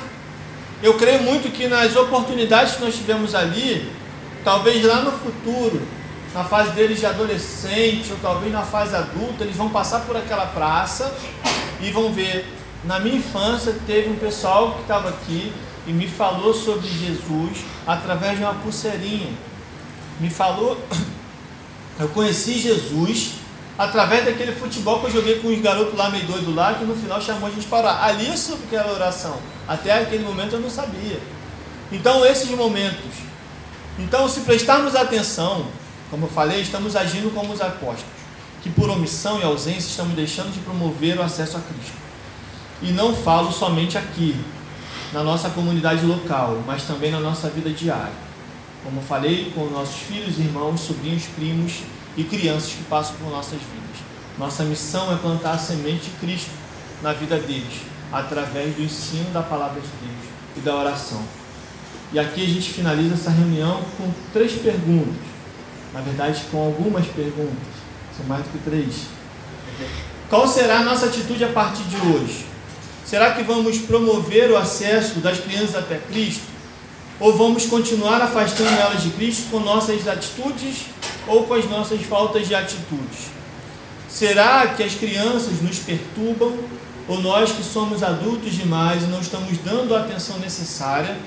Eu 0.81 0.95
creio 0.95 1.23
muito 1.23 1.51
que 1.51 1.67
nas 1.67 1.95
oportunidades 1.95 2.75
que 2.75 2.81
nós 2.81 2.95
tivemos 2.95 3.35
ali, 3.35 3.91
talvez 4.43 4.83
lá 4.83 5.01
no 5.01 5.11
futuro, 5.11 5.81
na 6.33 6.43
fase 6.43 6.71
deles 6.71 6.99
de 6.99 7.05
adolescente, 7.05 8.11
ou 8.11 8.17
talvez 8.21 8.51
na 8.51 8.63
fase 8.63 8.95
adulta, 8.95 9.43
eles 9.43 9.55
vão 9.55 9.69
passar 9.69 10.01
por 10.01 10.17
aquela 10.17 10.47
praça 10.47 11.15
e 11.79 11.91
vão 11.91 12.11
ver 12.11 12.45
na 12.83 12.99
minha 12.99 13.15
infância 13.15 13.73
teve 13.87 14.09
um 14.09 14.17
pessoal 14.17 14.73
que 14.73 14.81
estava 14.81 15.07
aqui 15.07 15.53
e 15.87 15.93
me 15.93 16.07
falou 16.07 16.53
sobre 16.53 16.87
Jesus 16.87 17.63
através 17.87 18.37
de 18.37 18.43
uma 18.43 18.55
pulseirinha. 18.55 19.31
Me 20.19 20.29
falou, 20.29 20.77
eu 21.97 22.09
conheci 22.09 22.59
Jesus 22.59 23.35
através 23.77 24.25
daquele 24.25 24.51
futebol 24.51 24.99
que 24.99 25.07
eu 25.07 25.11
joguei 25.11 25.39
com 25.39 25.47
os 25.47 25.59
garotos 25.61 25.97
lá 25.97 26.09
meio 26.09 26.25
doido 26.25 26.53
lá, 26.53 26.73
que 26.75 26.85
no 26.85 26.95
final 26.95 27.21
chamou 27.21 27.47
a 27.47 27.51
gente 27.51 27.67
para 27.67 27.79
orar. 27.79 28.03
Ali 28.03 28.27
eu 28.27 28.37
soube 28.37 28.63
que 28.69 28.75
era 28.75 28.91
oração. 28.91 29.37
Até 29.67 29.91
aquele 29.91 30.23
momento 30.23 30.53
eu 30.53 30.59
não 30.59 30.69
sabia. 30.69 31.19
Então 31.91 32.25
esses 32.25 32.49
momentos. 32.51 33.11
Então 33.97 34.27
se 34.27 34.41
prestarmos 34.41 34.95
atenção, 34.95 35.67
como 36.09 36.25
eu 36.25 36.29
falei, 36.29 36.61
estamos 36.61 36.95
agindo 36.95 37.33
como 37.33 37.53
os 37.53 37.61
apóstolos, 37.61 38.03
que 38.61 38.69
por 38.69 38.89
omissão 38.89 39.39
e 39.39 39.43
ausência 39.43 39.89
estamos 39.89 40.13
deixando 40.13 40.51
de 40.51 40.59
promover 40.59 41.17
o 41.17 41.23
acesso 41.23 41.57
a 41.57 41.59
Cristo. 41.59 41.97
E 42.81 42.91
não 42.91 43.15
falo 43.15 43.51
somente 43.51 43.97
aqui, 43.97 44.35
na 45.13 45.23
nossa 45.23 45.49
comunidade 45.49 46.05
local, 46.05 46.61
mas 46.65 46.83
também 46.83 47.11
na 47.11 47.19
nossa 47.19 47.47
vida 47.49 47.69
diária. 47.69 48.11
Como 48.83 48.99
eu 48.99 49.03
falei, 49.03 49.51
com 49.55 49.65
nossos 49.65 50.01
filhos, 50.01 50.39
irmãos, 50.39 50.81
sobrinhos, 50.81 51.23
primos 51.35 51.83
e 52.15 52.23
crianças 52.23 52.73
que 52.73 52.83
passam 52.83 53.15
por 53.15 53.29
nossas 53.29 53.59
vidas. 53.59 54.01
Nossa 54.37 54.63
missão 54.63 55.13
é 55.13 55.17
plantar 55.17 55.53
a 55.53 55.57
semente 55.57 56.09
de 56.09 56.17
Cristo 56.19 56.51
na 57.01 57.13
vida 57.13 57.37
deles, 57.37 57.81
através 58.11 58.75
do 58.75 58.83
ensino 58.83 59.29
da 59.31 59.41
palavra 59.41 59.79
de 59.79 59.87
Deus 59.87 60.33
e 60.57 60.59
da 60.61 60.75
oração. 60.75 61.21
E 62.11 62.19
aqui 62.19 62.43
a 62.43 62.47
gente 62.47 62.71
finaliza 62.71 63.15
essa 63.15 63.31
reunião 63.31 63.83
com 63.97 64.11
três 64.31 64.53
perguntas. 64.53 65.33
Na 65.93 66.01
verdade, 66.01 66.43
com 66.51 66.63
algumas 66.63 67.05
perguntas. 67.07 67.73
São 68.15 68.25
mais 68.27 68.43
do 68.43 68.51
que 68.51 68.57
três. 68.59 69.07
Qual 70.29 70.47
será 70.47 70.79
a 70.79 70.83
nossa 70.83 71.07
atitude 71.07 71.43
a 71.43 71.49
partir 71.49 71.83
de 71.83 71.97
hoje? 71.97 72.45
Será 73.05 73.33
que 73.33 73.43
vamos 73.43 73.79
promover 73.79 74.51
o 74.51 74.57
acesso 74.57 75.19
das 75.19 75.39
crianças 75.39 75.75
até 75.75 75.97
Cristo? 75.97 76.43
Ou 77.19 77.35
vamos 77.35 77.65
continuar 77.65 78.21
afastando 78.21 78.69
elas 78.69 79.03
de 79.03 79.09
Cristo 79.11 79.49
com 79.51 79.59
nossas 79.59 80.07
atitudes 80.07 80.85
ou 81.27 81.43
com 81.45 81.53
as 81.53 81.69
nossas 81.69 82.01
faltas 82.01 82.47
de 82.47 82.55
atitudes? 82.55 83.31
Será 84.09 84.67
que 84.67 84.83
as 84.83 84.93
crianças 84.93 85.61
nos 85.61 85.79
perturbam 85.79 86.57
ou 87.07 87.21
nós 87.21 87.51
que 87.51 87.63
somos 87.63 88.03
adultos 88.03 88.53
demais 88.53 89.03
e 89.03 89.07
não 89.07 89.19
estamos 89.19 89.57
dando 89.57 89.95
a 89.95 90.01
atenção 90.01 90.37
necessária 90.39 91.17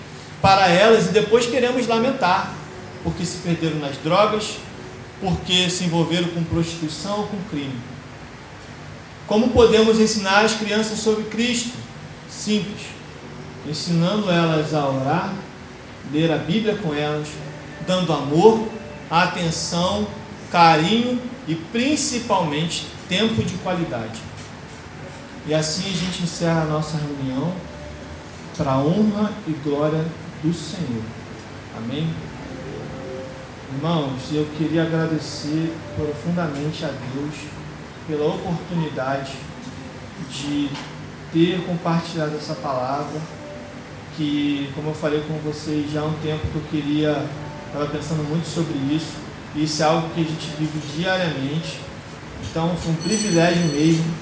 para 0.40 0.68
elas 0.68 1.07
e 1.07 1.09
depois 1.09 1.47
queremos 1.47 1.86
lamentar 1.86 2.55
porque 3.03 3.24
se 3.24 3.38
perderam 3.38 3.78
nas 3.78 3.97
drogas, 3.99 4.57
porque 5.20 5.70
se 5.70 5.84
envolveram 5.84 6.28
com 6.28 6.42
prostituição 6.44 7.20
ou 7.20 7.26
com 7.26 7.36
crime? 7.51 7.78
Como 9.26 9.49
podemos 9.51 9.99
ensinar 9.99 10.44
as 10.44 10.55
crianças 10.55 10.99
sobre 10.99 11.24
Cristo? 11.24 11.72
Simples, 12.28 12.82
ensinando 13.68 14.30
elas 14.30 14.74
a 14.74 14.88
orar, 14.88 15.32
ler 16.12 16.32
a 16.32 16.36
Bíblia 16.36 16.76
com 16.76 16.94
elas, 16.94 17.28
dando 17.86 18.12
amor, 18.12 18.68
atenção, 19.11 20.07
carinho 20.50 21.20
e 21.46 21.54
principalmente 21.54 22.86
tempo 23.09 23.42
de 23.42 23.54
qualidade. 23.59 24.20
E 25.46 25.54
assim 25.54 25.84
a 25.84 25.96
gente 25.96 26.22
encerra 26.22 26.62
a 26.62 26.66
nossa 26.66 26.96
reunião 26.98 27.52
para 28.57 28.78
honra 28.78 29.32
e 29.46 29.52
glória 29.52 30.04
do 30.42 30.52
Senhor. 30.52 31.02
Amém? 31.76 32.09
Irmãos, 33.74 34.22
eu 34.32 34.46
queria 34.57 34.82
agradecer 34.82 35.72
profundamente 35.94 36.84
a 36.84 36.88
Deus 36.88 37.34
pela 38.07 38.26
oportunidade 38.26 39.32
de 40.30 40.70
ter 41.32 41.64
compartilhado 41.66 42.36
essa 42.36 42.54
palavra, 42.54 43.20
que, 44.16 44.70
como 44.74 44.90
eu 44.90 44.94
falei 44.94 45.22
com 45.28 45.34
vocês 45.38 45.92
já 45.92 46.00
há 46.00 46.04
um 46.04 46.14
tempo 46.14 46.46
que 46.46 46.57
eu 46.57 46.62
queria, 46.70 47.26
estava 47.76 47.90
pensando 47.90 48.26
muito 48.28 48.46
sobre 48.46 48.72
isso, 48.94 49.12
e 49.54 49.64
isso 49.64 49.82
é 49.82 49.86
algo 49.86 50.08
que 50.14 50.20
a 50.22 50.24
gente 50.24 50.50
vive 50.58 50.80
diariamente, 50.96 51.78
então 52.50 52.74
foi 52.76 52.92
um 52.92 52.96
privilégio 52.96 53.66
mesmo, 53.66 54.14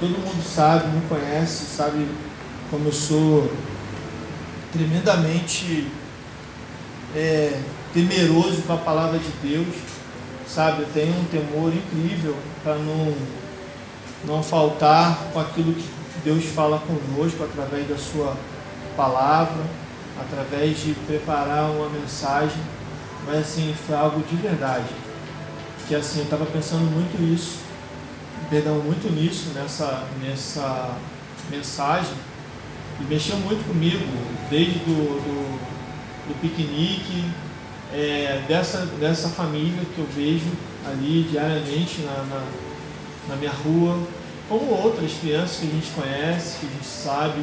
todo 0.00 0.10
mundo 0.10 0.42
sabe, 0.42 0.88
me 0.88 1.00
conhece, 1.08 1.76
sabe 1.76 2.06
como 2.70 2.88
eu 2.88 2.92
sou 2.92 3.52
tremendamente 4.72 5.86
é, 7.14 7.60
temeroso 7.94 8.62
com 8.62 8.72
a 8.72 8.78
palavra 8.78 9.18
de 9.18 9.30
Deus, 9.48 9.74
sabe? 10.46 10.82
Eu 10.82 10.88
tenho 10.92 11.14
um 11.18 11.24
temor 11.24 11.72
incrível 11.72 12.36
para 12.62 12.74
não, 12.74 13.14
não 14.24 14.42
faltar 14.42 15.18
com 15.32 15.40
aquilo 15.40 15.72
que 15.72 15.88
Deus 16.24 16.44
fala 16.46 16.80
conosco 16.80 17.44
através 17.44 17.88
da 17.88 17.96
Sua 17.96 18.36
palavra, 18.96 19.62
através 20.20 20.78
de 20.80 20.94
preparar 21.06 21.70
uma 21.70 21.88
mensagem, 21.88 22.58
mas 23.28 23.40
assim, 23.40 23.74
foi 23.86 23.94
algo 23.94 24.22
de 24.22 24.36
verdade. 24.36 24.88
Que 25.86 25.94
assim, 25.94 26.20
eu 26.20 26.24
estava 26.24 26.46
pensando 26.46 26.90
muito 26.90 27.22
isso, 27.22 27.58
perdão, 28.48 28.76
muito 28.76 29.12
nisso, 29.12 29.50
nessa, 29.54 30.06
nessa 30.22 30.96
mensagem, 31.50 32.14
e 32.98 33.04
mexeu 33.04 33.36
muito 33.36 33.66
comigo, 33.68 34.02
desde 34.48 34.78
do, 34.78 35.20
do, 35.20 35.58
do 36.28 36.40
piquenique, 36.40 37.30
é, 37.92 38.42
dessa, 38.48 38.86
dessa 38.98 39.28
família 39.28 39.82
que 39.94 39.98
eu 39.98 40.06
vejo 40.06 40.50
ali 40.86 41.28
diariamente 41.30 42.00
na, 42.02 42.24
na, 42.24 42.44
na, 43.28 43.36
minha 43.36 43.52
rua, 43.52 43.98
como 44.48 44.72
outras 44.72 45.12
crianças 45.20 45.58
que 45.58 45.66
a 45.66 45.70
gente 45.70 45.90
conhece, 45.90 46.60
que 46.60 46.66
a 46.66 46.70
gente 46.70 46.86
sabe. 46.86 47.40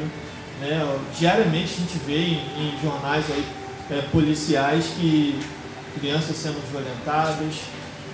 Né? 0.60 0.98
Diariamente 1.16 1.74
a 1.74 1.80
gente 1.80 1.98
vê 2.04 2.18
em, 2.18 2.38
em 2.58 2.78
jornais 2.82 3.24
aí, 3.30 3.44
é, 3.90 4.02
policiais 4.10 4.86
que 4.96 5.38
crianças 5.98 6.36
sendo 6.36 6.60
violentadas, 6.70 7.54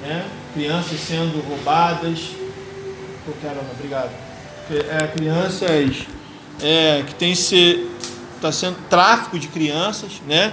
né? 0.02 0.26
crianças 0.54 1.00
sendo 1.00 1.40
roubadas. 1.48 2.30
Qualquer 3.24 3.52
uma, 3.52 3.70
obrigado. 3.72 4.10
É, 4.70 5.06
crianças 5.08 6.06
é, 6.60 7.02
que 7.06 7.14
tem 7.14 7.34
ser 7.34 7.88
está 8.36 8.50
sendo 8.50 8.76
tráfico 8.88 9.38
de 9.38 9.46
crianças, 9.46 10.20
né? 10.26 10.52